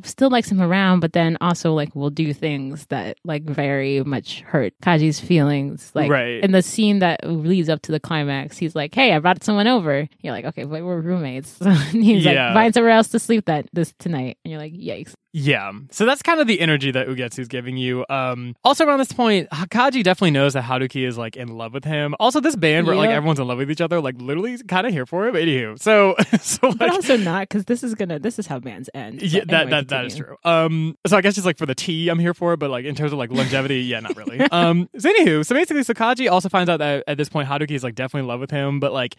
still 0.03 0.29
likes 0.29 0.49
him 0.49 0.61
around, 0.61 1.01
but 1.01 1.11
then 1.11 1.37
also 1.41 1.73
like 1.73 1.93
will 1.93 2.09
do 2.09 2.33
things 2.33 2.85
that 2.85 3.17
like 3.25 3.43
very 3.43 4.01
much 4.03 4.39
hurt 4.41 4.73
Kaji's 4.81 5.19
feelings. 5.19 5.91
Like 5.93 6.09
Right. 6.09 6.41
in 6.41 6.53
the 6.53 6.61
scene 6.61 6.99
that 6.99 7.19
leads 7.27 7.67
up 7.67 7.81
to 7.81 7.91
the 7.91 7.99
climax, 7.99 8.57
he's 8.57 8.75
like, 8.75 8.95
Hey, 8.95 9.11
I 9.13 9.19
brought 9.19 9.43
someone 9.43 9.67
over. 9.67 10.07
You're 10.21 10.31
like, 10.33 10.45
Okay, 10.45 10.63
but 10.63 10.81
we're 10.83 11.01
roommates. 11.01 11.59
And 11.61 12.01
he's 12.03 12.23
Yeah. 12.23 12.45
like, 12.45 12.53
find 12.53 12.73
somewhere 12.73 12.93
else 12.93 13.09
to 13.09 13.19
sleep 13.19 13.45
that 13.45 13.67
this 13.73 13.93
tonight. 13.99 14.37
And 14.45 14.51
you're 14.53 14.61
like, 14.61 14.73
Yikes. 14.73 15.13
Yeah. 15.35 15.71
So 15.89 16.05
that's 16.05 16.21
kind 16.21 16.39
of 16.39 16.45
the 16.45 16.59
energy 16.59 16.91
that 16.91 17.07
Ugetsu's 17.07 17.47
giving 17.47 17.75
you. 17.75 18.05
Um, 18.07 18.55
also 18.63 18.85
around 18.85 18.99
this 18.99 19.11
point, 19.11 19.49
Kaji 19.49 20.03
definitely 20.03 20.29
knows 20.29 20.53
that 20.53 20.63
Haruki 20.63 21.07
is 21.07 21.17
like 21.17 21.35
in 21.35 21.47
love 21.47 21.73
with 21.73 21.83
him. 21.83 22.13
Also, 22.19 22.39
this 22.39 22.55
band 22.55 22.85
where 22.85 22.95
like 22.95 23.09
everyone's 23.09 23.39
in 23.39 23.47
love 23.47 23.57
with 23.57 23.71
each 23.71 23.81
other, 23.81 23.99
like 23.99 24.13
literally 24.19 24.59
kind 24.59 24.85
of 24.85 24.93
here 24.93 25.07
for 25.07 25.27
it. 25.27 25.31
But 25.31 25.41
anywho, 25.41 25.79
so 25.81 26.15
so 26.41 26.71
But 26.73 26.91
also 26.91 27.17
not 27.17 27.49
because 27.49 27.65
this 27.65 27.83
is 27.83 27.95
gonna 27.95 28.19
this 28.19 28.37
is 28.37 28.45
how 28.45 28.59
bands 28.59 28.91
end. 28.93 29.23
Yeah, 29.23 29.43
that 29.45 29.53
anyway, 29.53 29.69
that 29.71 29.87
that 29.89 30.05
is 30.05 30.13
continue. 30.13 30.37
true. 30.43 30.51
Um, 30.51 30.97
so 31.07 31.17
I 31.17 31.21
guess 31.21 31.33
just 31.33 31.47
like 31.47 31.57
for 31.57 31.65
the 31.65 31.75
tea, 31.75 32.09
I'm 32.09 32.19
here 32.19 32.35
for 32.35 32.53
it, 32.53 32.57
but 32.57 32.69
like 32.69 32.85
in 32.85 32.93
terms 32.93 33.11
of 33.11 33.17
like 33.17 33.31
longevity, 33.31 33.81
yeah, 33.81 33.99
not 34.01 34.15
really. 34.15 34.39
Um, 34.51 34.87
so 34.99 35.11
anywho, 35.11 35.43
so 35.43 35.55
basically, 35.55 35.81
Sakaji 35.81 36.29
also 36.29 36.47
finds 36.47 36.69
out 36.69 36.77
that 36.77 37.03
at 37.07 37.17
this 37.17 37.27
point 37.27 37.49
Haruki 37.49 37.71
is 37.71 37.83
like 37.83 37.95
definitely 37.95 38.21
in 38.21 38.27
love 38.27 38.39
with 38.39 38.51
him, 38.51 38.79
but 38.79 38.93
like 38.93 39.15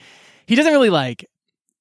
he 0.46 0.54
doesn't 0.54 0.72
really 0.72 0.90
like 0.90 1.28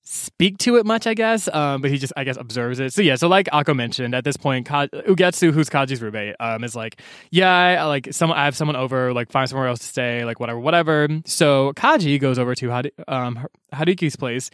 speak 0.03 0.57
to 0.59 0.75
it 0.75 0.85
much, 0.85 1.07
I 1.07 1.13
guess. 1.13 1.47
Um, 1.53 1.81
but 1.81 1.89
he 1.91 1.97
just 1.97 2.13
I 2.17 2.23
guess 2.23 2.37
observes 2.37 2.79
it. 2.79 2.93
So 2.93 3.01
yeah, 3.01 3.15
so 3.15 3.27
like 3.27 3.47
Akko 3.47 3.75
mentioned, 3.75 4.13
at 4.13 4.23
this 4.23 4.37
point, 4.37 4.65
Ka- 4.65 4.87
Ugetsu, 4.87 5.51
who's 5.51 5.69
Kaji's 5.69 6.01
roommate, 6.01 6.35
um, 6.39 6.63
is 6.63 6.75
like, 6.75 7.01
yeah, 7.31 7.51
I, 7.81 7.83
like 7.85 8.09
some 8.11 8.31
I 8.31 8.45
have 8.45 8.55
someone 8.55 8.75
over, 8.75 9.13
like 9.13 9.31
find 9.31 9.49
somewhere 9.49 9.67
else 9.67 9.79
to 9.79 9.85
stay, 9.85 10.25
like 10.25 10.39
whatever, 10.39 10.59
whatever. 10.59 11.07
So 11.25 11.73
Kaji 11.73 12.19
goes 12.19 12.37
over 12.37 12.53
to 12.55 12.69
Had- 12.69 12.91
um 13.07 13.47
Haruki's 13.73 14.15
place, 14.15 14.49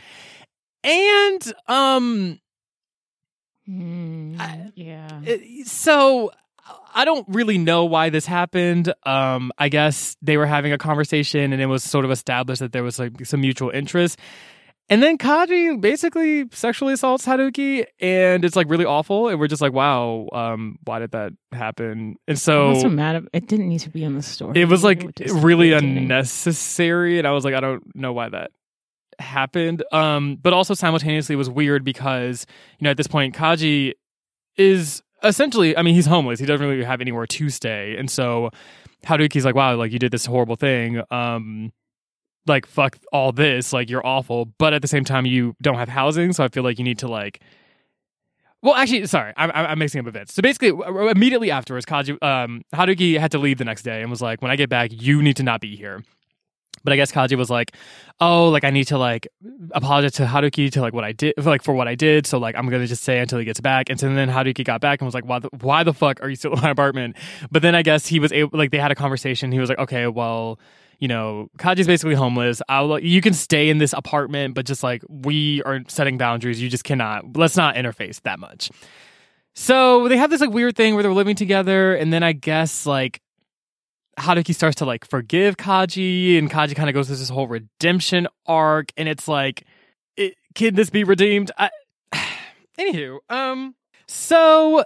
and 0.83 1.53
um. 1.67 2.39
Mm, 3.67 4.39
I- 4.39 4.71
yeah. 4.75 5.21
So 5.65 6.31
I 6.93 7.05
don't 7.05 7.25
really 7.29 7.57
know 7.59 7.85
why 7.85 8.09
this 8.09 8.25
happened. 8.25 8.91
Um, 9.03 9.51
I 9.57 9.69
guess 9.69 10.17
they 10.21 10.37
were 10.37 10.45
having 10.47 10.73
a 10.73 10.77
conversation 10.77 11.53
and 11.53 11.61
it 11.61 11.67
was 11.67 11.83
sort 11.83 12.05
of 12.05 12.11
established 12.11 12.61
that 12.61 12.71
there 12.71 12.83
was 12.83 12.97
like 12.99 13.25
some 13.25 13.41
mutual 13.41 13.69
interest. 13.69 14.19
And 14.89 15.03
then 15.03 15.19
Kaji 15.19 15.79
basically 15.79 16.45
sexually 16.51 16.93
assaults 16.93 17.25
Haruki 17.25 17.85
and 17.99 18.43
it's 18.43 18.55
like 18.55 18.67
really 18.69 18.85
awful. 18.85 19.27
And 19.27 19.39
we're 19.39 19.47
just 19.47 19.61
like, 19.61 19.71
wow, 19.71 20.27
um, 20.33 20.77
why 20.83 20.97
did 20.97 21.11
that 21.11 21.33
happen? 21.51 22.15
And 22.27 22.35
I'm 22.35 22.35
so 22.37 22.89
mad. 22.89 23.15
At, 23.17 23.23
it 23.31 23.47
didn't 23.47 23.69
need 23.69 23.81
to 23.81 23.89
be 23.91 24.03
in 24.03 24.15
the 24.15 24.23
story. 24.23 24.59
it 24.59 24.65
was 24.65 24.83
like 24.83 25.03
was 25.19 25.31
really 25.31 25.73
unnecessary. 25.73 27.19
And 27.19 27.27
I 27.27 27.31
was 27.31 27.45
like, 27.45 27.53
I 27.53 27.59
don't 27.59 27.83
know 27.95 28.13
why 28.13 28.29
that 28.29 28.49
happened. 29.19 29.83
Um, 29.91 30.37
but 30.41 30.53
also 30.53 30.73
simultaneously 30.73 31.35
was 31.35 31.49
weird 31.49 31.83
because 31.83 32.47
you 32.79 32.85
know 32.85 32.91
at 32.91 32.97
this 32.97 33.07
point 33.07 33.35
Kaji 33.35 33.93
is 34.57 35.03
essentially, 35.23 35.77
I 35.77 35.81
mean, 35.83 35.95
he's 35.95 36.05
homeless. 36.05 36.39
He 36.39 36.45
doesn't 36.45 36.65
really 36.65 36.83
have 36.83 37.01
anywhere 37.01 37.27
to 37.27 37.49
stay, 37.49 37.95
and 37.97 38.09
so 38.09 38.49
Haruki's 39.05 39.45
like, 39.45 39.55
"Wow, 39.55 39.75
like 39.75 39.91
you 39.91 39.99
did 39.99 40.11
this 40.11 40.25
horrible 40.25 40.55
thing." 40.55 41.01
Um, 41.11 41.71
like 42.47 42.65
fuck 42.65 42.97
all 43.11 43.31
this, 43.31 43.73
like 43.73 43.89
you're 43.89 44.05
awful. 44.05 44.45
But 44.57 44.73
at 44.73 44.81
the 44.81 44.87
same 44.87 45.03
time, 45.03 45.25
you 45.25 45.55
don't 45.61 45.75
have 45.75 45.89
housing, 45.89 46.33
so 46.33 46.43
I 46.43 46.47
feel 46.47 46.63
like 46.63 46.77
you 46.77 46.83
need 46.83 46.99
to 46.99 47.07
like. 47.07 47.41
Well, 48.61 48.75
actually, 48.75 49.05
sorry, 49.05 49.31
I'm, 49.37 49.51
I'm 49.53 49.79
mixing 49.79 50.01
up 50.01 50.07
events. 50.07 50.33
So 50.33 50.41
basically, 50.41 50.69
immediately 51.09 51.49
afterwards, 51.49 51.85
Kaji, 51.85 52.21
um, 52.21 52.63
Haruki 52.73 53.17
had 53.17 53.31
to 53.31 53.39
leave 53.39 53.57
the 53.57 53.63
next 53.63 53.83
day 53.83 54.01
and 54.01 54.09
was 54.09 54.21
like, 54.21 54.41
"When 54.41 54.51
I 54.51 54.57
get 54.57 54.69
back, 54.69 54.91
you 54.91 55.21
need 55.21 55.37
to 55.37 55.43
not 55.43 55.61
be 55.61 55.77
here." 55.77 56.03
But 56.83 56.93
I 56.93 56.95
guess 56.95 57.11
Kaji 57.11 57.37
was 57.37 57.49
like, 57.49 57.73
"Oh, 58.19 58.49
like 58.49 58.63
I 58.63 58.69
need 58.69 58.85
to 58.85 58.97
like 58.97 59.27
apologize 59.71 60.13
to 60.13 60.25
Haruki 60.25 60.71
to 60.71 60.81
like 60.81 60.93
what 60.93 61.03
I 61.03 61.11
did, 61.11 61.33
like 61.37 61.63
for 61.63 61.73
what 61.73 61.87
I 61.87 61.95
did. 61.95 62.25
So 62.25 62.37
like 62.37 62.55
I'm 62.55 62.69
gonna 62.69 62.87
just 62.87 63.03
say 63.03 63.19
until 63.19 63.39
he 63.39 63.45
gets 63.45 63.61
back." 63.61 63.89
And 63.89 63.99
so 63.99 64.13
then 64.13 64.29
Haruki 64.29 64.63
got 64.63 64.81
back 64.81 65.01
and 65.01 65.05
was 65.05 65.13
like, 65.13 65.25
"Why 65.25 65.39
the 65.39 65.49
why 65.61 65.83
the 65.83 65.93
fuck 65.93 66.21
are 66.21 66.29
you 66.29 66.35
still 66.35 66.53
in 66.53 66.61
my 66.61 66.69
apartment?" 66.69 67.15
But 67.51 67.61
then 67.61 67.75
I 67.75 67.81
guess 67.81 68.07
he 68.07 68.19
was 68.19 68.31
able, 68.31 68.57
like 68.57 68.71
they 68.71 68.77
had 68.77 68.91
a 68.91 68.95
conversation. 68.95 69.51
He 69.51 69.59
was 69.59 69.69
like, 69.69 69.79
"Okay, 69.79 70.07
well." 70.07 70.59
You 70.99 71.07
know, 71.07 71.49
Kaji's 71.57 71.87
basically 71.87 72.15
homeless. 72.15 72.61
I'll 72.67 72.99
you 72.99 73.21
can 73.21 73.33
stay 73.33 73.69
in 73.69 73.77
this 73.77 73.93
apartment, 73.93 74.53
but 74.53 74.65
just 74.65 74.83
like 74.83 75.01
we 75.07 75.63
are 75.63 75.79
setting 75.87 76.17
boundaries, 76.17 76.61
you 76.61 76.69
just 76.69 76.83
cannot. 76.83 77.37
Let's 77.37 77.55
not 77.55 77.75
interface 77.75 78.21
that 78.23 78.39
much. 78.39 78.69
So 79.55 80.07
they 80.07 80.17
have 80.17 80.29
this 80.29 80.41
like 80.41 80.51
weird 80.51 80.75
thing 80.75 80.93
where 80.93 81.03
they're 81.03 81.13
living 81.13 81.35
together, 81.35 81.95
and 81.95 82.11
then 82.11 82.23
I 82.23 82.33
guess 82.33 82.85
like 82.85 83.21
Haruki 84.19 84.53
starts 84.53 84.75
to 84.77 84.85
like 84.85 85.05
forgive 85.05 85.57
Kaji, 85.57 86.37
and 86.37 86.51
Kaji 86.51 86.75
kind 86.75 86.89
of 86.89 86.93
goes 86.93 87.07
through 87.07 87.17
this 87.17 87.29
whole 87.29 87.47
redemption 87.47 88.27
arc, 88.45 88.91
and 88.97 89.07
it's 89.09 89.27
like, 89.27 89.65
it, 90.17 90.35
can 90.55 90.75
this 90.75 90.89
be 90.89 91.03
redeemed? 91.03 91.51
I, 91.57 91.69
anywho, 92.79 93.19
um, 93.29 93.75
so 94.07 94.83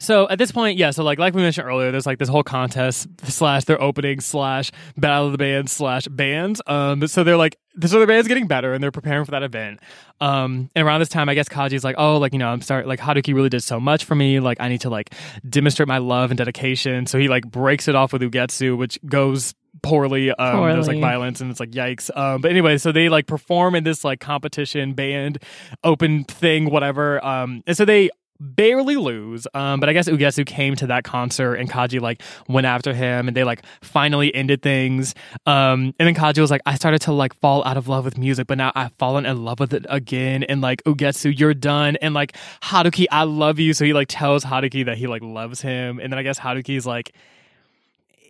so 0.00 0.28
at 0.30 0.38
this 0.38 0.50
point, 0.50 0.78
yeah. 0.78 0.90
So 0.90 1.04
like 1.04 1.18
like 1.18 1.34
we 1.34 1.42
mentioned 1.42 1.68
earlier, 1.68 1.90
there's 1.92 2.06
like 2.06 2.18
this 2.18 2.28
whole 2.28 2.42
contest 2.42 3.06
slash 3.24 3.64
their 3.64 3.80
opening 3.80 4.20
slash 4.20 4.72
battle 4.96 5.26
of 5.26 5.32
the 5.32 5.38
bands 5.38 5.72
slash 5.72 6.08
bands. 6.08 6.62
Um, 6.66 7.06
so 7.06 7.22
they're 7.22 7.36
like 7.36 7.56
so 7.84 7.98
their 7.98 8.06
band's 8.06 8.26
getting 8.26 8.46
better 8.46 8.72
and 8.72 8.82
they're 8.82 8.90
preparing 8.90 9.24
for 9.26 9.30
that 9.32 9.42
event. 9.42 9.80
Um, 10.20 10.70
and 10.74 10.86
around 10.86 11.00
this 11.00 11.10
time, 11.10 11.28
I 11.28 11.34
guess 11.34 11.48
Kaji's 11.48 11.84
like, 11.84 11.96
oh, 11.98 12.16
like 12.16 12.32
you 12.32 12.38
know, 12.38 12.48
I'm 12.48 12.62
sorry, 12.62 12.84
like 12.84 12.98
Haruki 12.98 13.34
really 13.34 13.50
did 13.50 13.62
so 13.62 13.78
much 13.78 14.06
for 14.06 14.14
me. 14.14 14.40
Like 14.40 14.58
I 14.58 14.68
need 14.68 14.80
to 14.80 14.90
like 14.90 15.14
demonstrate 15.48 15.86
my 15.86 15.98
love 15.98 16.30
and 16.30 16.38
dedication. 16.38 17.06
So 17.06 17.18
he 17.18 17.28
like 17.28 17.46
breaks 17.50 17.86
it 17.86 17.94
off 17.94 18.12
with 18.14 18.22
Ugetsu, 18.22 18.78
which 18.78 18.98
goes 19.04 19.54
poorly. 19.82 20.30
Um, 20.32 20.56
Poorly. 20.56 20.72
there's 20.72 20.88
like 20.88 21.00
violence 21.00 21.40
and 21.40 21.50
it's 21.50 21.60
like 21.60 21.70
yikes. 21.70 22.14
Um, 22.16 22.40
but 22.40 22.50
anyway, 22.50 22.78
so 22.78 22.92
they 22.92 23.08
like 23.08 23.26
perform 23.26 23.74
in 23.74 23.84
this 23.84 24.04
like 24.04 24.20
competition 24.20 24.94
band 24.94 25.38
open 25.84 26.24
thing, 26.24 26.70
whatever. 26.70 27.24
Um, 27.24 27.62
and 27.66 27.76
so 27.76 27.84
they 27.84 28.10
barely 28.40 28.96
lose. 28.96 29.46
Um, 29.54 29.80
but 29.80 29.88
I 29.88 29.92
guess 29.92 30.08
Ugetsu 30.08 30.46
came 30.46 30.74
to 30.76 30.86
that 30.88 31.04
concert 31.04 31.54
and 31.54 31.70
Kaji 31.70 32.00
like 32.00 32.22
went 32.48 32.66
after 32.66 32.94
him 32.94 33.28
and 33.28 33.36
they 33.36 33.44
like 33.44 33.62
finally 33.82 34.34
ended 34.34 34.62
things. 34.62 35.14
Um, 35.46 35.94
and 35.98 36.08
then 36.08 36.14
Kaji 36.14 36.40
was 36.40 36.50
like, 36.50 36.62
I 36.66 36.74
started 36.74 37.00
to 37.02 37.12
like 37.12 37.34
fall 37.34 37.64
out 37.64 37.76
of 37.76 37.88
love 37.88 38.04
with 38.04 38.16
music, 38.16 38.46
but 38.46 38.58
now 38.58 38.72
I've 38.74 38.92
fallen 38.94 39.26
in 39.26 39.44
love 39.44 39.60
with 39.60 39.74
it 39.74 39.84
again. 39.88 40.42
And 40.44 40.60
like 40.60 40.82
Ugetsu, 40.84 41.38
you're 41.38 41.54
done. 41.54 41.96
And 41.96 42.14
like 42.14 42.36
Haruki, 42.62 43.06
I 43.10 43.24
love 43.24 43.58
you. 43.58 43.74
So 43.74 43.84
he 43.84 43.92
like 43.92 44.08
tells 44.08 44.44
Haruki 44.44 44.84
that 44.86 44.96
he 44.96 45.06
like 45.06 45.22
loves 45.22 45.60
him. 45.60 46.00
And 46.00 46.12
then 46.12 46.18
I 46.18 46.22
guess 46.22 46.38
Haruki's 46.38 46.86
like 46.86 47.14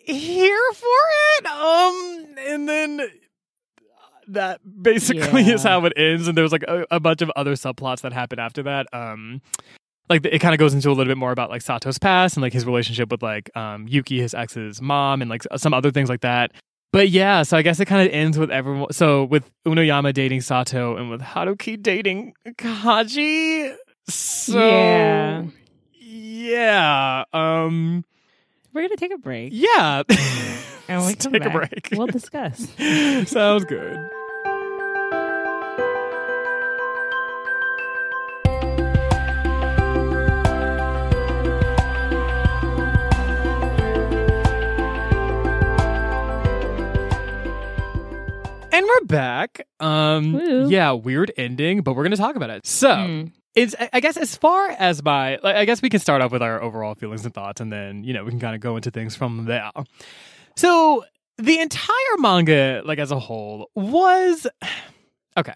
here 0.05 0.73
for 0.75 0.87
it. 1.39 1.47
Um, 1.47 2.27
and 2.39 2.69
then 2.69 3.11
that 4.29 4.61
basically 4.83 5.43
is 5.43 5.63
how 5.63 5.85
it 5.85 5.93
ends. 5.97 6.29
And 6.29 6.37
there 6.37 6.43
was 6.43 6.53
like 6.53 6.65
a, 6.65 6.87
a 6.91 7.01
bunch 7.01 7.23
of 7.23 7.31
other 7.37 7.53
subplots 7.53 8.01
that 8.03 8.13
happened 8.13 8.41
after 8.41 8.63
that. 8.65 8.87
Um, 8.93 9.41
like 10.11 10.27
it 10.27 10.41
kind 10.41 10.53
of 10.55 10.59
goes 10.59 10.75
into 10.75 10.89
a 10.89 10.93
little 10.93 11.11
bit 11.11 11.17
more 11.17 11.33
about 11.33 11.49
like 11.49 11.63
Sato's 11.63 11.99
past 11.99 12.37
and 12.37 12.43
like 12.43 12.53
his 12.53 12.67
relationship 12.67 13.11
with 13.11 13.23
like 13.23 13.51
um, 13.57 13.89
Yuki, 13.89 14.21
his 14.21 14.35
ex's 14.35 14.83
mom, 14.83 15.23
and 15.23 15.31
like 15.31 15.45
some 15.57 15.73
other 15.73 15.91
things 15.91 16.09
like 16.11 16.21
that. 16.21 16.53
But 16.93 17.09
yeah, 17.09 17.45
so 17.45 17.57
I 17.57 17.63
guess 17.63 17.79
it 17.81 17.85
kind 17.87 18.07
of 18.07 18.13
ends 18.13 18.37
with 18.37 18.51
everyone. 18.51 18.93
So 18.93 19.25
with 19.25 19.49
Uenoyama 19.65 20.13
dating 20.13 20.41
Sato 20.43 20.97
and 20.97 21.09
with 21.09 21.21
Haruki 21.23 21.81
dating 21.81 22.35
Kaji. 22.59 23.75
So 24.09 24.59
Yeah. 24.69 25.45
yeah, 26.01 27.25
um, 27.33 28.05
We're 28.73 28.83
gonna 28.83 28.97
take 28.97 29.13
a 29.15 29.19
break 29.19 29.53
yeah. 29.55 30.03
and 30.89 31.07
we 31.07 31.15
come 31.17 31.33
take 31.33 31.45
a 31.45 31.51
break. 31.51 31.89
We'll 31.93 32.09
discuss. 32.09 32.67
Sounds 33.31 33.65
good. 33.67 34.11
And 48.81 48.89
we're 48.89 49.07
back. 49.09 49.67
Um 49.79 50.33
Woo. 50.33 50.71
yeah, 50.71 50.93
weird 50.93 51.31
ending, 51.37 51.83
but 51.83 51.93
we're 51.95 52.03
going 52.03 52.13
to 52.13 52.17
talk 52.17 52.35
about 52.35 52.49
it. 52.49 52.67
So, 52.67 52.89
Mm. 52.89 53.33
it's 53.55 53.75
I 53.93 54.01
guess 54.01 54.17
as 54.17 54.35
far 54.37 54.71
as 54.71 55.03
my 55.05 55.37
like, 55.43 55.55
I 55.55 55.67
guess 55.67 55.83
we 55.83 55.91
can 55.91 56.01
start 56.01 56.23
off 56.23 56.33
with 56.33 56.41
our 56.41 56.63
overall 56.63 56.95
feelings 56.95 57.27
and 57.27 57.35
thoughts 57.35 57.61
and 57.61 57.71
then, 57.71 58.05
you 58.05 58.15
know, 58.15 58.25
we 58.25 58.31
can 58.31 58.41
kind 58.41 58.55
of 58.55 58.63
go 58.63 58.77
into 58.77 58.91
things 58.91 59.15
from 59.15 59.45
there. 59.45 59.71
So, 60.57 61.05
the 61.37 61.59
entire 61.61 62.17
manga 62.21 62.81
like 62.87 62.99
as 62.99 63.11
a 63.11 63.19
whole 63.19 63.69
was 63.75 64.47
okay. 65.37 65.53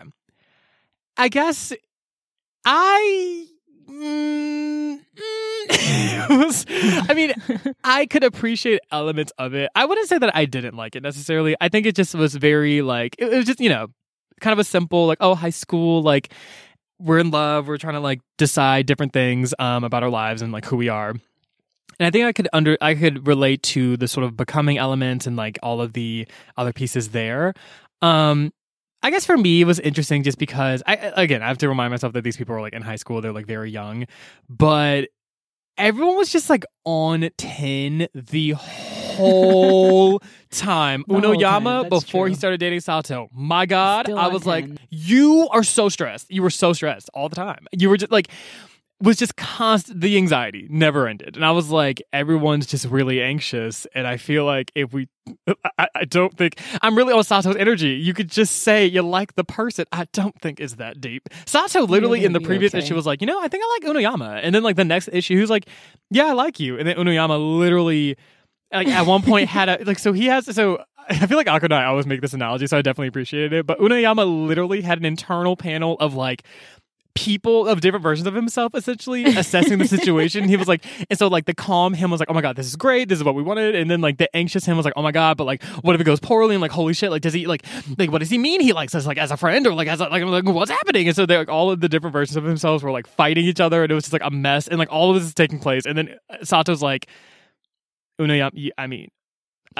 I 1.16 1.28
guess 1.28 1.72
I 2.66 3.46
mm, 3.88 4.98
mm, 4.98 7.04
I 7.10 7.14
mean, 7.14 7.32
I 7.84 8.06
could 8.06 8.24
appreciate 8.24 8.80
elements 8.90 9.32
of 9.38 9.54
it. 9.54 9.70
I 9.74 9.84
wouldn't 9.84 10.08
say 10.08 10.18
that 10.18 10.34
I 10.34 10.44
didn't 10.44 10.76
like 10.76 10.96
it 10.96 11.02
necessarily. 11.02 11.56
I 11.60 11.68
think 11.68 11.86
it 11.86 11.94
just 11.94 12.14
was 12.14 12.34
very 12.34 12.82
like 12.82 13.16
it 13.18 13.30
was 13.30 13.46
just, 13.46 13.60
you 13.60 13.68
know, 13.68 13.88
kind 14.40 14.52
of 14.52 14.58
a 14.58 14.64
simple 14.64 15.06
like 15.06 15.18
oh, 15.20 15.34
high 15.34 15.50
school 15.50 16.02
like 16.02 16.32
we're 16.98 17.18
in 17.18 17.30
love, 17.30 17.66
we're 17.66 17.78
trying 17.78 17.94
to 17.94 18.00
like 18.00 18.20
decide 18.38 18.86
different 18.86 19.12
things 19.12 19.54
um 19.58 19.84
about 19.84 20.02
our 20.02 20.10
lives 20.10 20.42
and 20.42 20.52
like 20.52 20.64
who 20.64 20.76
we 20.76 20.88
are. 20.88 21.10
And 21.10 22.06
I 22.06 22.10
think 22.10 22.24
I 22.24 22.32
could 22.32 22.48
under 22.52 22.76
I 22.80 22.94
could 22.94 23.26
relate 23.26 23.62
to 23.64 23.96
the 23.96 24.08
sort 24.08 24.24
of 24.24 24.36
becoming 24.36 24.78
element 24.78 25.26
and 25.26 25.36
like 25.36 25.58
all 25.62 25.80
of 25.80 25.92
the 25.92 26.26
other 26.56 26.72
pieces 26.72 27.10
there. 27.10 27.54
Um 28.02 28.52
I 29.04 29.10
guess 29.10 29.26
for 29.26 29.36
me 29.36 29.60
it 29.60 29.66
was 29.66 29.78
interesting 29.80 30.22
just 30.22 30.38
because 30.38 30.82
I 30.86 30.94
again 30.94 31.42
I 31.42 31.48
have 31.48 31.58
to 31.58 31.68
remind 31.68 31.90
myself 31.90 32.14
that 32.14 32.24
these 32.24 32.38
people 32.38 32.54
are 32.56 32.62
like 32.62 32.72
in 32.72 32.80
high 32.80 32.96
school, 32.96 33.20
they're 33.20 33.34
like 33.34 33.46
very 33.46 33.70
young, 33.70 34.06
but 34.48 35.10
everyone 35.76 36.16
was 36.16 36.32
just 36.32 36.48
like 36.48 36.64
on 36.86 37.28
10 37.36 38.08
the 38.14 38.52
whole 38.52 40.22
time. 40.50 41.04
The 41.06 41.20
whole 41.20 41.22
Uenoyama 41.22 41.82
time, 41.82 41.88
before 41.90 42.28
he 42.28 42.34
started 42.34 42.60
dating 42.60 42.80
Sato. 42.80 43.28
My 43.34 43.66
god, 43.66 44.06
Still 44.06 44.18
I 44.18 44.28
was 44.28 44.46
like 44.46 44.70
you 44.88 45.48
are 45.52 45.64
so 45.64 45.90
stressed. 45.90 46.30
You 46.30 46.42
were 46.42 46.48
so 46.48 46.72
stressed 46.72 47.10
all 47.12 47.28
the 47.28 47.36
time. 47.36 47.66
You 47.72 47.90
were 47.90 47.98
just 47.98 48.10
like 48.10 48.28
was 49.04 49.16
just 49.16 49.36
constant 49.36 50.00
the 50.00 50.16
anxiety 50.16 50.66
never 50.70 51.06
ended. 51.06 51.36
And 51.36 51.44
i 51.44 51.50
was 51.50 51.70
like 51.70 52.02
everyone's 52.12 52.66
just 52.66 52.86
really 52.86 53.22
anxious. 53.22 53.86
And 53.94 54.06
i 54.06 54.16
feel 54.16 54.44
like 54.44 54.72
if 54.74 54.92
we 54.92 55.08
i, 55.78 55.88
I 55.94 56.04
don't 56.04 56.36
think 56.36 56.60
i'm 56.82 56.96
really 56.96 57.12
on 57.12 57.22
sato's 57.24 57.56
energy. 57.56 57.90
You 57.90 58.14
could 58.14 58.30
just 58.30 58.62
say 58.62 58.86
you 58.86 59.02
like 59.02 59.34
the 59.34 59.44
person. 59.44 59.84
I 59.92 60.06
don't 60.12 60.38
think 60.40 60.60
is 60.60 60.76
that 60.76 61.00
deep. 61.00 61.28
Sato 61.46 61.86
literally 61.86 62.24
in 62.24 62.32
the 62.32 62.40
previous 62.40 62.74
okay. 62.74 62.82
issue 62.82 62.94
was 62.94 63.06
like 63.06 63.20
you 63.20 63.26
know 63.26 63.40
i 63.40 63.48
think 63.48 63.62
i 63.64 63.78
like 63.80 63.94
uenoyama 63.94 64.40
and 64.42 64.54
then 64.54 64.62
like 64.62 64.76
the 64.76 64.84
next 64.84 65.08
issue 65.12 65.34
he 65.34 65.40
was 65.40 65.50
like 65.50 65.68
yeah 66.10 66.26
i 66.26 66.32
like 66.32 66.58
you. 66.58 66.78
And 66.78 66.88
then 66.88 66.96
uenoyama 66.96 67.58
literally 67.58 68.16
like 68.72 68.88
at 68.88 69.06
one 69.06 69.22
point 69.22 69.48
had 69.48 69.68
a 69.68 69.78
like 69.86 69.98
so 69.98 70.12
he 70.12 70.26
has 70.26 70.52
so 70.54 70.84
I 71.06 71.26
feel 71.26 71.36
like 71.36 71.46
Akko 71.46 71.64
and 71.64 71.74
I 71.74 71.84
always 71.84 72.06
make 72.06 72.22
this 72.22 72.32
analogy, 72.32 72.66
so 72.66 72.78
I 72.78 72.82
definitely 72.82 73.08
appreciated 73.08 73.52
it. 73.52 73.66
But 73.66 73.78
Uenoyama 73.78 74.46
literally 74.46 74.80
had 74.80 74.98
an 74.98 75.04
internal 75.04 75.56
panel 75.56 75.96
of 76.00 76.14
like 76.14 76.44
people 77.14 77.66
of 77.68 77.80
different 77.80 78.02
versions 78.02 78.26
of 78.26 78.34
himself 78.34 78.74
essentially 78.74 79.24
assessing 79.36 79.78
the 79.78 79.86
situation. 79.86 80.48
he 80.48 80.56
was 80.56 80.68
like, 80.68 80.84
and 81.08 81.18
so 81.18 81.28
like 81.28 81.46
the 81.46 81.54
calm 81.54 81.94
him 81.94 82.10
was 82.10 82.20
like, 82.20 82.30
oh 82.30 82.34
my 82.34 82.40
god, 82.40 82.56
this 82.56 82.66
is 82.66 82.76
great, 82.76 83.08
this 83.08 83.18
is 83.18 83.24
what 83.24 83.34
we 83.34 83.42
wanted, 83.42 83.74
and 83.74 83.90
then 83.90 84.00
like 84.00 84.18
the 84.18 84.34
anxious 84.36 84.64
him 84.64 84.76
was 84.76 84.84
like, 84.84 84.94
oh 84.96 85.02
my 85.02 85.12
god, 85.12 85.36
but 85.36 85.44
like 85.44 85.62
what 85.82 85.94
if 85.94 86.00
it 86.00 86.04
goes 86.04 86.20
poorly? 86.20 86.54
And 86.54 86.62
like 86.62 86.72
holy 86.72 86.94
shit, 86.94 87.10
like 87.10 87.22
does 87.22 87.32
he 87.32 87.46
like 87.46 87.64
like 87.98 88.10
what 88.10 88.18
does 88.18 88.30
he 88.30 88.38
mean 88.38 88.60
he 88.60 88.72
likes 88.72 88.94
us 88.94 89.06
like 89.06 89.18
as 89.18 89.30
a 89.30 89.36
friend 89.36 89.66
or 89.66 89.74
like 89.74 89.88
as 89.88 90.00
a, 90.00 90.08
like, 90.08 90.24
like 90.24 90.44
what's 90.44 90.70
happening? 90.70 91.06
And 91.06 91.16
so 91.16 91.26
they 91.26 91.36
like 91.36 91.48
all 91.48 91.70
of 91.70 91.80
the 91.80 91.88
different 91.88 92.12
versions 92.12 92.36
of 92.36 92.44
themselves 92.44 92.82
were 92.82 92.90
like 92.90 93.06
fighting 93.06 93.44
each 93.44 93.60
other, 93.60 93.82
and 93.82 93.90
it 93.90 93.94
was 93.94 94.04
just 94.04 94.12
like 94.12 94.24
a 94.24 94.30
mess, 94.30 94.68
and 94.68 94.78
like 94.78 94.92
all 94.92 95.10
of 95.10 95.16
this 95.16 95.28
is 95.28 95.34
taking 95.34 95.58
place, 95.58 95.86
and 95.86 95.96
then 95.96 96.16
Sato's 96.42 96.82
like, 96.82 97.08
Uenoyama, 98.20 98.70
I 98.78 98.86
mean. 98.86 99.08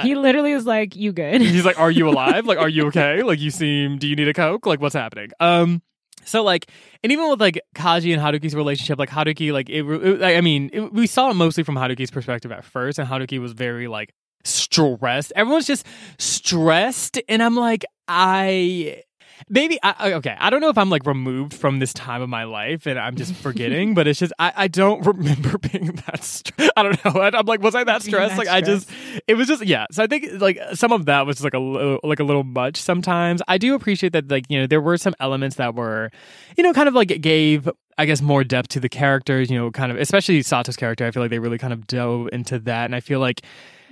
he 0.01 0.15
literally 0.15 0.53
was 0.53 0.65
like, 0.65 0.95
"You 0.95 1.13
good?" 1.13 1.41
He's 1.41 1.65
like, 1.65 1.79
"Are 1.79 1.91
you 1.91 2.09
alive? 2.11 2.45
Like, 2.45 2.57
are 2.57 2.69
you 2.69 2.87
okay? 2.87 3.23
Like, 3.23 3.39
you 3.39 3.51
seem. 3.51 3.97
Do 3.97 4.07
you 4.07 4.15
need 4.15 4.27
a 4.27 4.33
coke? 4.33 4.65
Like, 4.65 4.81
what's 4.81 4.95
happening?" 4.95 5.31
Um. 5.39 5.81
So 6.25 6.43
like, 6.43 6.67
and 7.03 7.11
even 7.11 7.29
with 7.29 7.39
like 7.39 7.61
Kaji 7.75 8.13
and 8.13 8.21
Haruki's 8.21 8.55
relationship, 8.55 8.99
like 8.99 9.09
Haruki, 9.09 9.53
like 9.53 9.69
it. 9.69 9.83
it 9.83 10.23
I 10.23 10.41
mean, 10.41 10.69
it, 10.73 10.91
we 10.93 11.07
saw 11.07 11.29
it 11.29 11.35
mostly 11.35 11.63
from 11.63 11.75
Haruki's 11.75 12.11
perspective 12.11 12.51
at 12.51 12.65
first, 12.65 12.99
and 12.99 13.07
Haruki 13.07 13.39
was 13.39 13.53
very 13.53 13.87
like 13.87 14.13
stressed. 14.43 15.31
Everyone's 15.35 15.67
just 15.67 15.85
stressed, 16.17 17.19
and 17.29 17.41
I'm 17.41 17.55
like, 17.55 17.85
I. 18.07 19.03
maybe 19.49 19.77
I, 19.83 20.13
okay 20.13 20.35
i 20.39 20.49
don't 20.49 20.61
know 20.61 20.69
if 20.69 20.77
i'm 20.77 20.89
like 20.89 21.05
removed 21.05 21.53
from 21.53 21.79
this 21.79 21.93
time 21.93 22.21
of 22.21 22.29
my 22.29 22.43
life 22.43 22.85
and 22.85 22.97
i'm 22.99 23.15
just 23.15 23.33
forgetting 23.33 23.93
but 23.93 24.07
it's 24.07 24.19
just 24.19 24.33
i, 24.39 24.53
I 24.55 24.67
don't 24.67 25.05
remember 25.05 25.57
being 25.71 25.87
that 26.07 26.51
i 26.75 26.83
don't 26.83 27.05
know. 27.05 27.21
I, 27.21 27.27
i'm 27.37 27.45
like 27.45 27.61
was 27.61 27.75
i 27.75 27.83
that 27.83 28.01
stressed? 28.01 28.37
like 28.37 28.47
i 28.47 28.61
just 28.61 28.89
it 29.27 29.35
was 29.35 29.47
just 29.47 29.65
yeah. 29.65 29.85
So 29.91 30.03
i 30.03 30.07
think 30.07 30.41
like 30.41 30.59
some 30.73 30.91
of 30.91 31.05
that 31.05 31.25
was 31.25 31.37
just 31.37 31.43
like 31.43 31.53
a 31.53 31.59
little 31.59 31.99
like 32.03 32.19
a 32.19 32.23
little 32.23 32.43
much 32.43 32.77
sometimes. 32.77 33.41
I 33.47 33.57
do 33.57 33.75
appreciate 33.75 34.13
that 34.13 34.29
like 34.29 34.45
you 34.49 34.59
know 34.59 34.67
there 34.67 34.81
were 34.81 34.97
some 34.97 35.15
elements 35.19 35.57
that 35.57 35.75
were 35.75 36.11
you 36.57 36.63
know 36.63 36.73
kind 36.73 36.87
of 36.87 36.93
like 36.93 37.21
gave 37.21 37.69
I 37.97 38.05
guess 38.05 38.21
more 38.21 38.43
depth 38.43 38.69
to 38.69 38.81
the 38.81 38.89
characters, 38.89 39.49
you 39.49 39.57
know, 39.57 39.71
kind 39.71 39.89
of 39.91 39.97
especially 39.97 40.41
Sato's 40.41 40.75
character. 40.75 41.05
I 41.05 41.11
feel 41.11 41.23
like 41.23 41.29
they 41.29 41.39
really 41.39 41.57
kind 41.57 41.71
of 41.71 41.87
dove 41.87 42.29
into 42.33 42.59
that, 42.59 42.85
and 42.85 42.95
I 42.95 42.99
feel 42.99 43.19
like 43.19 43.41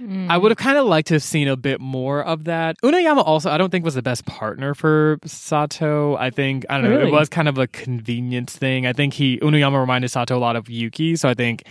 Mm. 0.02 0.30
I 0.30 0.38
would 0.38 0.52
have 0.52 0.58
kind 0.58 0.78
of 0.78 0.86
liked 0.86 1.10
to 1.10 1.16
have 1.16 1.24
seen 1.24 1.48
a 1.48 1.56
bit 1.56 1.80
more 1.80 2.24
of 2.24 2.46
that. 2.46 2.76
Uenoyama 2.84 3.24
also, 3.26 3.50
I 3.52 3.58
don't 3.58 3.70
think 3.70 3.86
was 3.86 3.94
the 3.96 4.02
best 4.02 4.26
partner 4.26 4.74
for 4.74 5.20
Sato. 5.26 6.16
I 6.18 6.30
think 6.32 6.66
I 6.70 6.76
don't 6.82 6.90
know, 6.90 6.98
Really? 6.98 7.10
it 7.10 7.12
was 7.12 7.30
kind 7.30 7.48
of 7.48 7.58
a 7.58 7.68
convenience 7.68 8.56
thing. 8.56 8.88
I 8.88 8.94
think 8.94 9.14
he 9.14 9.38
Uenoyama 9.40 9.80
reminded 9.80 10.10
Sato 10.10 10.36
a 10.36 10.40
lot 10.40 10.56
of 10.56 10.70
Yuki, 10.70 11.16
so 11.16 11.30
I 11.30 11.34
think 11.36 11.64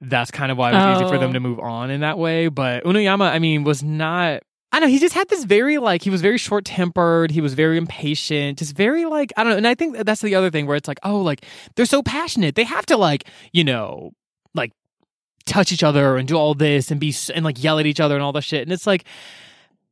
that's 0.00 0.30
kind 0.30 0.50
of 0.52 0.58
why 0.58 0.70
it 0.70 0.74
was 0.74 1.00
easy 1.02 1.10
for 1.10 1.18
them 1.18 1.30
Oh. 1.30 1.34
to 1.34 1.40
move 1.40 1.58
on 1.60 1.90
in 1.90 2.00
that 2.00 2.18
way. 2.18 2.48
But 2.48 2.84
Uenoyama, 2.84 3.30
I 3.30 3.38
mean, 3.38 3.64
was 3.64 3.82
not. 3.82 4.42
I 4.72 4.78
don't 4.78 4.88
know. 4.88 4.92
He 4.92 5.00
just 5.00 5.16
had 5.16 5.28
this 5.28 5.42
very 5.42 5.78
like 5.78 6.02
he 6.02 6.10
was 6.10 6.22
very 6.22 6.38
short 6.38 6.64
tempered. 6.64 7.32
He 7.32 7.40
was 7.40 7.54
very 7.54 7.76
impatient. 7.76 8.58
Just 8.58 8.76
very 8.76 9.04
like 9.04 9.32
I 9.36 9.42
don't 9.42 9.50
know. 9.52 9.56
And 9.56 9.66
I 9.66 9.74
think 9.74 9.96
that's 10.04 10.20
the 10.20 10.36
other 10.36 10.48
thing 10.50 10.66
where 10.66 10.76
it's 10.76 10.86
like, 10.86 11.00
oh, 11.02 11.18
like 11.20 11.44
they're 11.74 11.84
so 11.86 12.02
passionate. 12.04 12.54
They 12.54 12.62
have 12.64 12.86
to 12.86 12.96
like 12.96 13.24
you 13.52 13.64
know 13.64 14.12
like 14.54 14.70
touch 15.46 15.72
each 15.72 15.82
other 15.82 16.16
and 16.16 16.28
do 16.28 16.36
all 16.36 16.54
this 16.54 16.90
and 16.90 17.00
be 17.00 17.14
and 17.34 17.44
like 17.44 17.62
yell 17.62 17.78
at 17.78 17.86
each 17.86 18.00
other 18.00 18.14
and 18.14 18.22
all 18.22 18.32
the 18.32 18.40
shit. 18.40 18.62
And 18.62 18.72
it's 18.72 18.86
like 18.86 19.04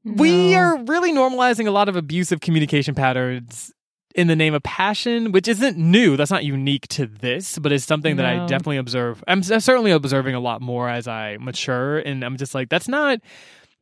we 0.05 0.55
are 0.55 0.79
really 0.85 1.13
normalizing 1.13 1.67
a 1.67 1.71
lot 1.71 1.89
of 1.89 1.97
abusive 1.97 2.41
communication 2.41 2.95
patterns 2.95 3.73
in 4.15 4.27
the 4.27 4.37
name 4.37 4.55
of 4.55 4.63
passion, 4.63 5.33
which 5.33 5.47
isn't 5.47 5.77
new. 5.77 6.17
That's 6.17 6.31
not 6.31 6.45
unique 6.45 6.89
to 6.89 7.07
this, 7.07 7.59
but 7.59 7.73
it's 7.73 7.85
something 7.85 8.17
that 8.17 8.27
I 8.27 8.47
definitely 8.47 8.79
observe. 8.79 9.23
I'm 9.29 9.43
certainly 9.43 9.91
observing 9.91 10.35
a 10.35 10.41
lot 10.41 10.61
more 10.61 10.89
as 10.89 11.07
I 11.07 11.37
mature, 11.39 11.99
and 11.99 12.25
I'm 12.25 12.37
just 12.37 12.55
like, 12.55 12.69
that's 12.69 12.89
not. 12.89 13.21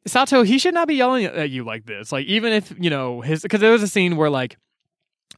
Sato, 0.07 0.43
he 0.43 0.59
should 0.59 0.75
not 0.75 0.89
be 0.89 0.95
yelling 0.95 1.25
at 1.25 1.51
you 1.51 1.65
like 1.65 1.87
this. 1.87 2.13
Like, 2.13 2.27
even 2.27 2.53
if, 2.53 2.73
you 2.79 2.91
know, 2.91 3.23
his, 3.23 3.43
because 3.43 3.61
there 3.61 3.73
was 3.73 3.83
a 3.83 3.89
scene 3.89 4.17
where, 4.17 4.31
like, 4.31 4.57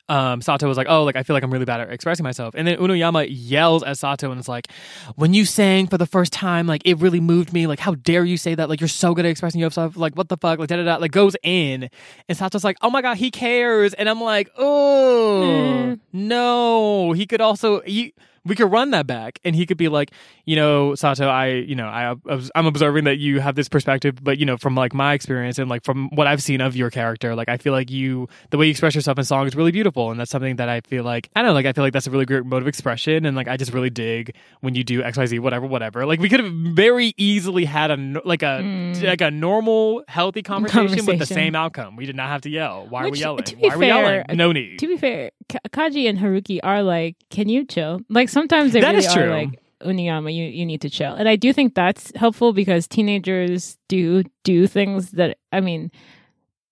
um, 0.09 0.41
Sato 0.41 0.67
was 0.67 0.77
like, 0.77 0.87
"Oh, 0.89 1.05
like 1.05 1.17
I 1.17 1.23
feel 1.23 1.35
like 1.35 1.43
I'm 1.43 1.51
really 1.53 1.65
bad 1.65 1.81
at 1.81 1.91
expressing 1.91 2.25
myself," 2.25 2.55
and 2.57 2.67
then 2.67 2.79
Uenoyama 2.79 3.27
yells 3.29 3.83
at 3.83 3.99
Sato 3.99 4.31
and 4.31 4.41
is 4.41 4.49
like, 4.49 4.69
"When 5.17 5.35
you 5.35 5.45
sang 5.45 5.87
for 5.87 5.99
the 5.99 6.07
first 6.07 6.33
time, 6.33 6.67
like 6.67 6.83
it 6.85 6.99
really 6.99 7.21
moved 7.21 7.53
me. 7.53 7.67
Like, 7.67 7.79
how 7.79 7.95
dare 7.95 8.25
you 8.25 8.37
say 8.37 8.55
that? 8.55 8.69
Like 8.69 8.81
you're 8.81 8.89
so 8.89 9.15
good 9.15 9.25
at 9.27 9.31
expressing 9.31 9.61
yourself. 9.61 9.97
Like 9.97 10.15
what 10.17 10.29
the 10.29 10.37
fuck? 10.37 10.59
Like 10.59 10.69
da 10.69 10.77
da 10.77 10.85
da." 10.85 10.97
Like 10.97 11.13
goes 11.13 11.37
in, 11.43 11.91
and 12.29 12.39
Sato's 12.39 12.65
like, 12.65 12.77
"Oh 12.83 12.91
my 12.91 13.03
god, 13.03 13.17
he 13.19 13.31
cares," 13.31 13.93
and 13.95 14.09
I'm 14.09 14.21
like, 14.21 14.51
"Oh 14.59 15.43
Mm. 15.45 16.01
no, 16.13 17.13
he 17.13 17.27
could 17.27 17.41
also 17.41 17.81
he." 17.83 18.15
We 18.49 18.57
could 18.57 18.73
run 18.73 18.91
that 18.91 19.07
back, 19.07 19.39
and 19.45 19.55
he 19.55 19.67
could 19.67 19.77
be 19.77 19.89
like, 19.89 20.11
you 20.45 20.57
know, 20.57 20.95
Sato, 20.95 21.29
I, 21.29 21.49
you 21.49 21.75
know, 21.77 21.87
I, 21.87 22.15
I'm 22.55 22.67
observing 22.67 23.05
that 23.05 23.19
you 23.19 23.41
have 23.41 23.55
this 23.55 23.69
perspective, 23.69 24.17
but 24.23 24.39
you 24.39 24.47
know, 24.47 24.57
from 24.57 24.75
like 24.75 24.95
my 24.95 25.13
experience 25.13 25.59
and 25.59 25.69
like 25.71 25.85
from 25.85 26.09
what 26.15 26.27
I've 26.27 26.43
seen 26.43 26.61
of 26.61 26.75
your 26.75 26.91
character, 26.91 27.35
like 27.35 27.49
I 27.49 27.59
feel 27.59 27.73
like 27.73 27.91
you, 27.91 28.29
the 28.51 28.59
way 28.59 28.67
you 28.67 28.71
express 28.71 28.95
yourself 28.95 29.19
in 29.19 29.25
song 29.25 29.47
is 29.47 29.55
really 29.55 29.73
beautiful, 29.73 30.11
and 30.11 30.19
that's 30.19 30.31
something 30.31 30.57
that 30.57 30.69
I 30.69 30.81
feel 30.81 31.05
like 31.05 31.29
I 31.37 31.43
don't 31.43 31.49
know, 31.51 31.55
like 31.55 31.67
I 31.67 31.73
feel 31.73 31.85
like 31.85 31.93
that's 31.93 32.07
a 32.07 32.11
really 32.11 32.25
great 32.25 32.45
mode 32.45 32.63
of 32.63 32.69
expression, 32.69 33.25
and 33.27 33.37
like 33.37 33.47
I 33.49 33.57
just 33.57 33.73
really 33.73 33.91
dig 33.91 34.35
when 34.61 34.75
you 34.75 34.83
do 34.83 35.03
X, 35.03 35.19
Y, 35.19 35.27
Z, 35.27 35.39
whatever, 35.41 35.67
whatever. 35.67 36.07
Like 36.07 36.19
we 36.21 36.29
could 36.29 36.41
have 36.41 36.53
very 36.53 37.13
easily 37.17 37.65
had 37.65 37.91
a 37.91 38.21
like 38.25 38.43
a 38.43 38.59
Mm. 38.59 39.03
like 39.05 39.21
a 39.21 39.31
normal, 39.31 40.03
healthy 40.09 40.43
conversation, 40.43 41.07
with 41.07 41.19
the 41.19 41.27
same 41.27 41.55
outcome. 41.55 41.97
We 41.97 42.07
did 42.07 42.17
not 42.17 42.29
have 42.29 42.41
to 42.43 42.51
yell. 42.51 42.87
Why 42.89 43.05
are 43.05 43.11
we 43.11 43.19
yelling? 43.19 43.45
to 43.45 43.57
be 43.57 43.63
Why 43.63 43.75
are 43.75 43.79
we 43.79 43.87
fair, 43.87 44.15
yelling? 44.29 44.37
No 44.37 44.53
need. 44.53 44.79
To 44.81 44.87
be 44.87 44.97
fair, 44.97 45.31
Kaji 45.49 46.09
and 46.09 46.19
Haruki 46.19 46.61
are 46.63 46.83
like, 46.83 47.17
"Can 47.31 47.49
you 47.49 47.65
chill?" 47.65 48.01
Like 48.09 48.29
sometimes 48.29 48.73
they 48.73 48.81
That 48.81 48.95
really 48.95 49.07
is 49.07 49.17
are 49.17 49.31
like, 49.31 49.61
"Uenoyama, 49.83 50.35
you 50.35 50.45
you 50.45 50.67
need 50.67 50.81
to 50.83 50.91
chill." 50.91 51.15
And 51.15 51.29
I 51.29 51.37
do 51.37 51.53
think 51.53 51.75
that's 51.75 52.13
helpful 52.17 52.53
because 52.53 52.87
teenagers 52.87 53.79
do 53.89 54.25
do 54.45 54.67
things 54.67 55.13
that 55.13 55.39
I 55.53 55.61
mean, 55.61 55.91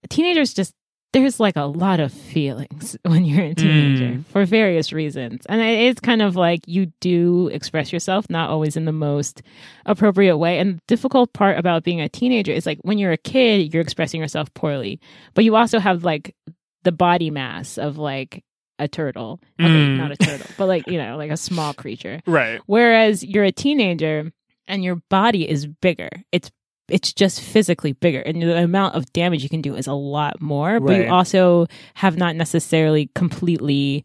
teenagers 0.09 0.55
just 0.55 0.75
there's 1.13 1.41
like 1.41 1.57
a 1.57 1.65
lot 1.65 1.99
of 2.01 2.13
feelings 2.13 2.95
when 3.05 3.25
you're 3.25 3.45
a 3.47 3.55
teenager 3.55 4.19
Mm. 4.19 4.27
for 4.27 4.45
various 4.45 4.93
reasons. 4.93 5.47
And 5.49 5.63
it 5.63 5.79
is 5.89 6.01
kind 6.01 6.21
of 6.21 6.37
like 6.37 6.61
you 6.67 6.93
do 7.01 7.49
express 7.49 7.91
yourself, 7.93 8.29
not 8.29 8.51
always 8.51 8.77
in 8.77 8.85
the 8.85 8.93
most 8.93 9.41
appropriate 9.87 10.37
way. 10.37 10.59
And 10.59 10.77
the 10.77 10.83
difficult 10.87 11.33
part 11.33 11.59
about 11.59 11.85
being 11.85 12.03
a 12.03 12.09
teenager 12.11 12.53
is 12.53 12.67
like 12.67 12.79
when 12.83 12.99
you're 12.99 13.13
a 13.13 13.17
kid, 13.17 13.73
you're 13.73 13.81
expressing 13.83 14.21
yourself 14.21 14.53
poorly, 14.53 15.01
but 15.33 15.45
you 15.45 15.57
also 15.57 15.79
have 15.79 16.05
like 16.05 16.35
the 16.83 16.93
body 16.93 17.31
mass 17.31 17.79
of 17.79 17.97
like 17.97 18.45
a 18.79 18.89
turtle. 18.89 19.41
Okay, 19.61 19.69
Mm. 19.69 19.97
not 19.97 20.11
a 20.11 20.17
turtle, 20.17 20.47
but 20.59 20.67
like, 20.67 20.87
you 20.89 20.99
know, 20.99 21.17
like 21.17 21.31
a 21.31 21.37
small 21.37 21.73
creature. 21.75 22.21
Right. 22.27 22.61
Whereas 22.67 23.25
you're 23.25 23.45
a 23.45 23.53
teenager 23.53 24.31
and 24.69 24.85
your 24.85 24.97
body 25.11 25.49
is 25.49 25.67
bigger. 25.67 26.11
It's 26.33 26.51
it's 26.89 27.13
just 27.13 27.41
physically 27.41 27.93
bigger 27.95 28.21
and 28.21 28.41
the 28.41 28.57
amount 28.63 28.95
of 28.95 29.13
damage 29.13 29.43
you 29.43 29.49
can 29.49 29.61
do 29.61 29.75
is 29.75 29.89
a 29.89 29.93
lot 29.93 30.41
more 30.41 30.79
but 30.79 30.95
you 30.95 31.09
also 31.09 31.67
have 31.95 32.17
not 32.17 32.37
necessarily 32.37 33.11
completely 33.17 34.05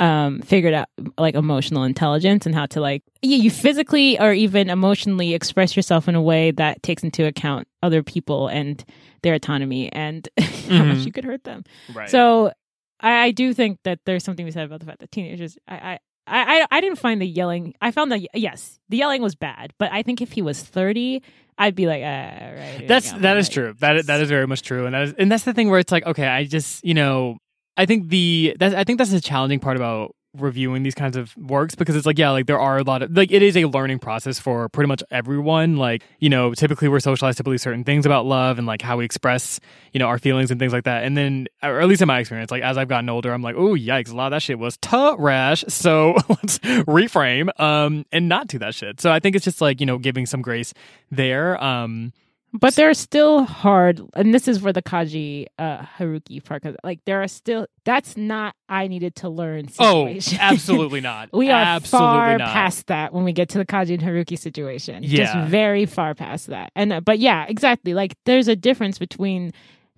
um 0.00 0.40
figured 0.40 0.72
out 0.72 0.88
like 1.18 1.34
emotional 1.34 1.82
intelligence 1.84 2.46
and 2.46 2.54
how 2.54 2.64
to 2.64 2.80
like 2.80 3.02
yeah, 3.20 3.36
you 3.36 3.50
physically 3.50 4.18
or 4.18 4.32
even 4.32 4.70
emotionally 4.70 5.34
express 5.34 5.76
yourself 5.76 6.08
in 6.08 6.14
a 6.14 6.22
way 6.22 6.50
that 6.52 6.82
takes 6.82 7.02
into 7.04 7.26
account 7.26 7.68
other 7.82 8.02
people 8.02 8.48
and 8.48 8.82
their 9.22 9.34
autonomy 9.34 9.92
and 9.92 10.26
how 10.40 10.84
much 10.84 10.98
Mhm. 10.98 11.04
you 11.06 11.12
could 11.12 11.24
hurt 11.24 11.44
them 11.44 11.64
Right. 11.92 12.08
so 12.08 12.50
I, 13.02 13.26
I 13.26 13.30
do 13.30 13.52
think 13.52 13.78
that 13.84 14.00
there's 14.06 14.24
something 14.24 14.46
to 14.46 14.48
be 14.50 14.52
said 14.52 14.64
about 14.64 14.80
the 14.80 14.86
fact 14.86 15.00
that 15.00 15.10
teenagers. 15.10 15.58
I, 15.68 15.74
I 15.74 15.98
I 16.26 16.66
I 16.70 16.80
didn't 16.80 16.98
find 16.98 17.20
the 17.20 17.26
yelling. 17.26 17.74
I 17.80 17.90
found 17.90 18.12
that 18.12 18.20
yes, 18.34 18.78
the 18.88 18.98
yelling 18.98 19.22
was 19.22 19.34
bad, 19.34 19.72
but 19.78 19.90
I 19.92 20.02
think 20.02 20.20
if 20.20 20.32
he 20.32 20.42
was 20.42 20.62
30, 20.62 21.22
I'd 21.58 21.74
be 21.74 21.86
like, 21.86 22.02
ah, 22.04 22.06
right. 22.06 22.84
That's 22.86 23.12
that 23.12 23.36
is 23.36 23.48
like, 23.48 23.54
true. 23.54 23.74
That 23.80 23.96
is, 23.96 24.06
that 24.06 24.20
is 24.20 24.28
very 24.28 24.46
much 24.46 24.62
true, 24.62 24.86
and 24.86 24.94
that 24.94 25.02
is 25.02 25.14
and 25.18 25.30
that's 25.30 25.44
the 25.44 25.52
thing 25.52 25.68
where 25.68 25.80
it's 25.80 25.92
like, 25.92 26.06
okay, 26.06 26.26
I 26.26 26.44
just 26.44 26.84
you 26.84 26.94
know, 26.94 27.38
I 27.76 27.86
think 27.86 28.08
the 28.08 28.56
that 28.60 28.74
I 28.74 28.84
think 28.84 28.98
that's 28.98 29.10
the 29.10 29.20
challenging 29.20 29.58
part 29.58 29.76
about 29.76 30.14
reviewing 30.34 30.82
these 30.82 30.94
kinds 30.94 31.16
of 31.16 31.36
works 31.36 31.74
because 31.74 31.94
it's 31.94 32.06
like 32.06 32.18
yeah 32.18 32.30
like 32.30 32.46
there 32.46 32.58
are 32.58 32.78
a 32.78 32.82
lot 32.82 33.02
of 33.02 33.14
like 33.14 33.30
it 33.30 33.42
is 33.42 33.56
a 33.56 33.64
learning 33.64 33.98
process 33.98 34.38
for 34.38 34.68
pretty 34.68 34.88
much 34.88 35.02
everyone. 35.10 35.76
Like 35.76 36.02
you 36.20 36.28
know 36.28 36.54
typically 36.54 36.88
we're 36.88 37.00
socialized 37.00 37.38
to 37.38 37.44
believe 37.44 37.60
certain 37.60 37.84
things 37.84 38.06
about 38.06 38.24
love 38.24 38.58
and 38.58 38.66
like 38.66 38.82
how 38.82 38.96
we 38.96 39.04
express 39.04 39.60
you 39.92 39.98
know 39.98 40.06
our 40.06 40.18
feelings 40.18 40.50
and 40.50 40.58
things 40.58 40.72
like 40.72 40.84
that. 40.84 41.04
And 41.04 41.16
then 41.16 41.48
or 41.62 41.80
at 41.80 41.88
least 41.88 42.02
in 42.02 42.08
my 42.08 42.18
experience 42.18 42.50
like 42.50 42.62
as 42.62 42.78
i've 42.78 42.88
gotten 42.88 43.08
older 43.08 43.32
i'm 43.32 43.42
like 43.42 43.56
oh 43.56 43.74
yikes 43.74 44.10
a 44.10 44.16
lot 44.16 44.26
of 44.26 44.30
that 44.32 44.42
shit 44.42 44.58
was 44.58 44.76
trash. 44.78 45.64
So 45.68 46.14
let's 46.28 46.58
reframe 46.58 47.48
um 47.60 48.06
and 48.12 48.28
not 48.28 48.46
do 48.46 48.58
that 48.58 48.74
shit. 48.74 49.00
So 49.00 49.10
i 49.10 49.20
think 49.20 49.36
it's 49.36 49.44
just 49.44 49.60
like 49.60 49.80
you 49.80 49.86
know 49.86 49.98
giving 49.98 50.26
some 50.26 50.42
grace 50.42 50.72
there 51.10 51.62
um 51.62 52.12
But 52.54 52.74
they're 52.74 52.92
still 52.94 53.44
hard, 53.44 54.00
and 54.14 54.34
this 54.34 54.46
is 54.46 54.58
for 54.58 54.72
the 54.74 54.82
Kaji 54.82 55.46
uh, 55.58 55.78
Haruki 55.98 56.44
part. 56.44 56.62
'cause, 56.62 56.76
like 56.84 57.00
there 57.06 57.22
are 57.22 57.28
still 57.28 57.66
that's 57.84 58.16
not 58.16 58.54
I 58.68 58.88
needed 58.88 59.16
to 59.16 59.28
learn. 59.30 59.68
Situation. 59.68 60.38
oh 60.40 60.44
absolutely 60.44 61.00
not 61.10 61.30
We 61.32 61.50
are 61.50 61.62
absolutely 61.62 62.06
far 62.08 62.38
not 62.38 62.48
past 62.48 62.86
that 62.88 63.14
when 63.14 63.24
we 63.24 63.32
get 63.32 63.48
to 63.50 63.58
the 63.58 63.64
Kaji 63.66 63.94
and 63.94 64.02
Haruki 64.02 64.38
situation. 64.38 65.02
Yeah. 65.02 65.24
Just 65.24 65.50
very 65.50 65.86
far 65.86 66.14
past 66.14 66.48
that. 66.48 66.72
And 66.76 66.92
uh, 66.92 67.00
but 67.00 67.18
yeah, 67.18 67.46
exactly. 67.48 67.94
Like 67.94 68.16
there's 68.26 68.48
a 68.48 68.56
difference 68.56 68.98
between 68.98 69.52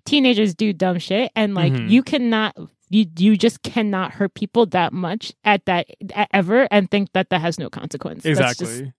teenagers 0.05 0.55
do 0.55 0.73
dumb 0.73 0.99
shit 0.99 1.33
and 1.35 1.55
like 1.55 1.73
Mhm. 1.73 1.91
you 1.91 2.03
cannot 2.03 2.57
you 2.91 3.07
you 3.19 3.37
just 3.37 3.63
cannot 3.63 4.13
hurt 4.13 4.35
people 4.35 4.67
that 4.67 4.93
much 4.93 5.33
at 5.45 5.65
that 5.65 5.87
at, 6.15 6.29
ever 6.33 6.69
and 6.71 6.89
think 6.91 7.11
that 7.15 7.31
that 7.31 7.41
has 7.41 7.59
no 7.59 7.69
consequence. 7.69 8.23
That's 8.23 8.39
exactly 8.39 8.67
just 8.67 8.93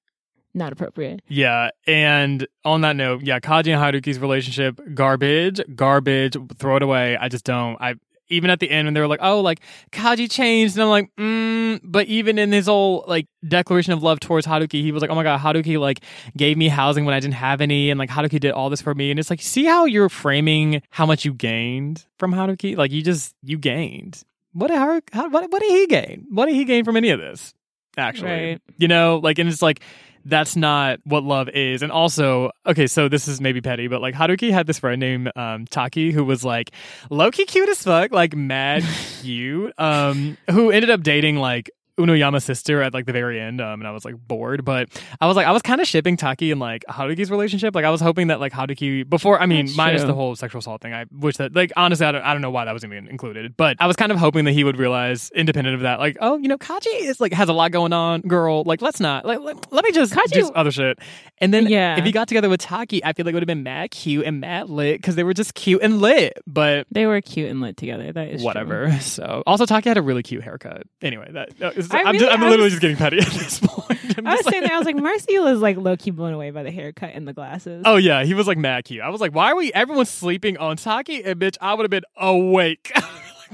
not 0.56 0.72
appropriate. 0.74 1.22
Yeah, 1.28 1.70
and 1.86 2.48
on 2.64 2.82
that 2.82 2.96
note, 2.96 3.22
yeah, 3.24 3.40
Kaji 3.40 3.76
and 3.76 3.80
Haruki's 4.04 4.18
relationship 4.20 4.80
garbage, 4.96 5.60
garbage. 5.76 6.36
Throw 6.58 6.78
it 6.78 6.82
away. 6.84 7.18
I 7.18 7.30
just 7.30 7.46
don't. 7.46 7.80
I 7.82 7.96
even 8.28 8.50
at 8.50 8.60
the 8.60 8.72
end 8.72 8.88
when 8.88 8.96
they 8.96 9.00
were 9.02 9.08
like, 9.08 9.20
"Oh, 9.22 9.42
like 9.42 9.60
Kaji 9.92 10.32
changed," 10.32 10.76
and 10.76 10.82
I'm 10.84 10.90
like, 10.90 11.16
mm, 11.16 11.80
but 11.84 12.08
even 12.08 12.40
in 12.40 12.52
his 12.52 12.66
whole 12.66 13.06
like 13.08 13.28
declaration 13.48 13.94
of 13.94 14.02
love 14.02 14.20
towards 14.20 14.48
Haruki, 14.48 14.82
he 14.82 14.92
was 14.92 15.02
like, 15.02 15.12
"Oh 15.12 15.16
my 15.16 15.22
god, 15.22 15.40
Haruki 15.42 15.80
like 15.80 16.00
gave 16.36 16.58
me 16.58 16.68
housing 16.68 17.06
when 17.06 17.14
I 17.14 17.20
didn't 17.20 17.36
have 17.36 17.62
any, 17.62 17.92
and 17.92 18.00
like 18.00 18.10
Haruki 18.10 18.40
did 18.40 18.52
all 18.52 18.72
this 18.72 18.82
for 18.82 18.96
me." 18.96 19.12
And 19.12 19.20
it's 19.20 19.30
like, 19.30 19.42
see 19.44 19.66
how 19.66 19.86
you're 19.86 20.10
framing 20.10 20.82
how 20.90 21.06
much 21.06 21.24
you 21.26 21.34
gained 21.36 22.06
from 22.18 22.34
Haruki? 22.34 22.76
Like 22.76 22.92
you 22.92 23.04
just 23.04 23.36
you 23.44 23.60
gained. 23.60 24.24
What 24.54 24.70
did 24.70 24.78
Haruki? 24.78 25.14
How, 25.14 25.30
what, 25.30 25.52
what 25.52 25.62
did 25.62 25.72
he 25.72 25.86
gain? 25.86 26.26
What 26.32 26.46
did 26.48 26.56
he 26.56 26.64
gain 26.64 26.84
from 26.86 26.96
any 26.98 27.10
of 27.12 27.20
this? 27.20 27.54
Actually, 27.98 28.30
Right. 28.32 28.62
you 28.78 28.88
know, 28.90 29.20
like, 29.24 29.38
and 29.40 29.48
it's 29.48 29.62
like 29.62 29.82
that's 30.26 30.56
not 30.56 31.00
what 31.04 31.24
love 31.24 31.50
is. 31.50 31.82
And 31.84 31.92
also, 31.92 32.52
okay, 32.66 32.88
so 32.88 33.08
this 33.08 33.28
is 33.28 33.40
maybe 33.40 33.62
petty, 33.62 33.88
but 33.88 34.02
like 34.02 34.16
Haruki 34.16 34.52
had 34.52 34.68
this 34.68 34.80
friend 34.80 35.00
named 35.00 35.32
um, 35.36 35.66
Taki 35.68 36.12
who 36.12 36.26
was 36.26 36.44
like 36.44 36.72
low 37.10 37.32
key 37.32 37.46
cute 37.46 37.70
as 37.70 37.84
fuck, 37.84 38.12
like 38.12 38.36
mad 38.36 38.84
cute, 39.22 39.74
um, 39.78 40.38
who 40.50 40.72
ended 40.72 40.90
up 40.90 41.04
dating 41.04 41.38
like 41.38 41.70
Uenoyama's 41.98 42.44
sister 42.44 42.82
at 42.82 42.94
like 42.94 43.06
the 43.06 43.14
very 43.14 43.40
end, 43.40 43.62
um, 43.62 43.80
and 43.82 43.88
I 43.88 43.92
was 43.92 44.04
like 44.06 44.16
bored. 44.28 44.66
But 44.66 44.90
I 45.22 45.28
was 45.28 45.36
like, 45.36 45.48
I 45.48 45.52
was 45.52 45.62
kind 45.62 45.80
of 45.80 45.88
shipping 45.88 46.18
Taki 46.18 46.52
and 46.52 46.60
like 46.60 46.84
Haruki's 46.90 47.32
relationship. 47.32 47.74
Like 47.74 47.86
I 47.86 47.90
was 47.90 48.02
hoping 48.02 48.28
that 48.28 48.40
like 48.40 48.52
Haruki 48.52 49.08
before. 49.10 49.42
I 49.42 49.46
mean, 49.46 49.66
That's 49.68 49.78
minus 49.78 50.02
true. 50.02 50.08
the 50.08 50.14
whole 50.14 50.36
sexual 50.36 50.60
assault 50.60 50.82
thing. 50.82 50.94
I 50.94 51.06
wish 51.12 51.38
that 51.38 51.56
like 51.56 51.72
honestly, 51.78 52.06
I 52.06 52.12
don't, 52.12 52.22
I 52.22 52.34
don't 52.34 52.42
know 52.42 52.52
why 52.52 52.66
that 52.66 52.74
was 52.74 52.84
even 52.84 53.08
included. 53.08 53.56
But 53.56 53.78
I 53.80 53.88
was 53.88 53.96
kind 53.96 54.12
of 54.12 54.18
hoping 54.18 54.46
that 54.46 54.52
he 54.52 54.64
would 54.64 54.78
realize, 54.78 55.32
independent 55.36 55.76
of 55.76 55.82
that, 55.82 56.00
like, 56.00 56.18
oh, 56.20 56.38
you 56.38 56.48
know, 56.48 56.58
Kaji 56.58 57.02
is 57.02 57.20
like 57.22 57.32
has 57.34 57.48
a 57.50 57.54
lot 57.54 57.72
going 57.72 57.94
on, 57.94 58.22
girl. 58.22 58.64
Like, 58.66 58.82
let's 58.82 59.00
not 59.00 59.26
like 59.26 59.40
let, 59.40 59.72
let 59.72 59.86
me 59.86 59.92
just 59.92 60.14
Kaji- 60.14 60.32
do 60.34 60.52
other 60.54 60.72
shit. 60.72 61.00
And 61.40 61.54
then 61.54 61.68
Yeah. 61.68 61.98
if 61.98 62.06
he 62.06 62.12
got 62.12 62.28
together 62.28 62.50
with 62.50 62.62
Taki, 62.62 63.04
I 63.04 63.14
feel 63.14 63.26
like 63.26 63.34
it 63.34 63.36
would 63.36 63.44
have 63.44 63.48
been 63.48 63.64
mad 63.64 63.92
cute 63.92 64.26
and 64.26 64.40
mad 64.40 64.70
lit 64.70 64.98
because 65.02 65.16
they 65.16 65.24
were 65.24 65.34
just 65.34 65.54
cute 65.54 65.82
and 65.82 66.00
lit. 66.02 66.40
But 66.48 66.88
They 66.92 67.06
were 67.08 67.20
cute 67.22 67.50
and 67.50 67.60
lit 67.62 67.76
together. 67.78 68.12
That 68.12 68.30
is 68.30 68.42
true. 68.42 68.46
whatever. 68.46 68.92
So 69.00 69.44
also 69.46 69.66
Taki 69.66 69.90
had 69.90 69.98
a 69.98 70.02
really 70.02 70.24
cute 70.24 70.44
haircut. 70.44 70.84
Anyway, 71.02 71.30
that 71.34 71.62
uh, 71.62 71.72
is- 71.86 71.92
I 71.92 72.00
I'm, 72.00 72.06
really- 72.08 72.20
just, 72.20 72.32
I'm 72.34 72.40
literally 72.42 72.64
was- 72.64 72.74
just 72.74 72.82
getting 72.82 72.98
petty 72.98 73.20
at 73.20 73.26
this 73.28 73.60
point. 73.64 74.18
I'm 74.18 74.28
I 74.28 74.32
was 74.32 74.40
just 74.42 74.50
saying 74.50 74.64
like- 74.64 74.72
that 74.72 74.76
I 74.76 74.78
was 74.78 74.86
like, 74.86 74.96
Marcio 74.96 75.52
is 75.54 75.60
like 75.60 75.78
low 75.78 75.98
key 75.98 76.12
blown 76.12 76.34
away 76.34 76.52
by 76.52 76.64
the 76.64 76.72
haircut 76.72 77.12
and 77.14 77.28
the 77.28 77.34
glasses. 77.34 77.84
Oh 77.86 77.98
yeah, 77.98 78.24
he 78.24 78.34
was 78.34 78.48
like 78.48 78.58
mad 78.58 78.86
cute. 78.86 79.02
I 79.02 79.10
was 79.10 79.20
like, 79.22 79.34
why 79.36 79.52
are 79.52 79.56
we? 79.56 79.74
Everyone's 79.74 80.10
sleeping 80.10 80.58
on 80.58 80.78
Taki, 80.78 81.24
and 81.24 81.40
bitch, 81.40 81.58
I 81.62 81.74
would 81.74 81.84
have 81.84 81.92
been 81.92 82.06
awake. 82.18 82.92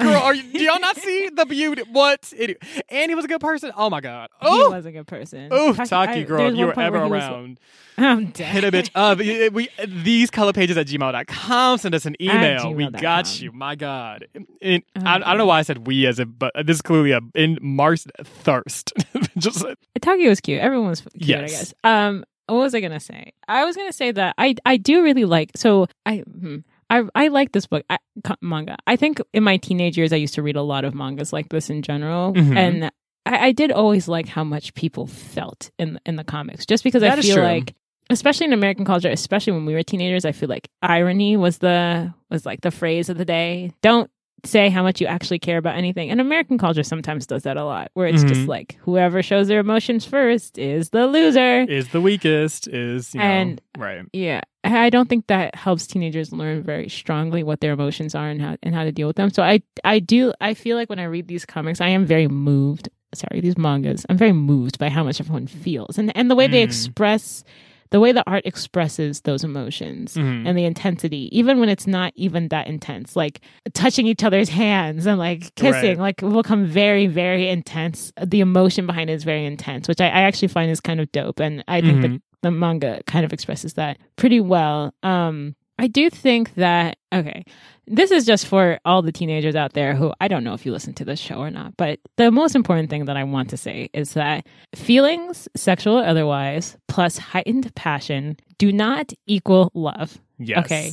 Girl, 0.01 0.13
are 0.21 0.33
you? 0.35 0.43
Do 0.43 0.63
y'all 0.63 0.79
not 0.79 0.97
see 1.01 1.29
the 1.29 1.45
beauty? 1.45 1.83
What? 1.91 2.31
Anyway, 2.37 2.57
and 2.89 3.09
he 3.11 3.15
was 3.15 3.25
a 3.25 3.27
good 3.27 3.41
person. 3.41 3.71
Oh 3.75 3.89
my 3.89 4.01
god. 4.01 4.29
Oh, 4.41 4.69
he 4.69 4.75
was 4.75 4.85
a 4.85 4.91
good 4.91 5.07
person. 5.07 5.49
oh, 5.51 5.73
Taki- 5.73 5.89
Taki, 5.89 6.23
girl, 6.23 6.47
if 6.47 6.55
you 6.55 6.65
were 6.67 6.79
ever 6.79 7.03
he 7.05 7.09
was- 7.11 7.23
around, 7.23 7.59
I'm 7.97 8.27
dead. 8.27 8.47
hit 8.47 8.63
a 8.63 8.71
bitch 8.71 8.89
up. 8.95 9.19
We, 9.53 9.69
these 9.85 10.31
color 10.31 10.53
pages 10.53 10.77
at 10.77 10.87
gmail.com. 10.87 11.77
Send 11.77 11.93
us 11.93 12.05
an 12.05 12.15
email. 12.21 12.73
We 12.73 12.89
got 12.89 13.41
you. 13.41 13.51
My 13.51 13.75
God. 13.75 14.27
And 14.61 14.83
Oh, 14.97 15.01
I, 15.05 15.15
I 15.15 15.19
don't 15.19 15.37
know 15.37 15.45
why 15.45 15.59
I 15.59 15.61
said 15.61 15.85
we 15.85 16.05
as 16.07 16.17
a, 16.19 16.25
but 16.25 16.53
this 16.65 16.77
is 16.77 16.81
clearly 16.81 17.11
a 17.11 17.19
in 17.35 17.57
Mars 17.61 18.07
thirst. 18.23 18.93
Just 19.37 19.63
Taki 20.01 20.27
was 20.27 20.39
cute. 20.39 20.59
Everyone 20.61 20.89
was 20.89 21.01
cute, 21.01 21.37
I 21.37 21.47
guess. 21.47 21.73
Um, 21.83 22.23
what 22.47 22.57
was 22.57 22.75
I 22.75 22.79
gonna 22.81 22.99
say? 22.99 23.33
I 23.47 23.63
was 23.65 23.75
gonna 23.77 23.93
say 23.93 24.11
that 24.11 24.35
I 24.37 24.55
I 24.65 24.77
do 24.77 25.03
really 25.03 25.25
like. 25.25 25.51
So 25.55 25.87
I 26.05 26.17
hmm, 26.19 26.57
I 26.91 27.03
I 27.15 27.27
like 27.29 27.51
this 27.53 27.65
book 27.67 27.83
I, 27.89 27.97
manga. 28.41 28.75
I 28.85 28.95
think 28.97 29.19
in 29.33 29.43
my 29.43 29.57
teenage 29.57 29.97
years 29.97 30.11
I 30.13 30.17
used 30.17 30.35
to 30.35 30.43
read 30.43 30.55
a 30.57 30.61
lot 30.61 30.83
of 30.85 30.93
mangas 30.93 31.31
like 31.33 31.49
this 31.49 31.69
in 31.69 31.81
general, 31.81 32.33
Mhm. 32.33 32.55
and 32.55 32.91
I, 33.25 33.47
I 33.47 33.51
did 33.53 33.71
always 33.71 34.07
like 34.07 34.27
how 34.27 34.43
much 34.43 34.73
people 34.75 35.07
felt 35.07 35.71
in 35.79 35.99
in 36.05 36.15
the 36.17 36.23
comics, 36.23 36.65
just 36.65 36.83
because 36.83 37.01
That 37.01 37.17
I 37.17 37.21
feel 37.21 37.41
like. 37.41 37.73
Especially 38.09 38.45
in 38.45 38.51
American 38.51 38.83
culture, 38.83 39.07
especially 39.09 39.53
when 39.53 39.65
we 39.65 39.73
were 39.73 39.83
teenagers, 39.83 40.25
I 40.25 40.33
feel 40.33 40.49
like 40.49 40.67
irony 40.81 41.37
was 41.37 41.59
the 41.59 42.13
was 42.29 42.45
like 42.45 42.59
the 42.59 42.71
phrase 42.71 43.07
of 43.07 43.17
the 43.17 43.23
day. 43.23 43.71
Don't 43.81 44.11
say 44.43 44.69
how 44.69 44.83
much 44.83 44.99
you 45.01 45.07
actually 45.07 45.39
care 45.39 45.57
about 45.57 45.75
anything. 45.75 46.09
And 46.09 46.19
American 46.21 46.57
culture 46.57 46.83
sometimes 46.83 47.25
does 47.27 47.43
that 47.43 47.57
a 47.57 47.63
lot, 47.65 47.91
where 47.93 48.07
it's 48.07 48.23
just 48.23 48.41
Mhm. 48.41 48.47
like 48.47 48.77
whoever 48.81 49.21
shows 49.21 49.47
their 49.47 49.59
emotions 49.59 50.05
first 50.05 50.57
is 50.57 50.89
the 50.89 51.07
loser. 51.07 51.61
is 51.61 51.89
the 51.89 52.01
weakest, 52.01 52.67
is, 52.67 53.13
you 53.13 53.19
know, 53.19 53.25
And- 53.25 53.61
right. 53.77 54.03
Yeah, 54.13 54.41
I 54.63 54.89
don't 54.89 55.07
think 55.09 55.27
that 55.27 55.55
helps 55.55 55.87
teenagers 55.87 56.31
learn 56.31 56.63
very 56.63 56.89
strongly 56.89 57.43
what 57.43 57.61
their 57.61 57.73
emotions 57.73 58.15
are 58.15 58.29
and 58.29 58.41
how 58.41 58.57
and 58.63 58.73
how 58.75 58.83
to 58.83 58.91
deal 58.91 59.07
with 59.07 59.15
them. 59.15 59.29
So 59.29 59.43
I 59.43 59.61
I 59.83 59.99
do 59.99 60.33
I 60.41 60.53
feel 60.53 60.75
like 60.77 60.89
when 60.89 60.99
I 60.99 61.05
read 61.05 61.27
these 61.27 61.45
comics, 61.45 61.81
I 61.81 61.89
am 61.89 62.05
very 62.05 62.27
moved. 62.27 62.89
Sorry, 63.13 63.41
these 63.41 63.57
mangas. 63.57 64.05
I'm 64.09 64.17
very 64.17 64.31
moved 64.33 64.79
by 64.79 64.89
how 64.89 65.03
much 65.03 65.19
everyone 65.19 65.47
feels 65.47 65.97
and 65.97 66.15
and 66.15 66.29
the 66.31 66.35
way 66.35 66.47
they 66.47 66.61
Mm. 66.61 66.65
express, 66.65 67.43
the 67.91 67.99
way 67.99 68.11
the 68.11 68.23
art 68.27 68.45
expresses 68.45 69.21
those 69.21 69.43
emotions 69.43 70.15
Mhm. 70.15 70.47
and 70.47 70.57
the 70.57 70.63
intensity, 70.65 71.29
even 71.37 71.59
when 71.59 71.69
it's 71.69 71.85
not 71.85 72.13
even 72.15 72.47
that 72.47 72.67
intense, 72.67 73.15
like 73.15 73.41
touching 73.73 74.07
each 74.07 74.23
other's 74.23 74.49
hands 74.49 75.05
and 75.05 75.19
like 75.19 75.53
kissing, 75.55 75.97
Right. 75.99 75.99
like 75.99 76.21
will 76.21 76.41
become 76.41 76.65
very, 76.65 77.07
very 77.07 77.49
intense. 77.49 78.11
The 78.21 78.39
emotion 78.39 78.85
behind 78.87 79.09
it 79.09 79.13
is 79.13 79.23
very 79.23 79.45
intense, 79.45 79.87
which 79.87 80.01
I, 80.01 80.05
I 80.07 80.21
actually 80.21 80.47
find 80.47 80.71
is 80.71 80.79
kind 80.79 80.99
of 80.99 81.11
dope. 81.11 81.39
And 81.39 81.63
I 81.67 81.81
think 81.81 81.97
Mhm. 81.99 82.01
that 82.01 82.21
the 82.43 82.51
manga 82.51 83.01
kind 83.07 83.23
of 83.25 83.33
expresses 83.33 83.73
that 83.73 83.97
pretty 84.15 84.39
well. 84.39 84.93
Um, 85.03 85.55
I 85.77 85.87
do 85.87 86.09
think 86.09 86.53
that, 86.55 86.97
okay, 87.13 87.43
this 87.91 88.09
is 88.09 88.25
just 88.25 88.47
for 88.47 88.79
all 88.85 89.01
the 89.01 89.11
teenagers 89.11 89.55
out 89.55 89.73
there 89.73 89.93
who 89.93 90.13
I 90.21 90.27
don't 90.27 90.43
know 90.43 90.53
if 90.53 90.65
you 90.65 90.71
listen 90.71 90.93
to 90.95 91.05
this 91.05 91.19
show 91.19 91.35
or 91.35 91.51
not, 91.51 91.75
but 91.77 91.99
the 92.15 92.31
most 92.31 92.55
important 92.55 92.89
thing 92.89 93.05
that 93.05 93.17
I 93.17 93.23
want 93.25 93.49
to 93.49 93.57
say 93.57 93.89
is 93.93 94.13
that 94.13 94.47
feelings, 94.73 95.49
sexual 95.55 95.99
or 95.99 96.05
otherwise, 96.05 96.77
plus 96.87 97.17
heightened 97.17 97.73
passion 97.75 98.37
do 98.57 98.71
not 98.71 99.11
equal 99.27 99.71
love. 99.73 100.19
Yes. 100.39 100.65
Okay. 100.65 100.91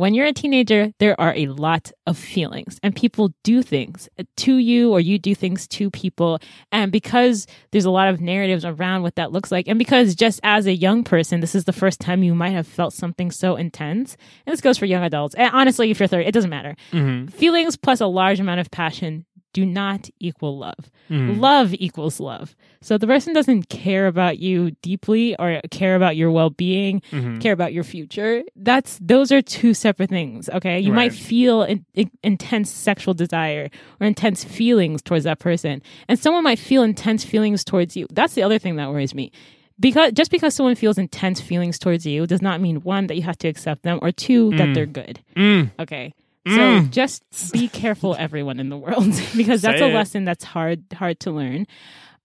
When 0.00 0.14
you're 0.14 0.24
a 0.24 0.32
teenager, 0.32 0.94
there 0.98 1.20
are 1.20 1.34
a 1.36 1.48
lot 1.48 1.92
of 2.06 2.16
feelings, 2.16 2.80
and 2.82 2.96
people 2.96 3.34
do 3.44 3.60
things 3.62 4.08
to 4.38 4.56
you, 4.56 4.90
or 4.90 4.98
you 4.98 5.18
do 5.18 5.34
things 5.34 5.68
to 5.68 5.90
people. 5.90 6.38
And 6.72 6.90
because 6.90 7.46
there's 7.70 7.84
a 7.84 7.90
lot 7.90 8.08
of 8.08 8.18
narratives 8.18 8.64
around 8.64 9.02
what 9.02 9.16
that 9.16 9.30
looks 9.30 9.52
like, 9.52 9.68
and 9.68 9.78
because 9.78 10.14
just 10.14 10.40
as 10.42 10.66
a 10.66 10.72
young 10.74 11.04
person, 11.04 11.40
this 11.40 11.54
is 11.54 11.64
the 11.66 11.74
first 11.74 12.00
time 12.00 12.22
you 12.22 12.34
might 12.34 12.52
have 12.52 12.66
felt 12.66 12.94
something 12.94 13.30
so 13.30 13.56
intense, 13.56 14.16
and 14.46 14.54
this 14.54 14.62
goes 14.62 14.78
for 14.78 14.86
young 14.86 15.04
adults. 15.04 15.34
And 15.34 15.50
honestly, 15.52 15.90
if 15.90 16.00
you're 16.00 16.06
30, 16.08 16.24
it 16.24 16.32
doesn't 16.32 16.48
matter. 16.48 16.76
hmm 16.92 17.26
Feelings 17.26 17.76
plus 17.76 18.00
a 18.00 18.06
large 18.06 18.40
amount 18.40 18.60
of 18.60 18.70
passion 18.70 19.26
do 19.52 19.66
not 19.66 20.08
equal 20.20 20.56
love. 20.58 20.90
Mhm. 21.10 21.40
Love 21.40 21.74
equals 21.74 22.20
love. 22.20 22.54
So 22.80 22.96
the 22.98 23.06
person 23.06 23.32
doesn't 23.34 23.68
care 23.68 24.06
about 24.06 24.38
you 24.38 24.72
deeply 24.82 25.34
or 25.38 25.60
care 25.70 25.96
about 25.96 26.16
your 26.16 26.30
well-being, 26.30 27.02
Mhm. 27.10 27.40
care 27.40 27.52
about 27.52 27.72
your 27.72 27.82
future. 27.84 28.42
That's 28.56 28.98
those 29.02 29.32
are 29.32 29.42
two 29.42 29.74
separate 29.74 30.08
things. 30.10 30.48
Okay, 30.50 30.78
you 30.78 30.92
might 30.92 31.12
feel 31.12 31.62
in, 31.64 31.84
in- 31.94 32.10
intense 32.22 32.70
sexual 32.70 33.12
desire 33.14 33.70
or 34.00 34.06
intense 34.06 34.44
feelings 34.44 35.02
towards 35.02 35.24
that 35.24 35.38
person, 35.40 35.82
and 36.08 36.18
someone 36.18 36.44
might 36.44 36.58
feel 36.60 36.82
intense 36.82 37.24
feelings 37.24 37.64
towards 37.64 37.96
you. 37.96 38.06
That's 38.12 38.34
the 38.34 38.42
other 38.42 38.58
thing 38.58 38.76
that 38.76 38.90
worries 38.90 39.14
me. 39.14 39.32
Because 39.80 40.12
just 40.12 40.30
because 40.30 40.54
someone 40.54 40.74
feels 40.74 40.98
intense 40.98 41.40
feelings 41.40 41.78
towards 41.78 42.04
you 42.06 42.26
does 42.26 42.42
not 42.42 42.60
mean 42.60 42.76
one 42.82 43.06
that 43.06 43.16
you 43.16 43.22
have 43.22 43.38
to 43.38 43.48
accept 43.48 43.82
them 43.82 43.98
or 44.02 44.12
two 44.12 44.50
that 44.58 44.68
Mm. 44.68 44.74
they're 44.74 44.86
good. 44.86 45.20
Mm. 45.34 45.70
Okay. 45.80 46.12
So 46.46 46.52
Mm. 46.80 46.90
just 46.90 47.22
be 47.52 47.68
careful, 47.68 48.16
everyone 48.18 48.58
in 48.60 48.68
the 48.70 48.78
world, 48.78 49.04
because 49.36 49.62
that's 49.62 49.78
Say 49.78 49.84
a 49.84 49.88
it. 49.90 49.94
lesson 49.94 50.24
that's 50.24 50.42
hard 50.44 50.84
hard 50.94 51.20
to 51.20 51.30
learn. 51.30 51.66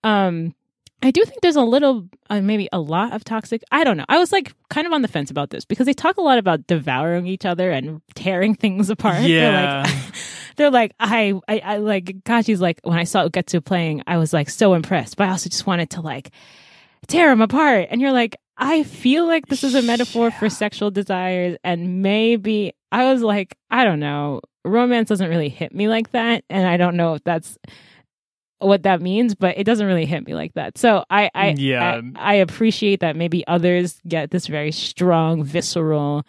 Um, 0.03 0.55
I 1.03 1.11
do 1.11 1.23
think 1.25 1.41
there's 1.41 1.57
a 1.57 1.61
little, 1.61 2.07
uh, 2.29 2.41
maybe 2.41 2.67
a 2.71 2.79
lot 2.79 3.13
of 3.13 3.23
toxic. 3.23 3.61
I 3.71 3.83
don't 3.83 3.97
know. 3.97 4.05
I 4.09 4.17
was 4.17 4.31
like 4.31 4.53
kind 4.69 4.87
of 4.87 4.93
on 4.93 5.01
the 5.01 5.07
fence 5.07 5.29
about 5.29 5.49
this 5.49 5.65
because 5.65 5.85
they 5.85 5.93
talk 5.93 6.17
a 6.17 6.21
lot 6.21 6.37
about 6.39 6.65
devouring 6.65 7.27
each 7.27 7.45
other 7.45 7.69
and 7.69 8.01
tearing 8.15 8.55
things 8.63 8.89
apart. 8.89 9.21
They're 9.21 9.29
Yeah. 9.51 9.83
like, 9.85 10.13
they're 10.55 10.71
like, 10.71 10.93
I, 10.99 11.33
I, 11.47 11.59
I 11.59 11.77
like. 11.77 12.05
Kaji's 12.23 12.61
like 12.61 12.79
when 12.83 12.97
I 12.97 13.03
saw 13.03 13.27
Ugetsu 13.27 13.63
playing, 13.63 14.01
I 14.07 14.17
was 14.17 14.31
like 14.33 14.49
so 14.49 14.73
impressed, 14.73 15.17
but 15.17 15.27
I 15.27 15.31
also 15.31 15.49
just 15.49 15.67
wanted 15.67 15.89
to 15.91 16.01
like 16.01 16.31
tear 17.07 17.29
him 17.31 17.41
apart. 17.41 17.87
And 17.91 17.99
you're 18.01 18.13
like, 18.13 18.37
I 18.57 18.83
feel 18.83 19.27
like 19.27 19.47
this 19.47 19.63
is 19.65 19.75
a 19.75 19.81
metaphor 19.81 20.31
for 20.31 20.49
sexual 20.49 20.89
desires, 20.89 21.57
and 21.63 22.01
maybe 22.01 22.71
I 22.95 23.11
was 23.11 23.21
like, 23.21 23.57
I 23.69 23.83
don't 23.83 23.99
know, 23.99 24.39
romance 24.63 25.09
doesn't 25.09 25.29
really 25.29 25.49
hit 25.49 25.75
me 25.75 25.89
like 25.89 26.11
that, 26.11 26.45
and 26.49 26.65
I 26.65 26.77
don't 26.77 26.95
know 26.95 27.15
if 27.15 27.23
that's 27.25 27.57
what 28.59 28.83
that 28.83 29.01
means, 29.01 29.35
but 29.35 29.57
it 29.57 29.65
doesn't 29.65 29.85
really 29.85 30.05
hit 30.05 30.25
me 30.25 30.33
like 30.33 30.53
that. 30.53 30.77
So 30.77 31.03
I, 31.09 31.29
I, 31.35 31.55
Yeah. 31.57 32.01
I, 32.15 32.31
I 32.31 32.33
appreciate 32.35 33.01
that 33.01 33.17
maybe 33.17 33.45
others 33.47 33.99
get 34.07 34.31
this 34.31 34.47
very 34.47 34.71
strong, 34.71 35.43
visceral, 35.43 36.25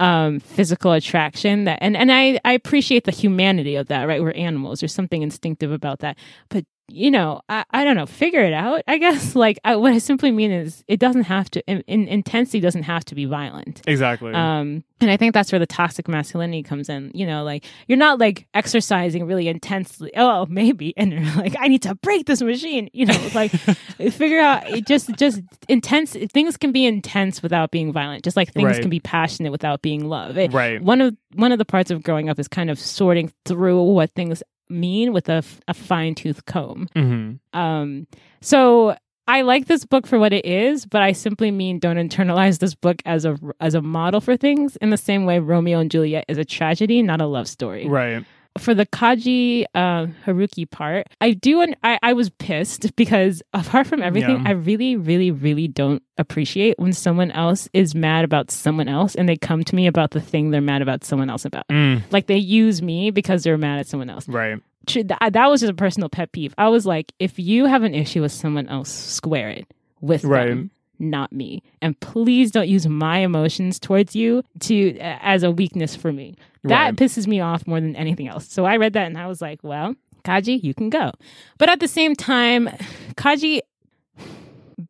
um, 0.00 0.40
physical 0.40 0.92
attraction 0.92 1.64
that, 1.64 1.78
and 1.82 1.94
and 1.94 2.10
I, 2.10 2.40
I 2.44 2.52
appreciate 2.52 3.04
the 3.04 3.12
humanity 3.12 3.76
of 3.76 3.88
that. 3.88 4.08
Right, 4.08 4.22
we're 4.22 4.32
animals. 4.32 4.80
There's 4.80 4.94
something 4.94 5.20
instinctive 5.20 5.70
about 5.70 5.98
that, 6.00 6.16
but 6.48 6.64
you 6.92 7.10
know, 7.10 7.40
I, 7.48 7.64
I 7.70 7.84
don't 7.84 7.96
know, 7.96 8.06
figure 8.06 8.40
it 8.44 8.52
out. 8.52 8.82
I 8.86 8.98
guess 8.98 9.34
like 9.44 9.58
I, 9.64 9.76
what 9.76 9.92
I 9.92 9.98
simply 9.98 10.30
mean 10.30 10.50
is 10.52 10.84
it 10.88 11.00
doesn't 11.00 11.24
have 11.24 11.50
to 11.52 11.66
in, 11.66 11.80
in, 11.86 12.06
intensity 12.08 12.60
doesn't 12.60 12.82
have 12.84 13.04
to 13.06 13.14
be 13.14 13.24
violent. 13.24 13.82
Exactly. 13.86 14.32
Um, 14.34 14.84
and 15.00 15.10
I 15.10 15.16
think 15.16 15.34
that's 15.34 15.50
where 15.50 15.58
the 15.58 15.66
toxic 15.66 16.06
masculinity 16.06 16.62
comes 16.62 16.88
in. 16.88 17.10
You 17.14 17.26
know, 17.26 17.42
like 17.42 17.64
you're 17.88 17.98
not 17.98 18.18
like 18.20 18.46
exercising 18.54 19.26
really 19.26 19.48
intensely. 19.48 20.12
Oh, 20.16 20.46
maybe, 20.48 20.94
and 20.96 21.12
you're 21.12 21.22
like, 21.36 21.56
I 21.58 21.68
need 21.68 21.82
to 21.82 21.94
break 21.96 22.26
this 22.26 22.40
machine. 22.42 22.88
You 22.92 23.06
know, 23.06 23.28
like 23.34 23.50
figure 24.12 24.38
out 24.40 24.68
it 24.70 24.86
just 24.86 25.10
just 25.16 25.40
intense 25.68 26.12
things 26.32 26.56
can 26.56 26.72
be 26.72 26.86
intense 26.86 27.42
without 27.42 27.70
being 27.70 27.92
violent, 27.92 28.22
just 28.24 28.36
like 28.36 28.52
things 28.52 28.66
Right. 28.66 28.80
can 28.80 28.90
be 28.90 29.00
passionate 29.00 29.50
without 29.50 29.82
being 29.82 30.08
love. 30.08 30.38
It- 30.38 30.52
right. 30.52 30.80
One 30.80 31.00
of 31.00 31.16
one 31.34 31.50
of 31.52 31.58
the 31.58 31.64
parts 31.64 31.90
of 31.90 32.02
growing 32.02 32.28
up 32.28 32.38
is 32.38 32.46
kind 32.46 32.70
of 32.70 32.78
sorting 32.78 33.32
through 33.46 33.82
what 33.82 34.10
things 34.12 34.42
mean 34.72 35.12
with 35.12 35.28
a, 35.28 35.44
a 35.68 35.74
fine 35.74 36.14
tooth 36.14 36.44
comb. 36.46 36.88
hmm 36.94 37.32
Um, 37.52 38.06
so 38.40 38.96
I 39.28 39.42
like 39.42 39.66
this 39.66 39.84
book 39.84 40.06
for 40.06 40.18
what 40.18 40.32
it 40.32 40.44
is, 40.44 40.84
but 40.84 41.00
I 41.00 41.12
simply 41.12 41.52
mean 41.52 41.78
don't 41.78 41.96
internalize 41.96 42.58
this 42.58 42.74
book 42.74 43.00
as 43.06 43.24
a 43.24 43.38
as 43.60 43.74
a 43.74 43.80
model 43.80 44.20
for 44.20 44.36
things 44.36 44.76
in 44.76 44.90
the 44.90 44.96
same 44.96 45.24
way 45.26 45.38
Romeo 45.38 45.78
and 45.78 45.90
Juliet 45.90 46.24
is 46.28 46.38
a 46.38 46.44
tragedy, 46.44 47.02
not 47.02 47.20
a 47.20 47.26
love 47.26 47.46
story. 47.48 47.86
Right. 47.88 48.24
For 48.58 48.74
the 48.74 48.84
Kaji 48.86 49.64
uh, 49.74 50.06
Haruki 50.26 50.70
part, 50.70 51.06
I 51.20 51.32
do. 51.32 51.62
un- 51.62 51.74
I, 51.82 51.98
I 52.02 52.12
was 52.12 52.28
pissed 52.30 52.94
because 52.96 53.42
apart 53.54 53.86
from 53.86 54.02
everything, 54.02 54.36
Yeah. 54.42 54.48
I 54.48 54.50
really, 54.52 54.94
really, 54.96 55.30
really 55.30 55.68
don't 55.68 56.02
appreciate 56.18 56.78
when 56.78 56.92
someone 56.92 57.30
else 57.30 57.68
is 57.72 57.94
mad 57.94 58.24
about 58.24 58.50
someone 58.50 58.88
else 58.88 59.14
and 59.14 59.28
they 59.28 59.36
come 59.36 59.64
to 59.64 59.74
me 59.74 59.86
about 59.86 60.10
the 60.10 60.20
thing 60.20 60.50
they're 60.50 60.60
mad 60.60 60.82
about 60.82 61.02
someone 61.04 61.30
else 61.30 61.44
about. 61.44 61.66
Mm. 61.68 62.02
Like 62.10 62.26
they 62.26 62.36
use 62.36 62.82
me 62.82 63.10
because 63.10 63.42
they're 63.42 63.56
mad 63.58 63.78
at 63.80 63.86
someone 63.86 64.10
else 64.10 64.28
Right. 64.28 64.60
that 64.86 65.46
was 65.48 65.60
just 65.60 65.70
a 65.72 65.74
personal 65.74 66.08
pet 66.10 66.32
peeve. 66.32 66.54
I 66.58 66.68
was 66.68 66.84
like, 66.84 67.12
if 67.18 67.38
you 67.38 67.64
have 67.66 67.82
an 67.84 67.94
issue 67.94 68.20
with 68.20 68.32
someone 68.32 68.68
else, 68.68 68.90
square 68.90 69.48
it 69.48 69.66
with 70.00 70.24
Right. 70.24 70.48
them, 70.48 70.70
not 70.98 71.32
me. 71.32 71.62
And 71.80 71.98
please 72.00 72.50
don't 72.50 72.68
use 72.68 72.86
my 72.86 73.18
emotions 73.18 73.78
towards 73.80 74.14
you 74.14 74.42
to 74.60 74.98
uh, 74.98 75.18
as 75.20 75.42
a 75.42 75.50
weakness 75.50 75.96
for 75.96 76.12
me. 76.12 76.34
That 76.64 76.84
Right. 76.84 76.96
pisses 76.96 77.26
me 77.26 77.40
off 77.40 77.66
more 77.66 77.80
than 77.80 77.96
anything 77.96 78.28
else. 78.28 78.48
So 78.48 78.64
I 78.64 78.76
read 78.76 78.92
that 78.92 79.06
and 79.06 79.18
I 79.18 79.26
was 79.26 79.40
like, 79.40 79.60
well, 79.64 79.94
Kaji, 80.24 80.62
you 80.62 80.74
can 80.74 80.90
go. 80.90 81.10
But 81.58 81.68
at 81.68 81.80
the 81.80 81.88
same 81.88 82.14
time, 82.14 82.68
Kaji, 83.16 83.60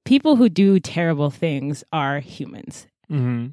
people 0.05 0.37
who 0.37 0.49
do 0.49 0.81
terrible 0.81 1.31
things 1.31 1.85
are 1.93 2.21
humans. 2.21 2.87
hmm 3.09 3.47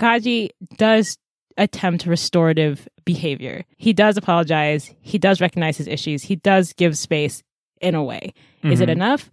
Kaji 0.00 0.50
does 0.76 1.18
attempt 1.56 2.04
restorative 2.06 2.88
behavior. 3.04 3.62
He 3.76 3.92
does 3.92 4.16
apologize. 4.16 4.92
He 5.00 5.18
does 5.18 5.40
recognize 5.40 5.76
his 5.76 5.86
issues. 5.86 6.24
He 6.24 6.34
does 6.34 6.72
give 6.72 6.98
space 6.98 7.44
in 7.80 7.94
a 7.94 8.02
way. 8.02 8.34
Is 8.64 8.80
it 8.80 8.88
Mhm. 8.88 8.92
enough? 8.92 9.30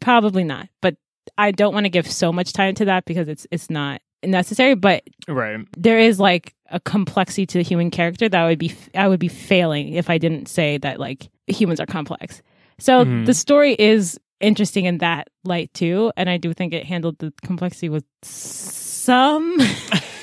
Probably 0.00 0.42
not. 0.42 0.68
But 0.82 0.96
I 1.38 1.50
don't 1.50 1.74
want 1.74 1.84
to 1.84 1.90
give 1.90 2.10
so 2.10 2.32
much 2.32 2.52
time 2.52 2.74
to 2.76 2.84
that 2.86 3.04
because 3.04 3.28
it's 3.28 3.46
it's 3.50 3.70
not 3.70 4.00
necessary. 4.24 4.74
But 4.74 5.04
Right. 5.28 5.66
there 5.76 5.98
is 5.98 6.18
like 6.20 6.54
a 6.70 6.80
complexity 6.80 7.46
to 7.46 7.58
the 7.58 7.62
human 7.64 7.90
character 7.90 8.28
that 8.28 8.44
would 8.44 8.58
be 8.58 8.74
I 8.94 9.08
would 9.08 9.20
be 9.20 9.28
failing 9.28 9.92
if 9.94 10.08
I 10.10 10.18
didn't 10.18 10.46
say 10.48 10.78
that 10.78 10.98
like 10.98 11.28
humans 11.46 11.80
are 11.80 11.86
complex. 11.86 12.42
So 12.78 13.04
Mhm. 13.04 13.26
the 13.26 13.34
story 13.34 13.74
is 13.78 14.18
interesting 14.40 14.84
in 14.84 14.98
that 14.98 15.28
light 15.44 15.72
too, 15.74 16.12
and 16.16 16.28
I 16.28 16.36
do 16.38 16.52
think 16.52 16.72
it 16.74 16.84
handled 16.84 17.18
the 17.18 17.32
complexity 17.42 17.88
with 17.88 18.04
some 18.22 19.56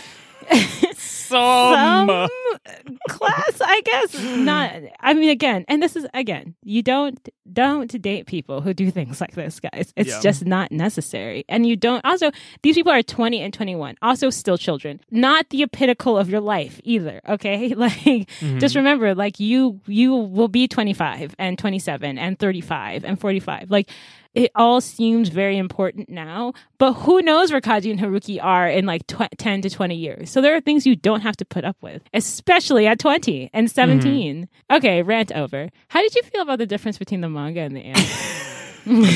Some. 0.95 2.07
some 2.07 2.97
class, 3.09 3.61
I 3.61 3.81
guess. 3.85 4.21
Not. 4.21 4.73
I 4.99 5.13
mean, 5.13 5.29
again, 5.29 5.63
and 5.69 5.81
this 5.81 5.95
is 5.95 6.05
again, 6.13 6.55
you 6.63 6.81
don't 6.83 7.17
don't 7.51 8.01
date 8.01 8.25
people 8.25 8.59
who 8.61 8.73
do 8.73 8.91
things 8.91 9.21
like 9.21 9.33
this, 9.33 9.59
guys. 9.61 9.93
It's 9.95 10.09
Yeah. 10.09 10.19
just 10.21 10.45
not 10.45 10.71
necessary. 10.71 11.45
And 11.47 11.65
you 11.65 11.75
don't. 11.77 12.03
Also, 12.03 12.31
these 12.63 12.75
people 12.75 12.91
are 12.91 13.01
twenty 13.01 13.39
and 13.41 13.53
twenty 13.53 13.75
one. 13.75 13.95
Also, 14.01 14.29
still 14.29 14.57
children. 14.57 14.99
Not 15.09 15.49
the 15.49 15.65
pinnacle 15.67 16.17
of 16.17 16.29
your 16.29 16.41
life 16.41 16.81
either. 16.83 17.21
Okay, 17.27 17.69
like 17.75 17.91
Mm-hmm. 18.01 18.59
just 18.59 18.75
remember, 18.75 19.15
like 19.15 19.39
you 19.39 19.79
you 19.87 20.13
will 20.13 20.47
be 20.49 20.67
twenty 20.67 20.93
five 20.93 21.33
and 21.39 21.57
twenty 21.57 21.79
seven 21.79 22.17
and 22.17 22.37
thirty 22.37 22.61
five 22.61 23.05
and 23.05 23.19
forty 23.19 23.39
five. 23.39 23.71
Like 23.71 23.89
it 24.33 24.51
all 24.55 24.81
seems 24.81 25.29
very 25.29 25.57
important 25.57 26.09
now, 26.09 26.53
but 26.77 26.93
who 26.93 27.21
knows 27.21 27.51
where 27.51 27.61
Kaji 27.61 27.91
and 27.91 27.99
Haruki 27.99 28.39
are 28.41 28.67
in 28.67 28.85
like 28.85 29.05
tw- 29.07 29.37
10 29.37 29.61
to 29.63 29.69
20 29.69 29.95
years. 29.95 30.29
So 30.29 30.41
there 30.41 30.55
are 30.55 30.61
things 30.61 30.85
you 30.85 30.95
don't 30.95 31.21
have 31.21 31.35
to 31.37 31.45
put 31.45 31.65
up 31.65 31.77
with, 31.81 32.01
especially 32.13 32.87
at 32.87 32.99
20 32.99 33.49
and 33.53 33.69
17. 33.69 34.47
Okay, 34.71 35.03
rant 35.03 35.31
over. 35.33 35.69
How 35.89 36.01
did 36.01 36.15
you 36.15 36.23
feel 36.23 36.41
about 36.41 36.59
the 36.59 36.65
difference 36.65 36.97
between 36.97 37.21
the 37.21 37.29
manga 37.29 37.61
and 37.61 37.75
the 37.75 37.81
anime? 37.81 38.07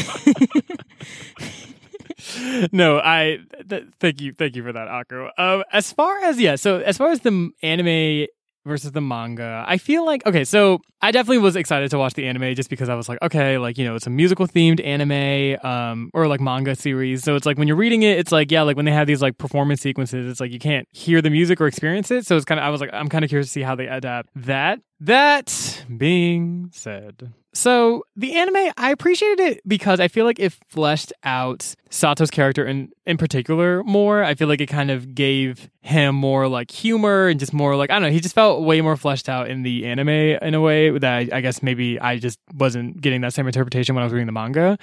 no, 2.71 2.99
I 2.99 3.39
th- 3.67 3.85
thank 3.99 4.21
you, 4.21 4.33
thank 4.33 4.55
you 4.55 4.63
for 4.63 4.73
that, 4.73 4.87
Akko. 4.87 5.29
Um, 5.37 5.63
as 5.71 5.91
far 5.91 6.19
as 6.19 6.39
yeah, 6.39 6.55
so 6.55 6.79
as 6.79 6.97
far 6.97 7.11
as 7.11 7.21
the 7.21 7.51
anime 7.61 8.27
versus 8.65 8.91
the 8.91 9.01
manga, 9.01 9.63
I 9.67 9.77
feel 9.77 10.05
like 10.05 10.25
okay, 10.25 10.43
so 10.43 10.79
I 11.01 11.11
definitely 11.11 11.37
was 11.39 11.55
excited 11.55 11.91
to 11.91 11.97
watch 11.97 12.13
the 12.13 12.27
anime 12.27 12.55
just 12.55 12.69
because 12.69 12.89
I 12.89 12.95
was 12.95 13.07
like, 13.07 13.19
okay, 13.21 13.57
like 13.57 13.77
you 13.77 13.85
know, 13.85 13.95
it's 13.95 14.07
a 14.07 14.09
musical 14.09 14.47
themed 14.47 14.83
anime, 14.85 15.57
um, 15.63 16.09
or 16.13 16.27
like 16.27 16.41
manga 16.41 16.75
series. 16.75 17.23
So 17.23 17.35
it's 17.35 17.45
like 17.45 17.57
when 17.57 17.67
you're 17.67 17.77
reading 17.77 18.03
it, 18.03 18.17
it's 18.17 18.31
like 18.31 18.51
yeah, 18.51 18.63
like 18.63 18.75
when 18.75 18.85
they 18.85 18.91
have 18.91 19.07
these 19.07 19.21
like 19.21 19.37
performance 19.37 19.81
sequences, 19.81 20.29
it's 20.29 20.39
like 20.39 20.51
you 20.51 20.59
can't 20.59 20.87
hear 20.91 21.21
the 21.21 21.29
music 21.29 21.61
or 21.61 21.67
experience 21.67 22.11
it. 22.11 22.25
So 22.25 22.35
it's 22.35 22.45
kind 22.45 22.59
of 22.59 22.65
I 22.65 22.69
was 22.69 22.81
like, 22.81 22.89
I'm 22.93 23.09
kind 23.09 23.23
of 23.23 23.29
curious 23.29 23.47
to 23.47 23.51
see 23.51 23.61
how 23.61 23.75
they 23.75 23.87
adapt 23.87 24.29
that. 24.35 24.79
That 24.99 25.85
being 25.97 26.69
said. 26.73 27.33
So 27.53 28.03
the 28.17 28.35
anime, 28.35 28.73
I 28.75 28.91
appreciated 28.91 29.39
it 29.39 29.61
because 29.65 30.01
I 30.01 30.09
feel 30.09 30.25
like 30.25 30.39
it 30.39 30.51
fleshed 30.67 31.13
out 31.23 31.73
Sato's 31.89 32.29
character 32.29 32.65
in 32.65 32.91
in 33.05 33.15
particular 33.15 33.81
more. 33.83 34.23
I 34.23 34.35
feel 34.35 34.49
like 34.49 34.59
it 34.59 34.67
kind 34.67 34.91
of 34.91 35.15
gave 35.15 35.69
him 35.79 36.15
more 36.15 36.49
like 36.49 36.69
humor 36.69 37.27
and 37.27 37.39
just 37.39 37.53
more 37.53 37.77
like 37.77 37.91
I 37.91 37.93
don't 37.93 38.03
know. 38.03 38.09
He 38.09 38.19
just 38.19 38.35
felt 38.35 38.63
way 38.63 38.81
more 38.81 38.97
fleshed 38.97 39.29
out 39.29 39.49
in 39.49 39.63
the 39.63 39.85
anime 39.85 40.09
in 40.09 40.53
a 40.53 40.59
way 40.59 40.97
that 40.97 41.13
I, 41.13 41.29
I 41.31 41.41
guess 41.41 41.63
maybe 41.63 41.97
I 41.97 42.17
just 42.17 42.39
wasn't 42.53 42.99
getting 42.99 43.21
that 43.21 43.33
same 43.33 43.47
interpretation 43.47 43.95
when 43.95 44.01
I 44.01 44.05
was 44.05 44.13
reading 44.13 44.27
the 44.27 44.33
manga. 44.33 44.77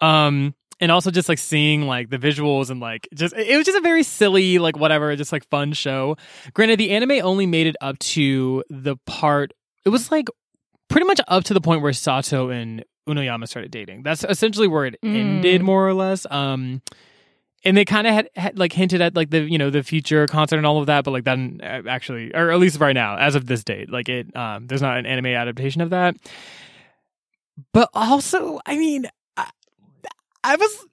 Um, 0.00 0.54
and 0.82 0.92
also 0.92 1.10
just 1.10 1.28
like 1.30 1.38
seeing 1.38 1.82
like 1.86 2.10
the 2.10 2.18
visuals 2.18 2.68
and 2.68 2.78
like 2.80 3.08
just 3.14 3.32
it 3.34 3.56
was 3.56 3.64
just 3.64 3.78
a 3.78 3.80
very 3.80 4.02
silly 4.02 4.58
like 4.58 4.76
whatever 4.76 5.16
just 5.16 5.32
like 5.32 5.48
fun 5.48 5.72
show. 5.72 6.16
Granted, 6.52 6.78
the 6.78 6.90
anime 6.90 7.24
only 7.24 7.46
made 7.46 7.66
it 7.66 7.76
up 7.80 7.98
to 8.00 8.62
the 8.68 8.96
part. 9.06 9.52
It 9.86 9.88
was 9.88 10.10
like 10.10 10.26
pretty 10.88 11.06
much 11.06 11.20
up 11.28 11.44
to 11.44 11.54
the 11.54 11.60
point 11.62 11.80
where 11.80 11.92
Sato 11.94 12.50
and 12.50 12.84
Uenoyama 13.08 13.48
started 13.48 13.70
dating. 13.70 14.02
That's 14.02 14.24
essentially 14.28 14.68
where 14.68 14.84
it 14.84 14.96
Mm. 15.02 15.16
ended, 15.16 15.62
more 15.62 15.88
or 15.88 15.94
less. 15.94 16.26
Um, 16.30 16.82
and 17.64 17.76
they 17.76 17.84
kind 17.84 18.06
of 18.08 18.12
had, 18.14 18.28
had 18.36 18.58
like 18.58 18.72
hinted 18.72 19.00
at 19.00 19.14
like 19.14 19.30
the 19.30 19.40
you 19.42 19.56
know 19.58 19.70
the 19.70 19.82
future 19.84 20.26
concert 20.26 20.56
and 20.56 20.66
all 20.66 20.78
of 20.80 20.86
that, 20.86 21.04
but 21.04 21.12
like 21.12 21.24
that 21.24 21.38
uh, 21.38 21.88
actually, 21.88 22.34
or 22.34 22.50
at 22.50 22.58
least 22.58 22.80
right 22.80 22.92
now, 22.92 23.16
as 23.16 23.34
of 23.36 23.46
this 23.46 23.62
date, 23.64 23.88
like 23.90 24.08
it, 24.08 24.34
um, 24.36 24.66
there's 24.66 24.82
not 24.82 24.96
an 24.98 25.06
anime 25.06 25.26
adaptation 25.26 25.80
of 25.80 25.90
that. 25.90 26.16
But 27.72 27.88
also, 27.94 28.60
I 28.66 28.76
mean, 28.76 29.06
I, 30.44 30.56
was. 30.56 30.86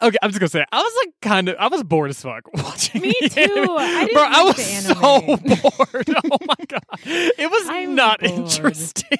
Okay, 0.00 0.16
I'm 0.22 0.30
just 0.30 0.38
gonna 0.38 0.48
say. 0.48 0.64
I 0.70 0.78
was 0.80 0.92
like 1.04 1.14
kind 1.22 1.48
of, 1.48 1.56
I 1.58 1.66
was 1.68 1.82
bored 1.82 2.10
as 2.10 2.22
fuck 2.22 2.42
watching. 2.54 3.02
Me 3.02 3.12
too. 3.28 3.40
anime. 3.42 3.70
I 3.78 4.04
didn't 4.04 4.14
Bro, 4.14 4.22
I 4.22 4.44
was 4.44 4.56
the 4.56 4.62
so 4.62 4.94
bored. 5.82 6.32
Oh 6.32 6.38
my 6.46 6.54
god, 6.68 6.82
it 7.04 7.50
was 7.50 7.68
I 7.68 7.86
was 7.86 7.96
not 7.96 8.20
bored. 8.20 8.30
interesting. 8.32 9.18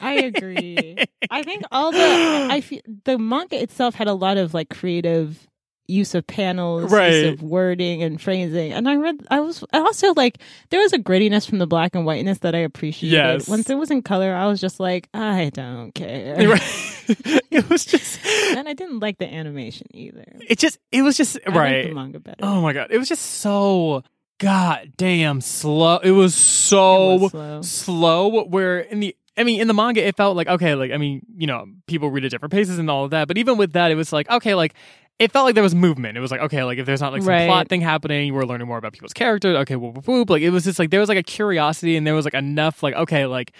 I 0.00 0.14
agree. 0.14 0.96
I 1.30 1.42
think 1.44 1.62
all 1.70 1.92
the 1.92 2.48
I 2.50 2.60
feel 2.62 2.80
the 3.04 3.18
manga 3.18 3.60
itself 3.62 3.94
had 3.94 4.08
a 4.08 4.14
lot 4.14 4.36
of 4.36 4.52
like 4.52 4.68
creative 4.68 5.46
use 5.88 6.14
of 6.14 6.26
panels, 6.26 6.90
Right. 6.92 7.12
use 7.12 7.32
of 7.34 7.42
wording 7.42 8.02
and 8.02 8.20
phrasing. 8.20 8.72
And 8.72 8.88
I 8.88 8.96
read 8.96 9.26
I 9.30 9.40
was 9.40 9.64
I 9.72 9.78
also 9.78 10.12
like 10.14 10.38
there 10.70 10.80
was 10.80 10.92
a 10.92 10.98
grittiness 10.98 11.48
from 11.48 11.58
the 11.58 11.66
black 11.66 11.94
and 11.94 12.04
whiteness 12.04 12.38
that 12.38 12.54
I 12.54 12.58
appreciated. 12.58 13.14
Yes. 13.16 13.48
Once 13.48 13.70
it 13.70 13.76
was 13.76 13.90
in 13.90 14.02
color, 14.02 14.34
I 14.34 14.46
was 14.46 14.60
just 14.60 14.80
like, 14.80 15.08
I 15.14 15.50
don't 15.52 15.92
care. 15.92 16.34
it 17.52 17.68
was 17.70 17.84
just, 17.84 18.18
and 18.56 18.68
I 18.68 18.72
didn't 18.72 18.98
like 18.98 19.18
the 19.18 19.32
animation 19.32 19.86
either. 19.94 20.24
it 20.48 20.58
just, 20.58 20.78
it 20.90 21.02
was 21.02 21.16
just 21.16 21.38
I 21.46 21.50
right. 21.50 21.94
manga 21.94 22.18
better. 22.18 22.38
Oh 22.42 22.60
my 22.60 22.72
god, 22.72 22.88
it 22.90 22.98
was 22.98 23.08
just 23.08 23.22
so 23.22 24.02
goddamn 24.40 25.40
slow. 25.40 25.98
It 25.98 26.10
was 26.12 26.34
It 26.34 26.38
so 26.38 27.14
was 27.16 27.30
slow. 27.30 27.62
slow. 27.62 28.44
Where 28.44 28.80
in 28.80 29.00
the, 29.00 29.16
I 29.36 29.44
mean, 29.44 29.60
in 29.60 29.68
the 29.68 29.74
manga, 29.74 30.06
it 30.06 30.16
felt 30.16 30.36
like 30.36 30.48
okay, 30.48 30.74
like 30.74 30.90
I 30.92 30.96
mean, 30.96 31.24
you 31.36 31.46
know, 31.46 31.66
people 31.86 32.10
read 32.10 32.24
at 32.24 32.30
different 32.30 32.52
paces 32.52 32.78
and 32.78 32.90
all 32.90 33.04
of 33.04 33.10
that. 33.10 33.28
But 33.28 33.38
even 33.38 33.56
with 33.56 33.72
that, 33.74 33.90
it 33.90 33.94
was 33.96 34.12
like 34.12 34.30
okay, 34.30 34.54
like. 34.54 34.74
It 35.18 35.32
felt 35.32 35.46
like 35.46 35.54
there 35.54 35.64
was 35.64 35.74
movement. 35.74 36.16
It 36.18 36.20
was 36.20 36.30
like 36.30 36.40
okay, 36.42 36.62
like 36.64 36.78
if 36.78 36.84
there's 36.86 37.00
not 37.00 37.12
like 37.12 37.22
some 37.22 37.30
Right. 37.30 37.46
plot 37.46 37.68
thing 37.68 37.80
happening, 37.80 38.34
we're 38.34 38.44
learning 38.44 38.66
more 38.66 38.76
about 38.78 38.92
people's 38.92 39.14
characters. 39.14 39.56
Okay, 39.56 39.76
whoop, 39.76 39.94
whoop, 39.96 40.06
whoop. 40.08 40.30
Like 40.30 40.42
it 40.42 40.50
was 40.50 40.64
just 40.64 40.78
like 40.78 40.90
there 40.90 41.00
was 41.00 41.08
like 41.08 41.18
a 41.18 41.22
curiosity, 41.22 41.96
and 41.96 42.06
there 42.06 42.14
was 42.14 42.24
like 42.26 42.34
enough. 42.34 42.82
Like 42.82 42.94
okay, 42.94 43.24
like 43.26 43.52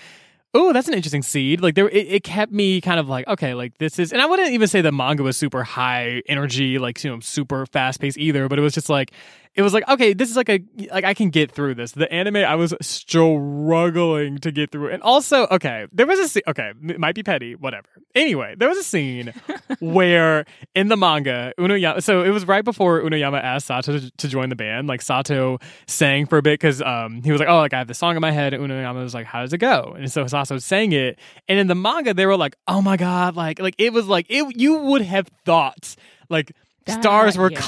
oh, 0.55 0.73
that's 0.73 0.89
an 0.89 0.95
interesting 0.95 1.23
seed. 1.23 1.61
Like 1.61 1.75
there, 1.75 1.89
it, 1.91 2.07
it 2.09 2.23
kept 2.25 2.51
me 2.51 2.81
kind 2.81 2.99
of 2.99 3.11
like, 3.11 3.27
okay, 3.29 3.53
like 3.53 3.77
this 3.77 3.99
is, 3.99 4.11
and 4.11 4.23
I 4.23 4.27
wouldn't 4.27 4.53
even 4.53 4.67
say 4.69 4.81
the 4.81 4.91
manga 4.91 5.23
was 5.23 5.37
super 5.37 5.63
high 5.65 6.23
energy, 6.29 6.79
like 6.79 7.03
you 7.05 7.11
know, 7.11 7.21
super 7.21 7.67
fast 7.67 8.01
paced 8.01 8.17
either. 8.17 8.49
But 8.49 8.59
it 8.59 8.63
was 8.63 8.73
just 8.73 8.89
like, 8.89 9.13
it 9.57 9.63
was 9.63 9.73
like, 9.73 9.89
okay, 9.89 10.13
this 10.13 10.31
is 10.31 10.37
like 10.37 10.51
a, 10.51 10.61
like 10.93 11.05
I 11.05 11.15
can 11.15 11.31
get 11.31 11.51
through 11.51 11.77
this. 11.77 11.93
The 11.93 12.13
anime, 12.13 12.37
I 12.37 12.55
was 12.57 12.75
struggling 12.83 14.39
to 14.39 14.53
get 14.53 14.71
through, 14.71 14.91
and 14.91 15.03
also, 15.03 15.47
okay, 15.51 15.87
there 15.93 16.07
was 16.07 16.19
a, 16.19 16.29
scene, 16.29 16.43
okay, 16.47 16.73
it 16.89 17.01
might 17.01 17.15
be 17.15 17.23
petty, 17.23 17.55
whatever. 17.55 17.89
Anyway, 18.15 18.55
there 18.59 18.69
was 18.69 18.77
a 18.77 18.83
scene 18.83 19.33
where 19.81 20.45
in 20.75 20.89
the 20.89 20.97
manga, 20.97 21.55
Uenoyama, 21.59 22.03
so 22.03 22.23
it 22.23 22.31
was 22.31 22.47
right 22.47 22.65
before 22.65 23.01
Uenoyama 23.01 23.43
asked 23.43 23.67
Sato 23.67 23.99
to, 23.99 24.11
to 24.11 24.29
join 24.29 24.51
the 24.51 24.57
band. 24.57 24.89
Like 24.89 25.01
Sato 25.01 25.59
sang 25.87 26.27
for 26.27 26.37
a 26.37 26.43
bit 26.43 26.61
because 26.61 26.83
um, 26.83 27.23
he 27.23 27.33
was 27.33 27.41
like, 27.41 27.49
oh, 27.49 27.57
like 27.57 27.73
I 27.73 27.79
have 27.79 27.89
this 27.89 27.99
song 27.99 28.15
in 28.15 28.21
my 28.21 28.33
head. 28.33 28.53
And 28.53 28.63
Uenoyama 28.63 29.03
was 29.03 29.15
like, 29.15 29.27
how 29.27 29.41
does 29.41 29.53
it 29.53 29.59
go? 29.59 29.95
And 29.97 30.13
so 30.13 30.27
Sato 30.27 30.59
sang 30.59 30.93
it. 30.93 31.19
And 31.49 31.59
in 31.59 31.67
the 31.67 31.75
manga, 31.75 32.13
they 32.13 32.27
were 32.27 32.37
like, 32.37 32.57
oh 32.69 32.83
my 32.83 32.97
God, 32.97 33.37
like, 33.37 33.59
like 33.59 33.75
it 33.79 33.93
was 33.93 34.07
like, 34.07 34.27
it, 34.29 34.57
you 34.57 34.77
would 34.77 35.03
have 35.03 35.29
thought 35.45 35.97
like 36.29 36.53
That- 36.87 37.03
stars 37.03 37.37
were 37.37 37.51
yeah. 37.51 37.59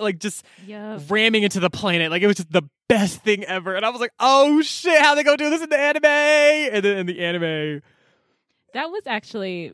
like 0.00 0.18
just 0.18 0.44
Yep. 0.66 1.02
ramming 1.08 1.42
into 1.42 1.60
the 1.60 1.70
planet. 1.70 2.10
Like 2.10 2.22
it 2.22 2.26
was 2.26 2.36
just 2.36 2.52
the 2.52 2.62
best 2.88 3.22
thing 3.22 3.44
ever. 3.44 3.74
And 3.74 3.84
I 3.84 3.90
was 3.90 4.00
like, 4.00 4.12
oh 4.20 4.62
shit, 4.62 5.00
how 5.00 5.14
they 5.14 5.22
gonna 5.24 5.36
do 5.36 5.50
this 5.50 5.62
in 5.62 5.68
the 5.68 5.78
anime? 5.78 6.04
And 6.04 6.84
then 6.84 6.98
in 6.98 7.06
the 7.06 7.20
anime, 7.20 7.82
That 8.74 8.90
was 8.90 9.02
actually 9.06 9.72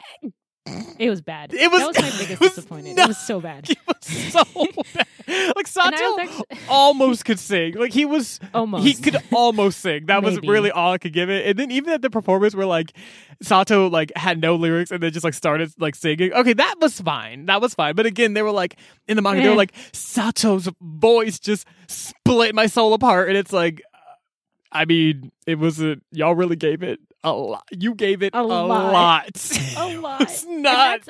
it 0.98 1.10
was 1.10 1.20
bad. 1.20 1.52
It 1.52 1.70
was- 1.70 1.80
that 1.80 1.86
was 1.88 1.96
my 2.00 2.10
biggest 2.18 2.40
was 2.40 2.54
disappointment. 2.54 2.96
not- 2.96 3.04
It 3.04 3.08
was 3.08 3.18
so 3.18 3.40
bad. 3.40 3.68
it 3.70 3.78
was 3.86 4.32
so 4.32 4.44
bad. 4.94 5.52
Like 5.56 5.66
Sato 5.66 6.18
actually 6.20 6.58
almost 6.68 7.24
could 7.24 7.38
sing. 7.38 7.74
Like 7.74 7.92
he 7.92 8.04
was 8.04 8.40
almost 8.52 8.84
he 8.84 8.94
could 8.94 9.16
almost 9.32 9.80
sing. 9.80 10.06
That 10.06 10.22
was 10.22 10.38
really 10.40 10.70
all 10.70 10.92
I 10.92 10.98
could 10.98 11.12
give 11.12 11.30
it. 11.30 11.46
And 11.46 11.58
then 11.58 11.70
even 11.70 11.92
at 11.94 12.02
the 12.02 12.10
performance 12.10 12.54
where 12.54 12.66
like 12.66 12.92
Sato 13.42 13.88
like 13.88 14.12
had 14.16 14.40
no 14.40 14.54
lyrics 14.56 14.90
and 14.90 15.02
then 15.02 15.12
just 15.12 15.24
like 15.24 15.34
started 15.34 15.72
like 15.78 15.94
singing. 15.94 16.32
Okay, 16.32 16.52
that 16.54 16.76
was 16.80 17.00
fine. 17.00 17.46
That 17.46 17.60
was 17.60 17.74
fine. 17.74 17.94
But 17.94 18.06
again, 18.06 18.34
they 18.34 18.42
were 18.42 18.50
like 18.52 18.76
in 19.08 19.16
the 19.16 19.22
manga, 19.22 19.42
they 19.42 19.48
were 19.48 19.54
Eh. 19.54 19.56
like 19.56 19.72
Sato's 19.92 20.68
voice 20.80 21.38
just 21.38 21.66
split 21.86 22.54
my 22.54 22.66
soul 22.66 22.94
apart, 22.94 23.28
and 23.28 23.36
it's 23.36 23.52
like. 23.52 23.82
I 24.76 24.86
mean, 24.86 25.30
it 25.46 25.56
was 25.56 25.80
a 25.80 25.98
y'all 26.10 26.34
really 26.34 26.56
gave 26.56 26.82
it 26.82 26.98
a 27.24 27.32
lot. 27.32 27.64
You 27.72 27.94
gave 27.94 28.22
it 28.22 28.34
A 28.34 28.40
a, 28.40 28.42
lot. 28.42 28.68
lot. 28.68 29.58
A 29.76 29.98
lot. 29.98 30.20
it's 30.20 30.44
not. 30.46 31.08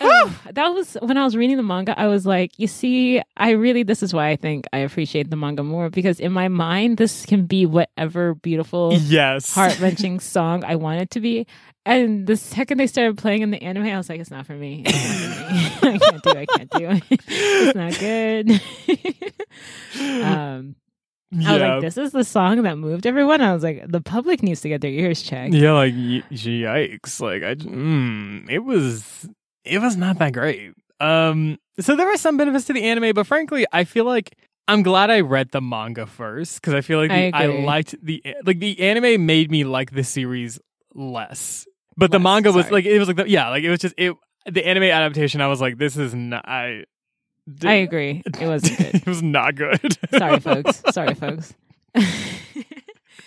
Oh, 0.00 0.40
that 0.52 0.68
was 0.68 0.94
when 1.02 1.16
I 1.16 1.24
was 1.24 1.36
reading 1.36 1.56
the 1.56 1.62
manga. 1.62 1.98
I 1.98 2.06
was 2.06 2.24
like, 2.26 2.58
you 2.58 2.66
see, 2.66 3.20
I 3.36 3.50
really, 3.50 3.82
this 3.82 4.02
is 4.02 4.14
why 4.14 4.28
I 4.30 4.36
think 4.36 4.64
I 4.72 4.78
appreciate 4.78 5.30
the 5.30 5.36
manga 5.36 5.62
more 5.62 5.90
because 5.90 6.18
in 6.20 6.32
my 6.32 6.48
mind, 6.48 6.96
this 6.96 7.26
can 7.26 7.44
be 7.46 7.66
whatever 7.66 8.34
beautiful, 8.34 8.94
yes. 8.94 9.54
heart 9.54 9.78
wrenching 9.80 10.18
song 10.20 10.64
I 10.64 10.76
want 10.76 11.00
it 11.02 11.10
to 11.10 11.20
be. 11.20 11.46
And 11.84 12.28
the 12.28 12.36
second 12.36 12.78
they 12.78 12.86
started 12.86 13.18
playing 13.18 13.42
in 13.42 13.50
the 13.50 13.60
anime, 13.60 13.86
I 13.86 13.96
was 13.96 14.08
like, 14.08 14.20
it's 14.20 14.30
not 14.30 14.46
for 14.46 14.54
me. 14.54 14.84
It's 14.86 15.42
not 15.42 15.80
for 15.80 15.86
me. 15.90 15.94
I 15.94 15.98
can't 15.98 16.22
do 16.22 16.30
it. 16.30 16.36
I 16.36 16.46
can't 16.46 16.70
do 16.70 16.88
it. 16.90 17.02
It's 17.26 17.74
not 17.74 17.98
good. 19.98 20.22
um, 20.24 20.76
I 21.32 21.52
was 21.52 21.62
like, 21.62 21.80
this 21.80 21.96
is 21.96 22.12
the 22.12 22.24
song 22.24 22.62
that 22.62 22.76
moved 22.76 23.06
everyone. 23.06 23.40
I 23.40 23.54
was 23.54 23.62
like, 23.62 23.84
the 23.88 24.00
public 24.00 24.42
needs 24.42 24.60
to 24.62 24.68
get 24.68 24.80
their 24.80 24.90
ears 24.90 25.22
checked. 25.22 25.54
Yeah, 25.54 25.72
like 25.72 25.94
y- 25.94 26.22
yikes! 26.30 27.20
Like 27.20 27.42
I, 27.42 27.54
mm, 27.54 28.48
it 28.50 28.60
was, 28.60 29.28
it 29.64 29.80
was 29.80 29.96
not 29.96 30.18
that 30.18 30.32
great. 30.32 30.72
Um, 31.00 31.58
so 31.80 31.96
there 31.96 32.06
were 32.06 32.16
some 32.16 32.36
benefits 32.36 32.66
to 32.66 32.72
the 32.72 32.84
anime, 32.84 33.14
but 33.14 33.26
frankly, 33.26 33.66
I 33.72 33.84
feel 33.84 34.04
like 34.04 34.36
I'm 34.68 34.82
glad 34.82 35.10
I 35.10 35.20
read 35.20 35.50
the 35.50 35.60
manga 35.60 36.06
first 36.06 36.60
because 36.60 36.74
I 36.74 36.80
feel 36.80 36.98
like 36.98 37.10
I 37.10 37.30
the, 37.30 37.36
I, 37.36 37.42
agree. 37.44 37.64
liked 37.64 37.94
the 38.02 38.22
like 38.44 38.60
the 38.60 38.80
anime 38.80 39.26
made 39.26 39.50
me 39.50 39.64
like 39.64 39.90
the 39.90 40.04
series 40.04 40.60
less, 40.94 41.66
but 41.96 42.10
the 42.10 42.20
manga 42.20 42.52
was 42.52 42.66
sorry. 42.66 42.72
like 42.74 42.84
it 42.84 42.98
was 42.98 43.08
like 43.08 43.16
the, 43.16 43.28
yeah, 43.28 43.48
like 43.48 43.64
it 43.64 43.70
was 43.70 43.80
just 43.80 43.94
it 43.98 44.14
the 44.46 44.64
anime 44.66 44.84
adaptation. 44.84 45.40
I 45.40 45.48
was 45.48 45.60
like, 45.60 45.78
this 45.78 45.96
is 45.96 46.14
not. 46.14 46.46
I 46.48 46.84
I 47.64 47.74
agree. 47.74 48.22
It 48.40 48.46
wasn't 48.46 48.78
good. 48.78 48.94
it 48.94 49.06
was 49.06 49.22
not 49.22 49.54
good. 49.56 49.98
Sorry, 50.16 50.40
folks. 50.40 50.82
Sorry, 50.90 51.14
folks. 51.14 51.54
um, 51.94 52.04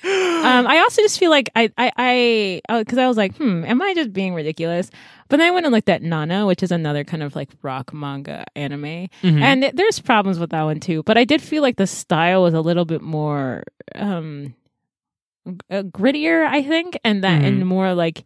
I 0.03 0.79
also 0.83 1.01
just 1.01 1.19
feel 1.19 1.31
like 1.31 1.49
I, 1.55 1.69
I, 1.77 2.61
I, 2.69 2.79
because 2.79 2.97
I 2.97 3.07
was 3.07 3.17
like, 3.17 3.35
hmm, 3.37 3.63
am 3.65 3.81
I 3.81 3.93
just 3.93 4.13
being 4.13 4.33
ridiculous? 4.33 4.89
But 5.27 5.37
then 5.37 5.47
I 5.47 5.51
went 5.51 5.65
and 5.65 5.73
looked 5.73 5.89
at 5.89 6.03
Nana, 6.03 6.45
which 6.45 6.61
is 6.61 6.71
another 6.71 7.03
kind 7.03 7.23
of 7.23 7.35
like 7.35 7.49
rock 7.63 7.93
manga 7.93 8.45
anime, 8.55 9.07
Mhm. 9.23 9.41
and 9.41 9.71
there's 9.73 9.99
problems 9.99 10.37
with 10.39 10.51
that 10.51 10.61
one 10.63 10.79
too. 10.79 11.01
But 11.03 11.17
I 11.17 11.23
did 11.25 11.41
feel 11.41 11.63
like 11.63 11.77
the 11.77 11.87
style 11.87 12.43
was 12.43 12.53
a 12.53 12.61
little 12.61 12.85
bit 12.85 13.01
more 13.01 13.63
um 13.95 14.53
g- 15.47 15.55
uh, 15.71 15.81
grittier, 15.83 16.45
I 16.45 16.61
think, 16.61 16.99
and 17.03 17.23
that 17.23 17.41
Mhm. 17.41 17.45
and 17.47 17.65
more 17.67 17.93
like. 17.95 18.23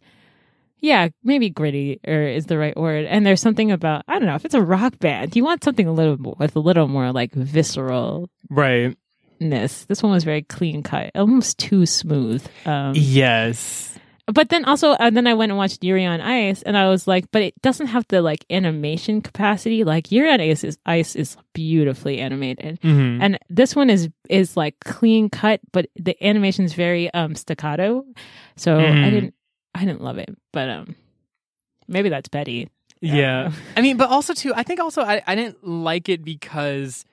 Yeah, 0.80 1.08
maybe 1.22 1.50
gritty 1.50 2.00
or 2.06 2.22
is 2.22 2.46
the 2.46 2.56
right 2.58 2.76
word. 2.76 3.04
And 3.06 3.24
there's 3.26 3.40
something 3.40 3.70
about 3.70 4.04
I 4.08 4.18
don't 4.18 4.26
know 4.26 4.34
if 4.34 4.44
it's 4.44 4.54
a 4.54 4.62
rock 4.62 4.98
band, 4.98 5.36
you 5.36 5.44
want 5.44 5.62
something 5.64 5.86
a 5.86 5.92
little 5.92 6.16
more 6.18 6.36
with 6.38 6.56
a 6.56 6.60
little 6.60 6.88
more 6.88 7.12
like 7.12 7.32
visceral 7.32 8.28
right. 8.48 8.96
ness. 9.40 9.84
This 9.84 10.02
one 10.02 10.12
was 10.12 10.24
very 10.24 10.42
clean 10.42 10.82
cut, 10.82 11.10
almost 11.14 11.58
too 11.58 11.86
smooth. 11.86 12.46
Um, 12.66 12.92
Yes. 12.94 13.98
but 14.26 14.48
then 14.48 14.64
also, 14.64 14.92
and 14.92 15.16
then 15.16 15.26
I 15.26 15.34
went 15.34 15.50
and 15.50 15.58
watched 15.58 15.82
Yuri 15.82 16.06
on 16.06 16.20
Ice, 16.20 16.62
and 16.62 16.76
I 16.76 16.88
was 16.88 17.08
like, 17.08 17.30
but 17.32 17.42
it 17.42 17.60
doesn't 17.62 17.88
have 17.88 18.04
the 18.08 18.22
like 18.22 18.44
animation 18.48 19.20
capacity. 19.22 19.82
Like 19.84 20.12
Yuri 20.12 20.30
on 20.30 20.40
Ice 20.40 20.62
is 20.64 20.78
Ice 20.86 21.16
is 21.16 21.36
beautifully 21.52 22.20
animated, 22.20 22.78
hmm 22.82 23.18
and 23.20 23.38
this 23.50 23.74
one 23.76 23.90
is 23.90 24.08
is 24.28 24.56
like 24.56 24.78
clean 24.80 25.28
cut, 25.30 25.60
but 25.72 25.86
the 25.96 26.16
animation 26.24 26.64
is 26.64 26.72
very 26.74 27.12
um 27.12 27.34
staccato. 27.34 28.04
So 28.56 28.76
I 28.76 28.78
Mhm. 28.94 29.10
didn't 29.10 29.34
I 29.74 29.84
didn't 29.84 30.02
love 30.02 30.18
it, 30.18 30.36
but 30.52 30.68
um 30.68 30.94
maybe 31.88 32.08
that's 32.08 32.28
Betty. 32.28 32.68
I 33.02 33.06
don't 33.06 33.16
Yeah. 33.16 33.52
I 33.76 33.80
mean, 33.80 33.96
but 33.96 34.10
also 34.10 34.34
too, 34.34 34.52
I 34.54 34.62
think 34.62 34.80
also 34.80 35.02
I, 35.02 35.22
I 35.26 35.34
didn't 35.34 35.66
like 35.66 36.08
it 36.08 36.22
because 36.24 37.04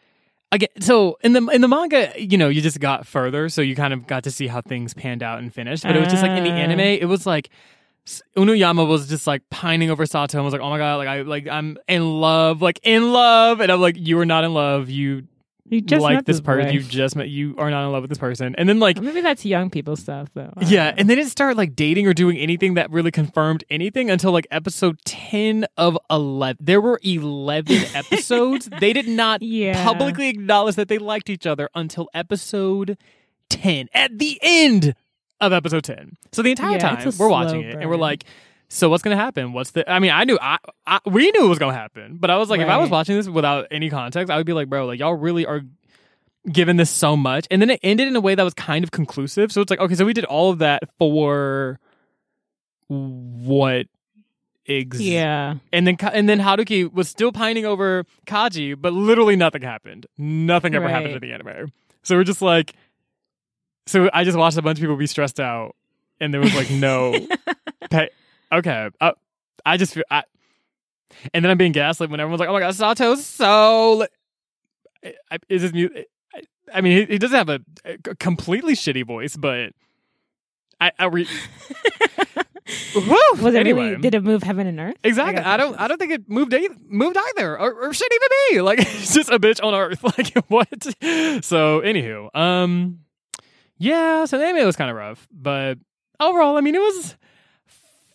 again, 0.52 0.70
so 0.80 1.18
in 1.22 1.34
the 1.34 1.46
in 1.48 1.62
the 1.62 1.68
manga, 1.68 2.12
you 2.18 2.38
know, 2.38 2.50
you 2.50 2.62
just 2.62 2.80
got 2.80 3.06
further, 3.08 3.50
so 3.50 3.62
you 3.62 3.76
kind 3.76 3.94
of 3.94 4.08
got 4.08 4.24
to 4.26 4.32
see 4.32 4.48
how 4.48 4.62
things 4.62 4.94
panned 4.94 5.24
out 5.24 5.40
and 5.40 5.54
finished. 5.54 5.84
But 5.84 5.96
it 5.96 6.00
was 6.00 6.10
just 6.10 6.22
like 6.24 6.32
in 6.38 6.44
the 6.44 6.52
Ah. 6.52 6.56
anime, 6.56 6.80
it 6.80 7.06
was 7.08 7.26
like 7.26 7.50
S- 8.06 8.22
Uenoyama 8.38 8.88
was 8.88 9.08
just 9.10 9.28
like 9.28 9.42
pining 9.50 9.90
over 9.92 10.06
Sato 10.06 10.38
and 10.38 10.46
was 10.46 10.54
like, 10.54 10.62
"Oh 10.62 10.70
my 10.70 10.78
god, 10.78 10.96
like 10.96 11.08
I 11.10 11.22
like 11.24 11.48
I'm 11.48 11.78
in 11.90 12.20
love, 12.22 12.62
like 12.62 12.80
in 12.84 13.12
love," 13.12 13.60
and 13.60 13.70
I'm 13.72 13.82
like, 13.82 13.96
"You 13.98 14.18
are 14.20 14.26
not 14.26 14.44
in 14.46 14.54
love. 14.54 14.90
You 14.90 15.24
You 15.70 15.82
just 15.82 16.02
like 16.02 16.16
met 16.16 16.26
this 16.26 16.40
person. 16.42 16.74
You 16.74 16.82
just 16.82 17.16
met. 17.16 17.28
You 17.30 17.56
are 17.58 17.70
not 17.70 17.86
in 17.86 17.92
love 17.92 18.02
with 18.04 18.10
this 18.10 18.18
person." 18.18 18.56
And 18.58 18.70
then 18.70 18.80
like 18.80 19.02
Maybe 19.02 19.22
that's 19.22 19.46
young 19.46 19.70
people 19.70 19.96
stuff 19.96 20.30
though. 20.34 20.54
Yeah, 20.62 20.92
know. 20.92 20.96
and 20.98 21.10
they 21.10 21.16
didn't 21.16 21.30
start 21.32 21.58
like 21.58 21.76
dating 21.76 22.08
or 22.08 22.14
doing 22.14 22.38
anything 22.38 22.76
that 22.76 22.90
really 22.92 23.12
confirmed 23.12 23.64
anything 23.70 24.10
until 24.10 24.32
like 24.32 24.48
episode 24.50 24.98
10 25.06 25.66
of 25.78 25.98
11. 26.10 26.58
There 26.66 26.80
were 26.80 27.00
11 27.04 27.76
episodes. 27.96 28.70
They 28.80 28.94
did 28.94 29.08
not 29.08 29.42
Yeah. 29.42 29.84
publicly 29.84 30.30
acknowledge 30.30 30.76
that 30.76 30.88
they 30.88 30.98
liked 31.00 31.30
each 31.30 31.46
other 31.46 31.70
until 31.76 32.08
episode 32.14 32.98
10 33.50 33.90
at 33.94 34.18
the 34.18 34.40
end 34.42 34.96
of 35.40 35.54
episode 35.54 35.84
10. 35.84 36.18
So 36.32 36.42
the 36.42 36.50
entire 36.52 36.74
Yeah, 36.74 36.96
time 36.96 37.12
we're 37.18 37.30
watching 37.30 37.62
slow 37.62 37.70
it 37.70 37.76
and 37.82 37.90
we're 37.90 37.98
like, 37.98 38.24
so 38.70 38.90
what's 38.90 39.04
going 39.04 39.16
to 39.16 39.24
happen? 39.24 39.54
What's 39.54 39.72
the 39.72 39.90
I 39.90 40.00
mean, 40.00 40.12
I 40.12 40.24
knew 40.26 40.38
I, 40.42 40.58
I 40.86 41.00
we 41.06 41.32
knew 41.32 41.46
it 41.46 41.50
was 41.50 41.60
going 41.60 41.74
to 41.74 41.80
happen, 41.80 42.18
but 42.20 42.30
I 42.30 42.38
was 42.38 42.50
like 42.50 42.60
if 42.60 42.68
I 42.68 42.78
was 42.78 42.90
watching 42.90 43.16
this 43.16 43.28
without 43.28 43.68
any 43.72 43.90
context, 43.90 44.32
I 44.32 44.38
would 44.38 44.46
be 44.46 44.54
like, 44.54 44.70
bro, 44.70 44.86
like 44.86 45.00
y'all 45.00 45.14
really 45.14 45.46
are 45.46 45.62
given 46.52 46.78
this 46.78 46.90
so 46.90 47.16
much. 47.16 47.48
And 47.50 47.62
then 47.62 47.70
it 47.70 47.80
ended 47.82 48.08
in 48.08 48.16
a 48.16 48.22
way 48.22 48.36
that 48.36 48.44
was 48.44 48.54
kind 48.54 48.84
of 48.84 48.92
conclusive. 48.92 49.52
So 49.52 49.62
it's 49.62 49.70
like 49.70 49.80
okay 49.80 49.96
so 49.96 50.06
we 50.06 50.14
did 50.14 50.26
all 50.26 50.52
of 50.52 50.60
that 50.60 50.84
for 50.98 51.80
what 52.90 53.88
ex- 54.68 55.00
yeah. 55.00 55.56
and 55.74 55.86
then 55.86 55.98
and 56.14 56.30
then 56.30 56.40
haruki 56.40 56.92
was 56.92 57.10
still 57.10 57.34
pining 57.34 57.66
over 57.66 58.06
kaji 58.26 58.80
but 58.80 58.94
literally 58.94 59.36
nothing 59.36 59.62
happened. 59.62 60.08
Nothing 60.18 60.76
ever 60.76 60.90
happened 60.90 61.14
in 61.14 61.22
the 61.22 61.32
anime. 61.32 61.72
So 62.04 62.16
we're 62.16 62.24
just 62.24 62.42
like 62.42 62.74
so 63.86 64.10
i 64.14 64.24
just 64.26 64.38
watched 64.38 64.58
a 64.58 64.62
bunch 64.62 64.78
of 64.78 64.82
people 64.82 64.98
be 64.98 65.08
stressed 65.08 65.40
out 65.40 65.76
and 66.20 66.34
there 66.34 66.42
was 66.42 66.54
like 66.54 66.70
no 66.70 67.16
pay 67.90 68.10
okay 68.52 68.90
uh, 69.02 69.12
i 69.66 69.78
just 69.78 69.94
feel 69.94 70.04
I, 70.10 70.24
and 71.34 71.44
then 71.44 71.52
i'm 71.52 71.58
being 71.58 71.72
gaslit 71.72 72.10
when 72.10 72.20
everyone's 72.20 72.40
like 72.40 72.50
oh 72.50 72.54
my 72.54 72.60
god 72.60 72.74
sato's 72.74 73.26
so 73.26 73.98
li-" 75.04 75.14
I, 75.32 75.38
is 75.50 75.62
his 75.62 75.74
mu- 75.74 75.90
I, 76.34 76.42
I 76.74 76.82
mean 76.82 76.98
he, 77.08 77.14
he 77.14 77.18
doesn't 77.18 77.38
have 77.38 77.50
a, 77.50 77.60
a 77.86 78.16
completely 78.16 78.74
shitty 78.74 79.06
voice 79.06 79.36
but 79.36 79.72
i, 80.80 80.92
I 81.00 81.06
re- 81.06 81.28
Woo! 82.96 83.18
Was 83.42 83.54
it 83.54 83.60
anyway 83.60 83.92
really? 83.92 84.02
Did 84.02 84.16
it 84.16 84.24
move 84.24 84.44
heaven 84.44 84.68
and 84.68 84.80
earth? 84.80 84.96
Exactly. 85.04 85.42
got 85.42 85.46
I, 85.46 85.58
don't. 85.58 85.80
I 85.80 85.88
don't 85.88 85.98
think 85.98 86.12
it 86.12 86.30
moved. 86.30 86.54
Either, 86.54 86.76
moved 86.88 87.18
either, 87.18 87.58
or, 87.58 87.74
or 87.74 87.94
should 87.94 88.12
even 88.12 88.28
be. 88.30 88.62
Like 88.68 88.80
it's 88.80 89.14
just 89.14 89.30
a 89.30 89.40
bitch 89.40 89.64
on 89.64 89.74
Earth. 89.74 90.04
Like 90.18 90.36
what? 90.50 90.84
So, 91.44 91.82
anywho, 91.82 92.36
um, 92.36 93.00
yeah. 93.78 94.26
So 94.26 94.38
the 94.38 94.46
anime 94.46 94.66
was 94.66 94.76
kind 94.76 94.90
of 94.90 94.98
rough, 94.98 95.28
but 95.32 95.78
overall, 96.20 96.58
I 96.58 96.62
mean, 96.62 96.76
it 96.76 96.82
was 96.82 97.16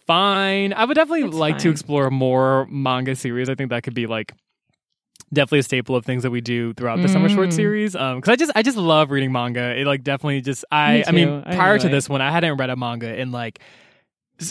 fine. 0.07 0.73
I 0.73 0.85
would 0.85 0.95
definitely 0.95 1.27
It's 1.29 1.35
like 1.37 1.59
to 1.59 1.71
explore 1.71 2.11
more 2.11 2.67
manga 2.71 3.15
series. 3.17 3.49
I 3.49 3.55
think 3.55 3.71
that 3.71 3.83
could 3.83 3.95
be 3.95 4.07
like 4.07 4.33
definitely 5.33 5.61
a 5.61 5.63
staple 5.63 5.97
of 5.97 6.05
things 6.05 6.23
that 6.25 6.31
we 6.31 6.41
do 6.43 6.75
throughout 6.75 7.01
the 7.01 7.09
summer 7.09 7.29
short 7.29 7.49
Mm. 7.49 7.53
series. 7.55 7.97
Um, 7.97 8.17
because 8.19 8.33
I 8.33 8.37
just 8.37 8.53
I 8.55 8.63
just 8.63 8.77
love 8.77 9.11
reading 9.11 9.33
manga. 9.33 9.75
It 9.79 9.87
like 9.87 10.03
definitely 10.05 10.41
just 10.43 10.65
I 10.71 10.99
Me 10.99 11.05
I 11.07 11.11
mean. 11.13 11.43
I 11.47 11.57
prior 11.57 11.79
to 11.79 11.89
this 11.89 12.09
one, 12.09 12.21
I 12.21 12.31
hadn't 12.31 12.57
read 12.59 12.71
a 12.71 12.77
manga 12.77 13.15
in 13.19 13.33
like. 13.33 13.61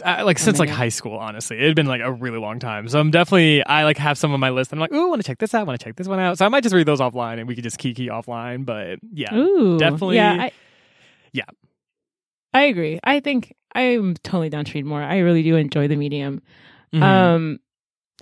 I- 0.06 0.22
like 0.22 0.40
since 0.40 0.58
like 0.58 0.70
high 0.70 0.88
school, 0.90 1.18
honestly, 1.18 1.58
it 1.58 1.66
had 1.68 1.76
been 1.76 1.86
like 1.88 2.00
a 2.02 2.10
really 2.14 2.38
long 2.40 2.60
time. 2.60 2.88
So 2.88 2.98
I'm 2.98 3.12
definitely 3.12 3.62
I 3.66 3.84
like 3.84 3.98
have 3.98 4.18
some 4.18 4.32
on 4.32 4.40
my 4.40 4.50
list. 4.50 4.72
And 4.72 4.80
I'm 4.80 4.82
like, 4.82 4.94
ooh, 4.94 5.08
I 5.08 5.10
want 5.10 5.22
to 5.22 5.28
check 5.28 5.40
this 5.40 5.54
out. 5.54 5.68
Want 5.68 5.78
to 5.78 5.84
check 5.84 5.98
this 5.98 6.08
one 6.08 6.18
out. 6.20 6.38
So 6.38 6.46
I 6.46 6.50
might 6.50 6.64
just 6.64 6.74
read 6.74 6.86
those 6.86 7.02
offline, 7.02 7.40
and 7.40 7.48
we 7.48 7.56
could 7.56 7.64
just 7.66 7.78
kiki 7.78 8.08
offline. 8.08 8.66
But 8.66 9.00
yeah, 9.12 9.36
Ooh, 9.36 9.78
definitely- 9.78 10.16
Yeah, 10.16 10.32
I, 10.44 10.52
yeah. 11.34 11.44
I 12.54 12.64
agree. 12.64 13.00
I 13.04 13.20
think 13.20 13.54
I'm 13.76 14.16
totally 14.24 14.50
down 14.50 14.66
to 14.66 14.74
read 14.74 14.86
more. 14.86 15.02
I 15.02 15.20
really 15.20 15.44
do 15.44 15.56
enjoy 15.56 15.88
the 15.88 15.96
medium. 15.96 16.42
Mhm. 16.94 17.02
Um, 17.02 17.60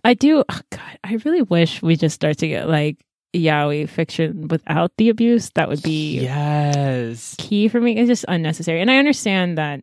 I 0.04 0.14
do. 0.14 0.43
Oh 0.47 0.60
God, 0.72 1.00
I 1.04 1.14
really 1.26 1.41
wish 1.41 1.82
we 1.82 1.95
just 1.95 2.16
start 2.16 2.38
to 2.39 2.47
get 2.47 2.70
like 2.70 2.97
yaoi 3.36 3.88
fiction 3.88 4.47
without 4.47 4.91
the 4.97 5.10
abuse. 5.10 5.50
That 5.56 5.70
would 5.70 5.82
be 5.84 6.20
yes, 6.22 7.36
key 7.38 7.68
for 7.68 7.82
me. 7.82 7.97
It's 7.97 8.08
just 8.08 8.26
unnecessary, 8.28 8.82
and 8.82 8.89
I 8.91 8.97
understand 8.97 9.58
that. 9.58 9.82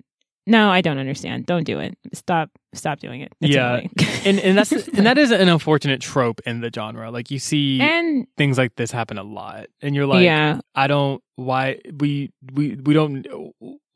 No, 0.49 0.71
I 0.71 0.81
don't 0.81 0.99
understand. 0.99 1.47
Don't 1.47 1.65
do 1.65 1.81
it. 1.81 1.99
Stop. 2.13 2.51
Stop 2.73 3.01
doing 3.01 3.21
it. 3.21 3.33
It's 3.41 3.53
Yeah. 3.53 3.81
and 4.25 4.39
and 4.39 4.57
that's 4.57 4.71
and 4.89 5.05
that 5.05 5.19
is 5.19 5.33
an 5.33 5.49
unfortunate 5.49 6.01
trope 6.01 6.41
in 6.47 6.61
the 6.61 6.71
genre. 6.73 7.11
Like 7.11 7.33
you 7.33 7.41
see 7.41 7.81
and 7.81 8.29
things 8.37 8.57
like 8.57 8.77
this 8.77 8.93
happen 8.93 9.19
a 9.19 9.25
lot, 9.25 9.67
and 9.83 9.95
you're 9.95 10.07
like, 10.07 10.25
yeah, 10.25 10.61
I 10.75 10.87
don't 10.87 11.21
why 11.35 11.81
we 11.99 12.31
we 12.55 12.77
we 12.77 12.95
don't 12.95 13.27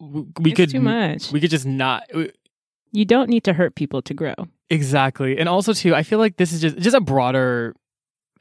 we 0.01 0.51
it's 0.51 0.57
could 0.57 0.70
too 0.70 0.80
much. 0.80 1.30
we 1.30 1.40
could 1.40 1.51
just 1.51 1.66
not 1.66 2.05
you 2.92 3.05
don't 3.05 3.28
need 3.28 3.44
to 3.44 3.53
hurt 3.53 3.74
people 3.74 4.03
to 4.03 4.14
grow. 4.14 4.34
exactly 4.70 5.38
and 5.38 5.48
also 5.48 5.72
too 5.72 5.94
i 5.94 6.03
feel 6.03 6.18
like 6.18 6.36
this 6.36 6.53
is 6.53 6.61
just 6.61 6.78
just 6.78 6.96
a 6.96 7.01
broader 7.01 7.74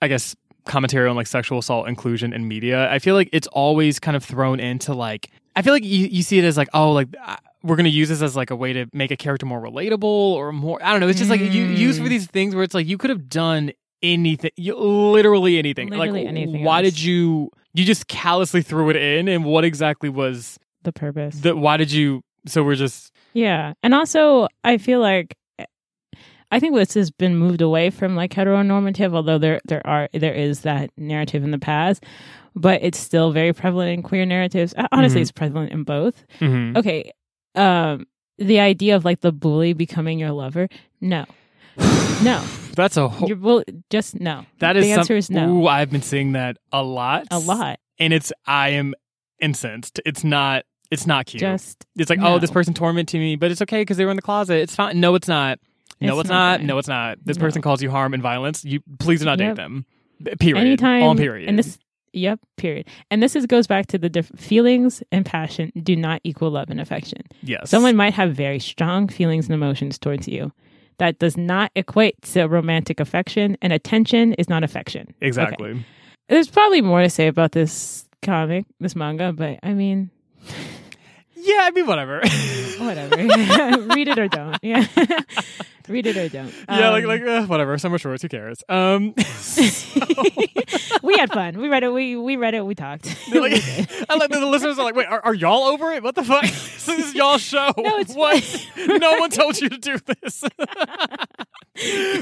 i 0.01 0.07
guess 0.07 0.35
commentary 0.65 1.09
on 1.09 1.15
like 1.15 1.27
sexual 1.27 1.57
assault 1.59 1.87
inclusion 1.87 2.31
in 2.33 2.47
media 2.47 2.89
i 2.91 2.99
feel 2.99 3.15
like 3.15 3.29
it's 3.33 3.47
always 3.47 3.99
kind 3.99 4.15
of 4.15 4.23
thrown 4.23 4.59
into 4.59 4.93
like 4.93 5.29
i 5.55 5.61
feel 5.61 5.73
like 5.73 5.83
you, 5.83 6.07
you 6.07 6.21
see 6.23 6.37
it 6.37 6.45
as 6.45 6.57
like 6.57 6.69
oh 6.73 6.91
like 6.91 7.07
uh, 7.25 7.35
we're 7.63 7.75
gonna 7.75 7.89
use 7.89 8.07
this 8.09 8.21
as 8.21 8.35
like 8.35 8.51
a 8.51 8.55
way 8.55 8.71
to 8.73 8.85
make 8.93 9.11
a 9.11 9.17
character 9.17 9.45
more 9.45 9.61
relatable 9.61 10.03
or 10.03 10.51
more 10.51 10.81
i 10.83 10.91
don't 10.91 10.99
know 11.01 11.07
it's 11.07 11.17
just 11.19 11.29
like 11.29 11.41
you 11.41 11.63
use 11.65 11.97
for 11.97 12.05
Mm. 12.05 12.09
these 12.09 12.27
things 12.27 12.55
where 12.55 12.63
it's 12.63 12.73
like 12.75 12.87
you 12.87 12.97
could 12.97 13.09
have 13.09 13.27
done 13.27 13.71
anything 14.01 14.51
you, 14.55 14.75
literally 14.77 15.57
anything 15.57 15.89
Literally 15.89 16.21
like 16.21 16.27
anything 16.29 16.63
why 16.63 16.77
else. 16.77 16.85
did 16.93 17.01
you 17.01 17.49
you 17.73 17.83
just 17.83 18.07
callously 18.07 18.61
threw 18.61 18.89
it 18.89 18.95
in 18.95 19.27
and 19.27 19.43
what 19.43 19.65
exactly 19.65 20.07
was 20.09 20.57
The 20.83 20.93
purpose. 20.93 21.39
the 21.39 21.55
why 21.55 21.77
did 21.77 21.91
you 21.91 22.21
so 22.47 22.63
we're 22.63 22.75
just 22.75 23.11
Yeah. 23.33 23.73
And 23.83 23.93
also, 23.93 24.47
I 24.63 24.77
feel 24.77 24.99
like 25.01 25.35
I 26.51 26.59
think 26.59 26.73
this 26.75 26.95
has 26.95 27.11
been 27.11 27.35
moved 27.37 27.61
away 27.61 27.89
from 27.91 28.15
like 28.15 28.31
heteronormative, 28.31 29.13
although 29.13 29.37
there 29.37 29.59
there 29.65 29.85
are 29.85 30.09
there 30.13 30.33
is 30.33 30.61
that 30.61 30.89
narrative 30.97 31.43
in 31.43 31.51
the 31.51 31.59
past, 31.59 32.03
but 32.55 32.81
it's 32.81 32.97
still 32.97 33.31
very 33.31 33.53
prevalent 33.53 33.91
in 33.91 34.01
queer 34.03 34.25
narratives. 34.25 34.73
Honestly, 34.91 35.19
Mhm. 35.19 35.21
it's 35.21 35.31
prevalent 35.31 35.71
in 35.71 35.83
both. 35.83 36.25
mhm. 36.39 36.75
Okay. 36.77 37.11
Um 37.55 38.05
the 38.37 38.59
idea 38.61 38.95
of 38.95 39.03
like 39.05 39.19
the 39.19 39.31
bully 39.33 39.73
becoming 39.73 40.17
your 40.17 40.31
lover, 40.31 40.69
no. 41.01 41.25
No. 42.23 42.43
that's 42.75 42.97
a 42.97 43.07
whole 43.09 43.33
bull 43.35 43.63
just 43.89 44.19
no. 44.19 44.45
that 44.59 44.75
is 44.77 44.85
the 44.85 44.91
some- 44.91 44.99
answer 44.99 45.17
is 45.17 45.29
no. 45.29 45.49
Ooh, 45.57 45.67
I've 45.67 45.91
been 45.91 46.01
seeing 46.01 46.31
that 46.33 46.57
a 46.71 46.81
lot. 46.83 47.27
A 47.31 47.37
lot. 47.39 47.79
And 47.99 48.11
it's 48.13 48.31
I 48.47 48.69
am 48.69 48.95
incensed. 49.41 49.99
It's 50.05 50.23
not 50.23 50.65
it's 50.91 51.05
not 51.05 51.27
cute. 51.27 51.41
Just 51.41 51.85
it's 51.95 52.09
like, 52.09 52.19
no. 52.19 52.35
oh, 52.35 52.39
this 52.39 52.49
person 52.51 52.73
tormented 52.73 53.19
me, 53.19 53.35
but 53.35 53.51
it's 53.51 53.61
okay 53.61 53.81
because 53.81 53.97
they 53.97 54.05
were 54.05 54.11
in 54.11 54.15
the 54.17 54.21
closet. 54.23 54.55
It's 54.61 54.75
fine. 54.75 54.99
No, 54.99 55.15
it's 55.15 55.27
not. 55.27 55.59
No, 56.01 56.13
It's 56.13 56.21
it's, 56.21 56.29
not 56.29 56.61
not. 56.61 56.65
No, 56.65 56.77
it's 56.77 56.87
not. 56.87 57.17
This 57.23 57.37
No. 57.37 57.41
person 57.41 57.61
calls 57.61 57.81
you 57.83 57.91
harm 57.91 58.13
and 58.13 58.23
violence. 58.23 58.63
You 58.65 58.79
please 58.99 59.19
do 59.19 59.25
not 59.25 59.37
Yep. 59.39 59.55
date 59.55 59.61
them. 59.61 59.85
Period. 60.39 60.57
anytime 60.61 61.03
On 61.03 61.17
period. 61.17 61.47
and 61.47 61.57
this 61.57 61.77
yep 62.11 62.39
period 62.57 62.87
and 63.11 63.21
this 63.23 63.35
is 63.35 63.45
goes 63.45 63.67
back 63.67 63.85
to 63.85 63.97
the 63.97 64.09
diff- 64.09 64.31
feelings 64.35 65.01
and 65.11 65.25
passion 65.25 65.71
do 65.83 65.95
not 65.95 66.19
equal 66.25 66.49
love 66.49 66.69
and 66.71 66.81
affection 66.81 67.21
yes. 67.43 67.69
someone 67.69 67.95
might 67.95 68.13
have 68.15 68.33
very 68.35 68.57
strong 68.59 69.07
feelings 69.07 69.45
and 69.45 69.53
emotions 69.53 69.97
towards 69.99 70.27
you 70.27 70.51
that 70.97 71.19
does 71.19 71.37
not 71.37 71.71
equate 71.75 72.19
to 72.23 72.45
romantic 72.47 72.99
affection 72.99 73.55
and 73.61 73.71
attention 73.71 74.33
is 74.33 74.49
not 74.49 74.63
affection 74.63 75.13
exactly. 75.21 75.85
there's 76.29 76.49
probably 76.49 76.81
more 76.81 77.01
to 77.03 77.09
say 77.11 77.27
about 77.27 77.51
this 77.51 78.08
comic 78.21 78.65
this 78.79 78.95
manga 78.95 79.31
but 79.33 79.59
i 79.63 79.73
mean 79.73 80.09
Yeah, 81.41 81.61
I 81.63 81.71
mean 81.71 81.87
whatever. 81.87 82.19
whatever 82.79 83.15
read 83.95 84.07
it 84.09 84.19
or 84.19 84.27
don't 84.27 84.57
yeah 84.61 84.85
read 85.87 86.05
it 86.05 86.17
or 86.17 86.27
don't 86.29 86.53
yeah, 86.67 86.89
like 86.89 87.03
Um, 87.03 87.09
like 87.09 87.21
uh, 87.21 87.45
whatever. 87.45 87.77
Summer 87.77 87.97
shorts. 87.97 88.21
Who 88.21 88.27
cares? 88.29 88.61
Um, 88.69 89.13
we 91.01 91.17
had 91.17 91.31
fun 91.31 91.57
we 91.57 91.67
read 91.69 91.83
it 91.83 91.91
we 91.93 92.15
we 92.17 92.35
read 92.35 92.53
it 92.53 92.65
we 92.65 92.75
talked 92.75 93.05
like, 93.33 93.53
I 94.09 94.15
like 94.15 94.29
the 94.29 94.45
listeners 94.45 94.77
are 94.77 94.83
like, 94.83 94.95
wait, 94.95 95.07
are, 95.07 95.21
are 95.25 95.33
y'all 95.33 95.63
over 95.63 95.91
it? 95.93 96.03
What 96.03 96.15
the 96.15 96.23
fuck? 96.23 96.43
this 96.43 96.87
is 96.89 97.15
y'all 97.15 97.37
show. 97.37 97.71
No, 97.77 97.97
it's 97.99 98.13
what? 98.13 98.43
no 98.87 99.17
one 99.19 99.29
told 99.29 99.59
you 99.61 99.69
to 99.69 99.77
do 99.77 99.97
this. 100.21 100.43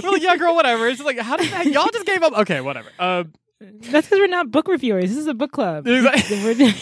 We're 0.04 0.12
like, 0.12 0.22
yeah, 0.22 0.38
girl, 0.38 0.56
whatever. 0.56 0.88
It's 0.88 1.02
like, 1.02 1.18
how 1.20 1.38
did 1.38 1.52
that? 1.52 1.66
Y'all 1.66 1.90
just 1.92 2.06
gave 2.06 2.22
up. 2.24 2.34
Okay, 2.40 2.62
whatever. 2.62 2.90
Um, 3.00 3.34
That's 3.60 4.08
because 4.08 4.20
we're 4.20 4.28
not 4.28 4.52
book 4.52 4.68
reviewers. 4.68 5.10
This 5.10 5.18
is 5.18 5.28
a 5.28 5.34
book 5.34 5.52
club. 5.52 5.88
Exactly. 5.88 6.44
We're, 6.44 6.74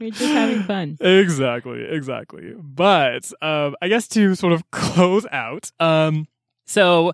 we're 0.00 0.10
just 0.10 0.32
having 0.32 0.62
fun. 0.64 0.96
exactly, 1.00 1.84
exactly. 1.84 2.54
But 2.56 3.30
um, 3.40 3.76
I 3.80 3.88
guess 3.88 4.08
to 4.08 4.34
sort 4.34 4.52
of 4.52 4.68
close 4.70 5.26
out, 5.30 5.70
um, 5.78 6.26
so 6.66 7.12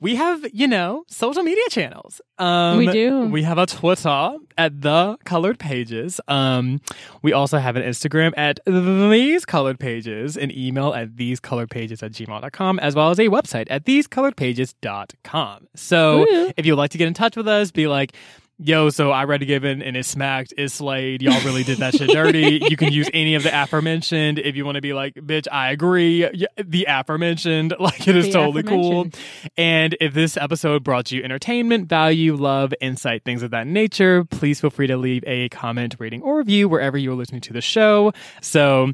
we 0.00 0.16
have 0.16 0.44
you 0.52 0.68
know 0.68 1.04
social 1.08 1.42
media 1.42 1.64
channels. 1.70 2.20
Um, 2.38 2.78
We 2.78 2.86
do. 2.86 3.26
We 3.26 3.42
have 3.42 3.58
a 3.58 3.66
Twitter 3.66 4.36
at 4.56 4.80
the 4.80 5.18
Colored 5.24 5.58
Pages. 5.58 6.20
Um, 6.28 6.80
we 7.22 7.32
also 7.32 7.58
have 7.58 7.76
an 7.76 7.82
Instagram 7.82 8.32
at 8.36 8.60
these 8.66 9.44
Colored 9.44 9.78
Pages, 9.78 10.36
an 10.36 10.56
email 10.56 10.94
at 10.94 11.16
these 11.16 11.40
colored 11.40 11.70
pages 11.70 12.02
at 12.02 12.12
gmail.com, 12.12 12.78
as 12.78 12.94
well 12.94 13.10
as 13.10 13.18
a 13.18 13.28
website 13.28 13.66
at 13.70 13.84
thesecoloredpages.com. 13.84 15.68
So 15.74 16.18
Woo. 16.18 16.52
if 16.56 16.64
you'd 16.66 16.76
like 16.76 16.90
to 16.92 16.98
get 16.98 17.08
in 17.08 17.14
touch 17.14 17.36
with 17.36 17.48
us, 17.48 17.70
be 17.70 17.86
like. 17.86 18.14
Yo, 18.60 18.90
so 18.90 19.12
I 19.12 19.22
read 19.22 19.40
a 19.40 19.44
given 19.44 19.82
and 19.82 19.96
it 19.96 20.04
smacked, 20.04 20.52
it 20.56 20.68
slayed. 20.70 21.22
Y'all 21.22 21.40
really 21.44 21.62
did 21.62 21.78
that 21.78 21.94
shit 21.94 22.10
dirty. 22.10 22.60
You 22.68 22.76
can 22.76 22.92
use 22.92 23.08
any 23.14 23.36
of 23.36 23.44
the 23.44 23.50
aforementioned 23.50 24.40
if 24.40 24.56
you 24.56 24.64
want 24.64 24.74
to 24.74 24.80
be 24.80 24.92
like, 24.92 25.14
bitch, 25.14 25.46
I 25.50 25.70
agree. 25.70 26.28
The 26.56 26.86
aforementioned, 26.88 27.74
like 27.80 28.08
it 28.08 28.16
is 28.16 28.26
The 28.26 28.32
totally 28.32 28.64
cool. 28.64 29.10
And 29.56 29.96
if 30.00 30.12
this 30.12 30.36
episode 30.36 30.82
brought 30.82 31.12
you 31.12 31.22
entertainment, 31.22 31.88
value, 31.88 32.34
love, 32.34 32.74
insight, 32.80 33.22
things 33.22 33.44
of 33.44 33.52
that 33.52 33.68
nature, 33.68 34.24
please 34.24 34.60
feel 34.60 34.70
free 34.70 34.88
to 34.88 34.96
leave 34.96 35.22
a 35.24 35.48
comment, 35.50 35.94
rating, 36.00 36.22
or 36.22 36.38
review 36.38 36.68
wherever 36.68 36.98
you're 36.98 37.14
listening 37.14 37.42
to 37.42 37.52
the 37.52 37.60
show. 37.60 38.12
So, 38.42 38.90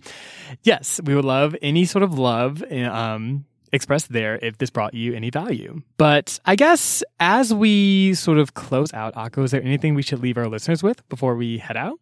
yes, 0.62 1.00
we 1.02 1.14
would 1.14 1.24
love 1.24 1.56
any 1.62 1.86
sort 1.86 2.02
of 2.02 2.18
love 2.18 2.62
um, 2.70 3.46
expressed 3.74 4.12
there 4.12 4.38
if 4.40 4.58
this 4.58 4.70
brought 4.70 4.94
you 4.94 5.12
any 5.14 5.30
value. 5.30 5.82
But 5.96 6.38
I 6.46 6.56
guess 6.56 7.02
as 7.20 7.52
we 7.52 8.14
sort 8.14 8.38
of 8.38 8.54
close 8.54 8.92
out, 8.94 9.14
Akko, 9.14 9.44
is 9.44 9.50
there 9.50 9.62
anything 9.62 9.94
we 9.94 10.02
should 10.02 10.20
leave 10.20 10.38
our 10.38 10.48
listeners 10.48 10.82
with 10.82 11.06
before 11.08 11.34
we 11.34 11.58
head 11.58 11.76
out? 11.76 11.98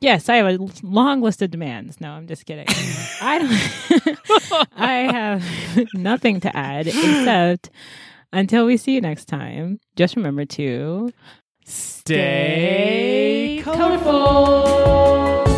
Yes, 0.00 0.28
I 0.28 0.36
have 0.36 0.46
a 0.46 0.58
long 0.82 1.22
list 1.22 1.40
of 1.42 1.50
demands. 1.50 2.00
No, 2.00 2.10
I'm 2.10 2.26
just 2.26 2.44
kidding. 2.46 2.66
I 3.20 3.38
don't. 3.38 4.68
I 4.76 4.92
have 5.12 5.42
nothing 5.94 6.40
to 6.40 6.54
add 6.56 6.86
except 6.86 7.70
until 8.32 8.66
we 8.66 8.76
see 8.76 8.92
you 8.92 9.00
next 9.00 9.24
time. 9.24 9.80
Just 9.96 10.16
remember 10.16 10.44
to 10.44 11.10
Stay 11.68 13.60
colorful. 13.64 15.55